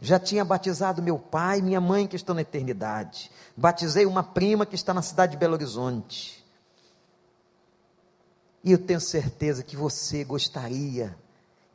Já 0.00 0.18
tinha 0.18 0.44
batizado 0.44 1.02
meu 1.02 1.18
pai 1.18 1.58
e 1.58 1.62
minha 1.62 1.80
mãe 1.80 2.06
que 2.06 2.16
estão 2.16 2.34
na 2.34 2.40
eternidade. 2.40 3.30
Batizei 3.54 4.06
uma 4.06 4.22
prima 4.22 4.64
que 4.64 4.74
está 4.74 4.94
na 4.94 5.02
cidade 5.02 5.32
de 5.32 5.38
Belo 5.38 5.54
Horizonte. 5.54 6.42
E 8.64 8.72
eu 8.72 8.78
tenho 8.78 9.00
certeza 9.00 9.62
que 9.62 9.76
você 9.76 10.24
gostaria 10.24 11.16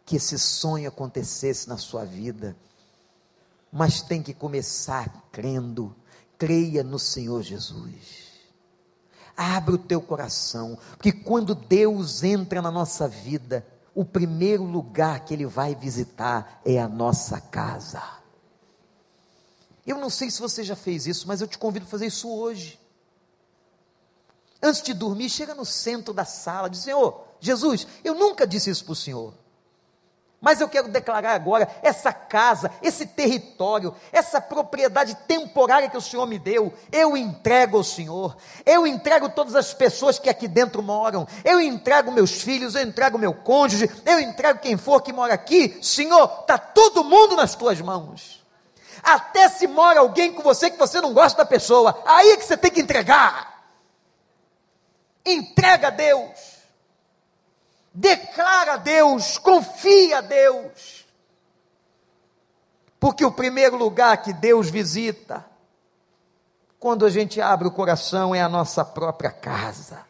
que 0.06 0.16
esse 0.18 0.38
sonho 0.38 0.88
acontecesse 0.90 1.68
na 1.68 1.78
sua 1.78 2.06
vida, 2.06 2.56
mas 3.76 4.02
tem 4.02 4.24
que 4.24 4.34
começar 4.34 5.28
crendo. 5.34 5.94
Creia 6.38 6.82
no 6.82 6.98
Senhor 6.98 7.44
Jesus. 7.44 8.26
Abra 9.36 9.76
o 9.76 9.78
teu 9.78 10.02
coração, 10.02 10.78
porque 10.92 11.12
quando 11.12 11.54
Deus 11.54 12.24
entra 12.24 12.62
na 12.62 12.72
nossa 12.72 13.06
vida, 13.06 13.68
o 13.94 14.06
primeiro 14.06 14.64
lugar 14.64 15.26
que 15.26 15.34
Ele 15.34 15.46
vai 15.46 15.76
visitar 15.76 16.62
é 16.64 16.80
a 16.80 16.88
nossa 16.88 17.42
casa. 17.42 18.02
Eu 19.86 19.98
não 19.98 20.10
sei 20.10 20.32
se 20.32 20.40
você 20.40 20.64
já 20.64 20.78
fez 20.78 21.06
isso, 21.06 21.28
mas 21.28 21.42
eu 21.42 21.48
te 21.48 21.58
convido 21.58 21.86
a 21.86 21.90
fazer 21.90 22.06
isso 22.06 22.30
hoje. 22.30 22.80
Antes 24.64 24.82
de 24.82 24.94
dormir, 24.94 25.30
chega 25.30 25.54
no 25.54 25.66
centro 25.66 26.14
da 26.14 26.24
sala, 26.24 26.70
diz: 26.70 26.80
Senhor, 26.80 27.26
Jesus, 27.42 27.86
eu 28.06 28.16
nunca 28.16 28.48
disse 28.48 28.70
isso 28.70 28.86
para 28.86 28.94
o 28.94 28.96
Senhor. 28.96 29.34
Mas 30.42 30.62
eu 30.62 30.70
quero 30.70 30.88
declarar 30.88 31.34
agora: 31.34 31.68
essa 31.82 32.14
casa, 32.14 32.72
esse 32.82 33.06
território, 33.06 33.96
essa 34.12 34.40
propriedade 34.40 35.16
temporária 35.28 35.90
que 35.90 35.98
o 35.98 36.02
Senhor 36.02 36.26
me 36.28 36.38
deu, 36.38 36.74
eu 36.92 37.18
entrego 37.18 37.78
ao 37.78 37.84
Senhor. 37.84 38.36
Eu 38.66 38.86
entrego 38.86 39.30
todas 39.30 39.56
as 39.56 39.74
pessoas 39.74 40.20
que 40.20 40.30
aqui 40.30 40.48
dentro 40.48 40.84
moram. 40.84 41.28
Eu 41.44 41.60
entrego 41.60 42.12
meus 42.12 42.42
filhos, 42.42 42.76
eu 42.76 42.82
entrego 42.82 43.18
meu 43.18 43.34
cônjuge, 43.34 43.90
eu 44.06 44.20
entrego 44.20 44.60
quem 44.60 44.78
for 44.78 45.02
que 45.02 45.14
mora 45.14 45.34
aqui. 45.34 45.80
Senhor, 45.82 46.40
está 46.42 46.58
todo 46.58 47.04
mundo 47.04 47.36
nas 47.36 47.56
tuas 47.56 47.82
mãos. 47.82 48.44
Até 49.02 49.50
se 49.50 49.68
mora 49.68 50.00
alguém 50.00 50.34
com 50.34 50.42
você 50.42 50.70
que 50.70 50.78
você 50.78 51.00
não 51.00 51.14
gosta 51.14 51.38
da 51.38 51.46
pessoa, 51.46 52.02
aí 52.06 52.32
é 52.32 52.38
que 52.38 52.46
você 52.46 52.58
tem 52.58 52.72
que 52.72 52.82
entregar. 52.82 53.64
Entrega 55.26 55.88
a 55.88 55.92
Deus. 55.92 56.55
Declara 57.98 58.74
a 58.74 58.78
Deus, 58.78 59.38
confia 59.38 60.18
a 60.18 60.22
Deus. 60.22 61.06
Porque 63.00 63.24
o 63.24 63.32
primeiro 63.32 63.78
lugar 63.78 64.22
que 64.22 64.34
Deus 64.34 64.70
visita, 64.70 65.46
quando 66.78 67.06
a 67.06 67.10
gente 67.10 67.40
abre 67.40 67.70
o 67.70 67.72
coração, 67.72 68.36
é 68.36 68.42
a 68.42 68.50
nossa 68.50 68.84
própria 68.84 69.32
casa. 69.32 70.06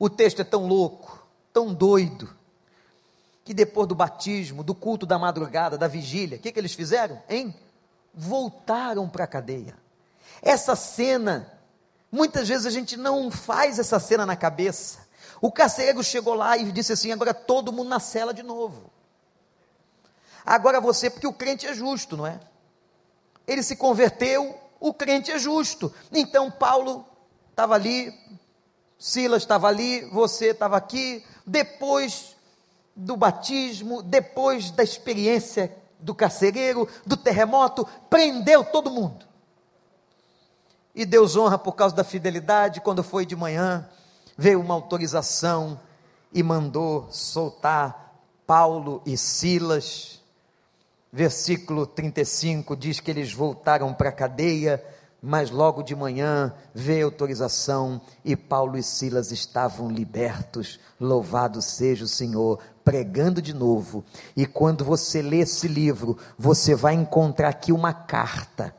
O 0.00 0.10
texto 0.10 0.40
é 0.40 0.44
tão 0.44 0.66
louco, 0.66 1.24
tão 1.52 1.72
doido, 1.72 2.28
que 3.44 3.54
depois 3.54 3.86
do 3.86 3.94
batismo, 3.94 4.64
do 4.64 4.74
culto 4.74 5.06
da 5.06 5.20
madrugada, 5.20 5.78
da 5.78 5.86
vigília, 5.86 6.38
o 6.38 6.40
que, 6.40 6.50
que 6.50 6.58
eles 6.58 6.74
fizeram? 6.74 7.22
Hein? 7.28 7.54
Voltaram 8.12 9.08
para 9.08 9.22
a 9.22 9.28
cadeia. 9.28 9.76
Essa 10.42 10.74
cena, 10.74 11.52
muitas 12.10 12.48
vezes 12.48 12.66
a 12.66 12.70
gente 12.70 12.96
não 12.96 13.30
faz 13.30 13.78
essa 13.78 14.00
cena 14.00 14.26
na 14.26 14.34
cabeça. 14.34 15.05
O 15.40 15.52
carcereiro 15.52 16.02
chegou 16.02 16.34
lá 16.34 16.56
e 16.56 16.70
disse 16.72 16.92
assim: 16.92 17.12
agora 17.12 17.34
todo 17.34 17.72
mundo 17.72 17.88
na 17.88 18.00
cela 18.00 18.32
de 18.32 18.42
novo. 18.42 18.90
Agora 20.44 20.80
você, 20.80 21.10
porque 21.10 21.26
o 21.26 21.32
crente 21.32 21.66
é 21.66 21.74
justo, 21.74 22.16
não 22.16 22.26
é? 22.26 22.38
Ele 23.46 23.62
se 23.62 23.76
converteu, 23.76 24.58
o 24.78 24.94
crente 24.94 25.30
é 25.30 25.38
justo. 25.38 25.92
Então 26.12 26.50
Paulo 26.50 27.04
estava 27.50 27.74
ali, 27.74 28.12
Silas 28.98 29.42
estava 29.42 29.68
ali, 29.68 30.04
você 30.06 30.46
estava 30.50 30.76
aqui. 30.76 31.24
Depois 31.44 32.36
do 32.94 33.16
batismo, 33.16 34.02
depois 34.02 34.70
da 34.70 34.82
experiência 34.82 35.74
do 35.98 36.14
carcereiro, 36.14 36.88
do 37.04 37.16
terremoto, 37.16 37.86
prendeu 38.08 38.64
todo 38.64 38.90
mundo. 38.90 39.26
E 40.94 41.04
Deus 41.04 41.36
honra 41.36 41.58
por 41.58 41.72
causa 41.72 41.94
da 41.94 42.04
fidelidade, 42.04 42.80
quando 42.80 43.02
foi 43.02 43.26
de 43.26 43.36
manhã, 43.36 43.86
veio 44.36 44.60
uma 44.60 44.74
autorização 44.74 45.80
e 46.32 46.42
mandou 46.42 47.06
soltar 47.10 48.20
Paulo 48.46 49.02
e 49.06 49.16
Silas. 49.16 50.22
Versículo 51.12 51.86
35 51.86 52.76
diz 52.76 53.00
que 53.00 53.10
eles 53.10 53.32
voltaram 53.32 53.94
para 53.94 54.10
a 54.10 54.12
cadeia, 54.12 54.84
mas 55.22 55.50
logo 55.50 55.82
de 55.82 55.96
manhã 55.96 56.52
veio 56.74 57.06
autorização 57.06 58.00
e 58.24 58.36
Paulo 58.36 58.76
e 58.76 58.82
Silas 58.82 59.32
estavam 59.32 59.90
libertos. 59.90 60.78
Louvado 61.00 61.62
seja 61.62 62.04
o 62.04 62.08
Senhor, 62.08 62.58
pregando 62.84 63.40
de 63.40 63.54
novo. 63.54 64.04
E 64.36 64.46
quando 64.46 64.84
você 64.84 65.22
lê 65.22 65.38
esse 65.38 65.66
livro, 65.66 66.18
você 66.38 66.74
vai 66.74 66.94
encontrar 66.94 67.48
aqui 67.48 67.72
uma 67.72 67.94
carta 67.94 68.74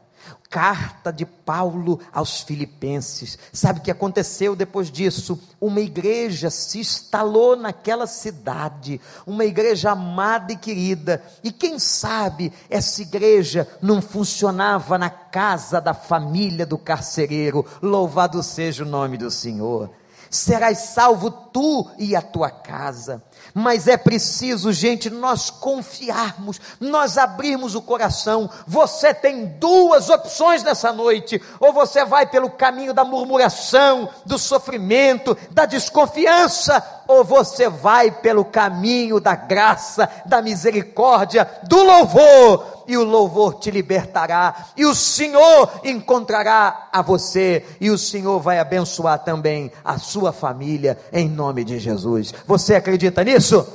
carta 0.50 1.12
de 1.12 1.26
Paulo 1.26 2.00
aos 2.12 2.42
Filipenses. 2.42 3.38
Sabe 3.52 3.80
o 3.80 3.82
que 3.84 3.92
aconteceu 3.92 4.56
depois 4.56 4.92
disso? 4.92 5.40
Uma 5.60 5.82
igreja 5.82 6.50
se 6.50 6.80
instalou 6.80 7.56
naquela 7.56 8.08
cidade, 8.08 9.02
uma 9.26 9.46
igreja 9.46 9.92
amada 9.92 10.54
e 10.54 10.58
querida. 10.58 11.24
E 11.44 11.52
quem 11.52 11.80
sabe 11.80 12.52
essa 12.70 13.02
igreja 13.02 13.68
não 13.82 14.02
funcionava 14.02 14.98
na 14.98 15.10
casa 15.10 15.80
da 15.82 15.94
família 15.94 16.66
do 16.66 16.78
carcereiro. 16.78 17.66
Louvado 17.82 18.42
seja 18.42 18.84
o 18.84 18.88
nome 18.88 19.18
do 19.18 19.30
Senhor. 19.30 19.90
Serás 20.30 20.80
salvo 20.80 21.30
tu 21.30 21.90
e 21.98 22.16
a 22.16 22.22
tua 22.22 22.50
casa. 22.50 23.24
Mas 23.54 23.88
é 23.88 23.98
preciso, 23.98 24.72
gente, 24.72 25.10
nós 25.10 25.50
confiarmos, 25.50 26.60
nós 26.80 27.18
abrirmos 27.18 27.76
o 27.76 27.82
coração. 27.82 28.50
Você 28.68 29.14
tem 29.14 29.46
duas 29.46 30.10
opções 30.10 30.64
nessa 30.64 30.94
noite: 30.94 31.42
ou 31.60 31.74
você 31.74 32.06
vai 32.06 32.28
pelo 32.28 32.50
caminho 32.50 32.94
da 32.94 33.04
murmuração, 33.04 34.10
do 34.26 34.38
sofrimento, 34.38 35.36
da 35.52 35.66
desconfiança, 35.66 36.84
ou 37.08 37.24
você 37.24 37.70
vai 37.70 38.12
pelo 38.12 38.46
caminho 38.46 39.20
da 39.20 39.36
graça, 39.36 40.10
da 40.26 40.42
misericórdia, 40.42 41.50
do 41.64 41.82
louvor 41.82 42.77
e 42.88 42.98
o 42.98 43.04
louvor 43.04 43.56
te 43.56 43.70
libertará, 43.70 44.70
e 44.76 44.86
o 44.86 44.96
Senhor 44.96 45.82
encontrará 45.84 46.90
a 46.92 47.02
você, 47.02 47.66
e 47.82 47.92
o 47.92 47.98
Senhor 47.98 48.40
vai 48.40 48.60
abençoar 48.60 49.24
também 49.24 49.72
a 49.84 49.98
sua 49.98 50.32
família, 50.32 50.98
em 51.12 51.28
nome 51.28 51.64
de 51.64 51.78
Jesus. 51.78 52.34
Você 52.46 52.76
acredita 52.76 53.24
nisso? 53.24 53.68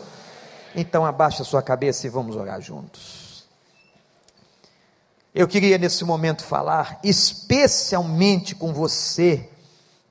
Então 0.74 1.04
abaixa 1.04 1.44
sua 1.44 1.62
cabeça 1.62 2.06
e 2.06 2.10
vamos 2.10 2.34
orar 2.34 2.60
juntos. 2.60 3.44
Eu 5.34 5.48
queria 5.48 5.78
nesse 5.78 6.04
momento 6.04 6.44
falar 6.44 6.98
especialmente 7.02 8.54
com 8.54 8.72
você 8.72 9.48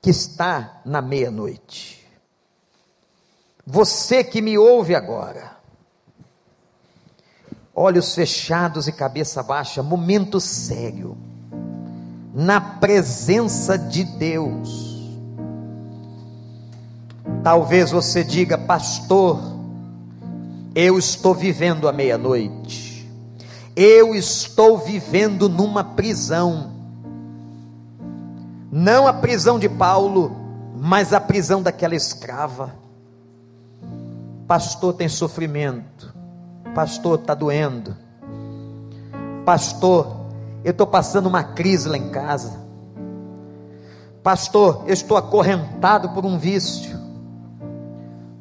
que 0.00 0.10
está 0.10 0.80
na 0.84 1.00
meia-noite. 1.00 2.04
Você 3.64 4.24
que 4.24 4.42
me 4.42 4.58
ouve 4.58 4.94
agora 4.94 5.61
olhos 7.74 8.14
fechados 8.14 8.86
e 8.86 8.92
cabeça 8.92 9.42
baixa, 9.42 9.82
momento 9.82 10.40
sério, 10.40 11.16
na 12.34 12.60
presença 12.60 13.78
de 13.78 14.04
Deus. 14.04 14.92
Talvez 17.42 17.90
você 17.90 18.22
diga, 18.22 18.56
pastor, 18.58 19.40
eu 20.74 20.98
estou 20.98 21.34
vivendo 21.34 21.88
a 21.88 21.92
meia-noite, 21.92 23.10
eu 23.74 24.14
estou 24.14 24.78
vivendo 24.78 25.48
numa 25.48 25.82
prisão, 25.82 26.72
não 28.70 29.06
a 29.06 29.12
prisão 29.12 29.58
de 29.58 29.68
Paulo, 29.68 30.36
mas 30.76 31.12
a 31.12 31.20
prisão 31.20 31.62
daquela 31.62 31.94
escrava. 31.94 32.74
Pastor, 34.46 34.94
tem 34.94 35.08
sofrimento, 35.08 36.11
Pastor, 36.74 37.20
está 37.20 37.34
doendo. 37.34 37.96
Pastor, 39.44 40.22
eu 40.64 40.70
estou 40.70 40.86
passando 40.86 41.26
uma 41.26 41.42
crise 41.42 41.88
lá 41.88 41.96
em 41.96 42.10
casa. 42.10 42.60
Pastor, 44.22 44.84
eu 44.86 44.94
estou 44.94 45.16
acorrentado 45.16 46.10
por 46.10 46.24
um 46.24 46.38
vício. 46.38 46.96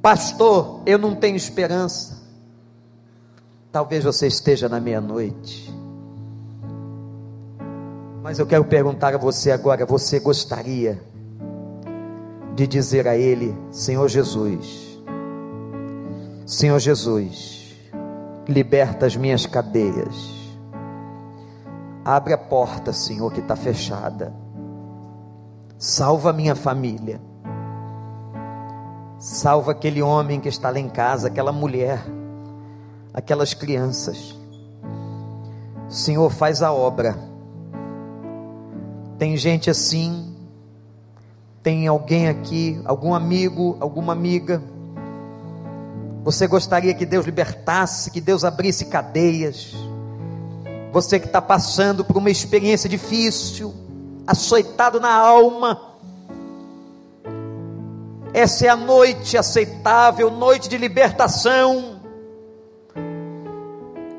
Pastor, 0.02 0.82
eu 0.86 0.98
não 0.98 1.16
tenho 1.16 1.36
esperança. 1.36 2.22
Talvez 3.72 4.04
você 4.04 4.28
esteja 4.28 4.70
na 4.70 4.80
meia-noite. 4.80 5.74
Mas 8.22 8.38
eu 8.38 8.46
quero 8.46 8.64
perguntar 8.66 9.16
a 9.16 9.18
você 9.18 9.52
agora: 9.52 9.86
você 9.86 10.20
gostaria 10.20 11.02
de 12.54 12.68
dizer 12.68 13.08
a 13.08 13.18
Ele, 13.18 13.56
Senhor 13.72 14.08
Jesus, 14.08 15.00
Senhor 16.46 16.78
Jesus, 16.80 17.61
liberta 18.48 19.06
as 19.06 19.16
minhas 19.16 19.46
cadeias. 19.46 20.42
Abre 22.04 22.34
a 22.34 22.38
porta, 22.38 22.92
Senhor, 22.92 23.32
que 23.32 23.40
está 23.40 23.56
fechada. 23.56 24.34
Salva 25.78 26.32
a 26.32 26.34
minha 26.34 26.56
família. 26.56 27.22
Salva 29.20 29.72
aquele 29.72 30.02
homem 30.02 30.40
que 30.40 30.50
está 30.50 30.72
lá 30.72 30.80
em 30.80 30.90
casa, 30.90 31.28
aquela 31.28 31.52
mulher, 31.52 32.04
aquelas 33.14 33.54
crianças. 33.54 34.36
Senhor, 35.88 36.30
faz 36.32 36.64
a 36.64 36.74
obra. 36.74 37.16
Tem 39.20 39.38
gente 39.38 39.70
assim, 39.70 40.36
tem 41.62 41.88
alguém 41.88 42.28
aqui, 42.28 42.82
algum 42.86 43.14
amigo, 43.14 43.78
alguma 43.80 44.14
amiga, 44.14 44.64
Você 46.24 46.46
gostaria 46.46 46.94
que 46.94 47.06
Deus 47.06 47.26
libertasse, 47.26 48.12
que 48.12 48.22
Deus 48.22 48.44
abrisse 48.44 48.86
cadeias. 48.86 49.74
Você 50.92 51.20
que 51.20 51.26
está 51.26 51.42
passando 51.42 52.06
por 52.06 52.18
uma 52.18 52.30
experiência 52.30 52.88
difícil, 52.88 53.74
açoitado 54.28 55.00
na 55.00 55.12
alma. 55.12 55.82
Essa 58.34 58.68
é 58.68 58.70
a 58.70 58.76
noite 58.76 59.38
aceitável, 59.38 60.30
noite 60.30 60.70
de 60.70 60.78
libertação. 60.78 62.00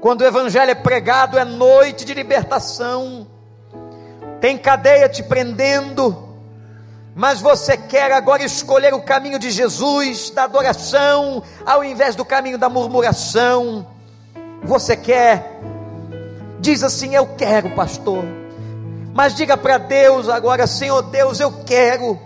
Quando 0.00 0.22
o 0.22 0.26
Evangelho 0.26 0.72
é 0.72 0.74
pregado, 0.74 1.38
é 1.38 1.44
noite 1.44 2.04
de 2.04 2.12
libertação. 2.12 3.28
Tem 4.40 4.58
cadeia 4.58 5.08
te 5.08 5.22
prendendo, 5.22 6.31
mas 7.14 7.40
você 7.40 7.76
quer 7.76 8.10
agora 8.12 8.42
escolher 8.42 8.94
o 8.94 9.02
caminho 9.02 9.38
de 9.38 9.50
Jesus, 9.50 10.30
da 10.30 10.44
adoração, 10.44 11.42
ao 11.64 11.84
invés 11.84 12.16
do 12.16 12.24
caminho 12.24 12.56
da 12.56 12.68
murmuração. 12.68 13.86
Você 14.64 14.96
quer, 14.96 15.60
diz 16.58 16.82
assim: 16.82 17.14
Eu 17.14 17.26
quero, 17.36 17.70
pastor. 17.70 18.24
Mas 19.12 19.34
diga 19.34 19.56
para 19.56 19.76
Deus 19.76 20.28
agora: 20.28 20.66
Senhor 20.66 21.02
Deus, 21.02 21.38
eu 21.38 21.52
quero, 21.64 22.18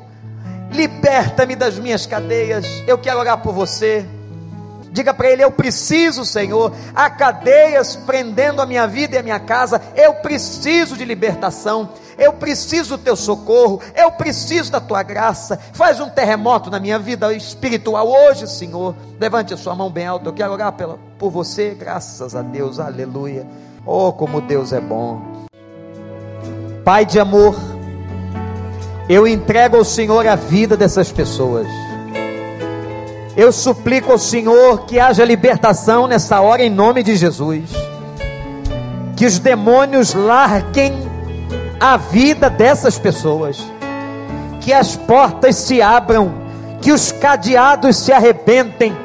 liberta-me 0.70 1.56
das 1.56 1.78
minhas 1.78 2.06
cadeias. 2.06 2.64
Eu 2.86 2.96
quero 2.96 3.18
orar 3.18 3.38
por 3.38 3.52
você. 3.52 4.06
Diga 4.96 5.12
para 5.12 5.28
ele: 5.30 5.44
Eu 5.44 5.50
preciso, 5.50 6.24
Senhor. 6.24 6.72
Há 6.94 7.10
cadeias 7.10 7.94
prendendo 7.94 8.62
a 8.62 8.66
minha 8.66 8.86
vida 8.86 9.14
e 9.14 9.18
a 9.18 9.22
minha 9.22 9.38
casa. 9.38 9.78
Eu 9.94 10.14
preciso 10.14 10.96
de 10.96 11.04
libertação. 11.04 11.90
Eu 12.16 12.32
preciso 12.32 12.96
do 12.96 13.04
teu 13.04 13.14
socorro. 13.14 13.78
Eu 13.94 14.10
preciso 14.12 14.72
da 14.72 14.80
tua 14.80 15.02
graça. 15.02 15.60
Faz 15.74 16.00
um 16.00 16.08
terremoto 16.08 16.70
na 16.70 16.80
minha 16.80 16.98
vida 16.98 17.30
espiritual 17.34 18.08
hoje, 18.08 18.48
Senhor. 18.48 18.94
Levante 19.20 19.52
a 19.52 19.58
sua 19.58 19.74
mão 19.74 19.90
bem 19.90 20.06
alta. 20.06 20.30
Eu 20.30 20.32
quero 20.32 20.54
orar 20.54 20.72
pela, 20.72 20.98
por 21.18 21.30
você. 21.30 21.76
Graças 21.78 22.34
a 22.34 22.40
Deus. 22.40 22.80
Aleluia. 22.80 23.46
Oh, 23.84 24.14
como 24.14 24.40
Deus 24.40 24.72
é 24.72 24.80
bom. 24.80 25.20
Pai 26.82 27.04
de 27.04 27.20
amor, 27.20 27.54
eu 29.10 29.26
entrego 29.26 29.76
ao 29.76 29.84
Senhor 29.84 30.26
a 30.26 30.36
vida 30.36 30.74
dessas 30.74 31.12
pessoas. 31.12 31.66
Eu 33.36 33.52
suplico 33.52 34.12
ao 34.12 34.18
Senhor 34.18 34.86
que 34.86 34.98
haja 34.98 35.22
libertação 35.22 36.06
nessa 36.06 36.40
hora 36.40 36.64
em 36.64 36.70
nome 36.70 37.02
de 37.02 37.16
Jesus. 37.16 37.64
Que 39.14 39.26
os 39.26 39.38
demônios 39.38 40.14
larguem 40.14 40.94
a 41.78 41.98
vida 41.98 42.48
dessas 42.48 42.98
pessoas. 42.98 43.62
Que 44.62 44.72
as 44.72 44.96
portas 44.96 45.56
se 45.56 45.82
abram, 45.82 46.32
que 46.80 46.90
os 46.90 47.12
cadeados 47.12 47.98
se 47.98 48.10
arrebentem, 48.10 48.96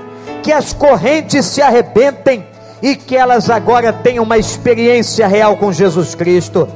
que 0.42 0.54
as 0.54 0.72
correntes 0.72 1.46
se 1.46 1.62
arrebentem 1.62 2.48
e 2.82 2.96
que 2.96 3.18
elas 3.18 3.50
agora 3.50 3.92
tenham 3.92 4.24
uma 4.24 4.38
experiência 4.38 5.28
real 5.28 5.58
com 5.58 5.74
Jesus 5.74 6.16
Cristo. 6.16 6.70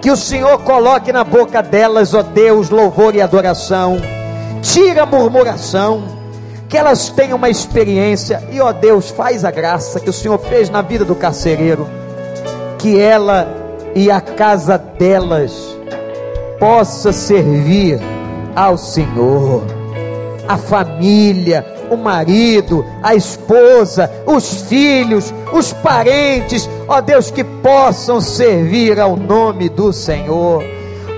Que 0.00 0.10
o 0.10 0.16
Senhor 0.16 0.58
coloque 0.62 1.12
na 1.12 1.22
boca 1.22 1.62
delas, 1.62 2.14
ó 2.14 2.22
Deus, 2.22 2.70
louvor 2.70 3.14
e 3.14 3.20
adoração. 3.20 4.00
Tira 4.62 5.02
a 5.02 5.06
murmuração 5.06 6.15
que 6.68 6.76
elas 6.76 7.08
tenham 7.10 7.36
uma 7.36 7.48
experiência, 7.48 8.42
e 8.50 8.60
ó 8.60 8.72
Deus, 8.72 9.10
faz 9.10 9.44
a 9.44 9.50
graça 9.50 10.00
que 10.00 10.10
o 10.10 10.12
Senhor 10.12 10.38
fez 10.38 10.68
na 10.68 10.82
vida 10.82 11.04
do 11.04 11.14
carcereiro, 11.14 11.86
que 12.78 12.98
ela 12.98 13.48
e 13.94 14.10
a 14.10 14.20
casa 14.20 14.76
delas 14.76 15.76
possa 16.58 17.12
servir 17.12 18.00
ao 18.54 18.76
Senhor, 18.76 19.62
a 20.48 20.56
família, 20.56 21.64
o 21.90 21.96
marido, 21.96 22.84
a 23.00 23.14
esposa, 23.14 24.10
os 24.26 24.62
filhos, 24.62 25.32
os 25.52 25.72
parentes, 25.72 26.68
ó 26.88 27.00
Deus, 27.00 27.30
que 27.30 27.44
possam 27.44 28.20
servir 28.20 28.98
ao 28.98 29.16
nome 29.16 29.68
do 29.68 29.92
Senhor. 29.92 30.64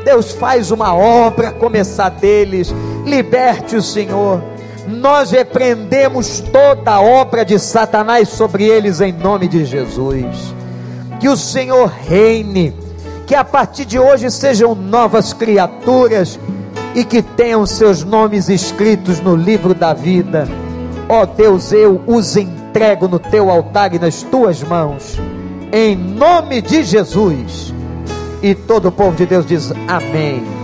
Deus 0.05 0.33
faz 0.33 0.71
uma 0.71 0.95
obra 0.95 1.53
começar 1.53 2.11
deles, 2.11 2.75
liberte 3.07 3.77
o 3.77 3.83
Senhor 3.83 4.43
nós 4.89 5.31
repreendemos 5.31 6.41
toda 6.41 6.93
a 6.93 7.01
obra 7.01 7.45
de 7.45 7.59
Satanás 7.59 8.31
sobre 8.31 8.65
eles 8.65 9.01
em 9.01 9.13
nome 9.13 9.47
de 9.47 9.65
Jesus. 9.65 10.55
Que 11.21 11.29
o 11.29 11.37
Senhor 11.37 11.87
reine, 11.89 12.75
que 13.27 13.35
a 13.35 13.45
partir 13.45 13.85
de 13.85 13.99
hoje 13.99 14.31
sejam 14.31 14.75
novas 14.75 15.33
criaturas 15.35 16.41
e 16.95 17.05
que 17.05 17.21
tenham 17.21 17.67
seus 17.67 18.03
nomes 18.03 18.49
escritos 18.49 19.21
no 19.21 19.37
livro 19.37 19.75
da 19.75 19.93
vida. 19.93 20.49
Ó 21.09 21.23
oh 21.23 21.27
Deus, 21.27 21.71
eu 21.71 22.01
os 22.07 22.37
entrego 22.37 23.07
no 23.09 23.19
teu 23.19 23.51
altar 23.51 23.95
e 23.95 23.99
nas 23.99 24.23
tuas 24.23 24.63
mãos, 24.63 25.19
em 25.71 25.95
nome 25.95 26.63
de 26.63 26.83
Jesus. 26.83 27.75
E 28.43 28.55
todo 28.55 28.89
o 28.89 28.93
povo 28.93 29.17
de 29.17 29.27
Deus 29.27 29.45
diz 29.45 29.71
amém. 29.87 30.58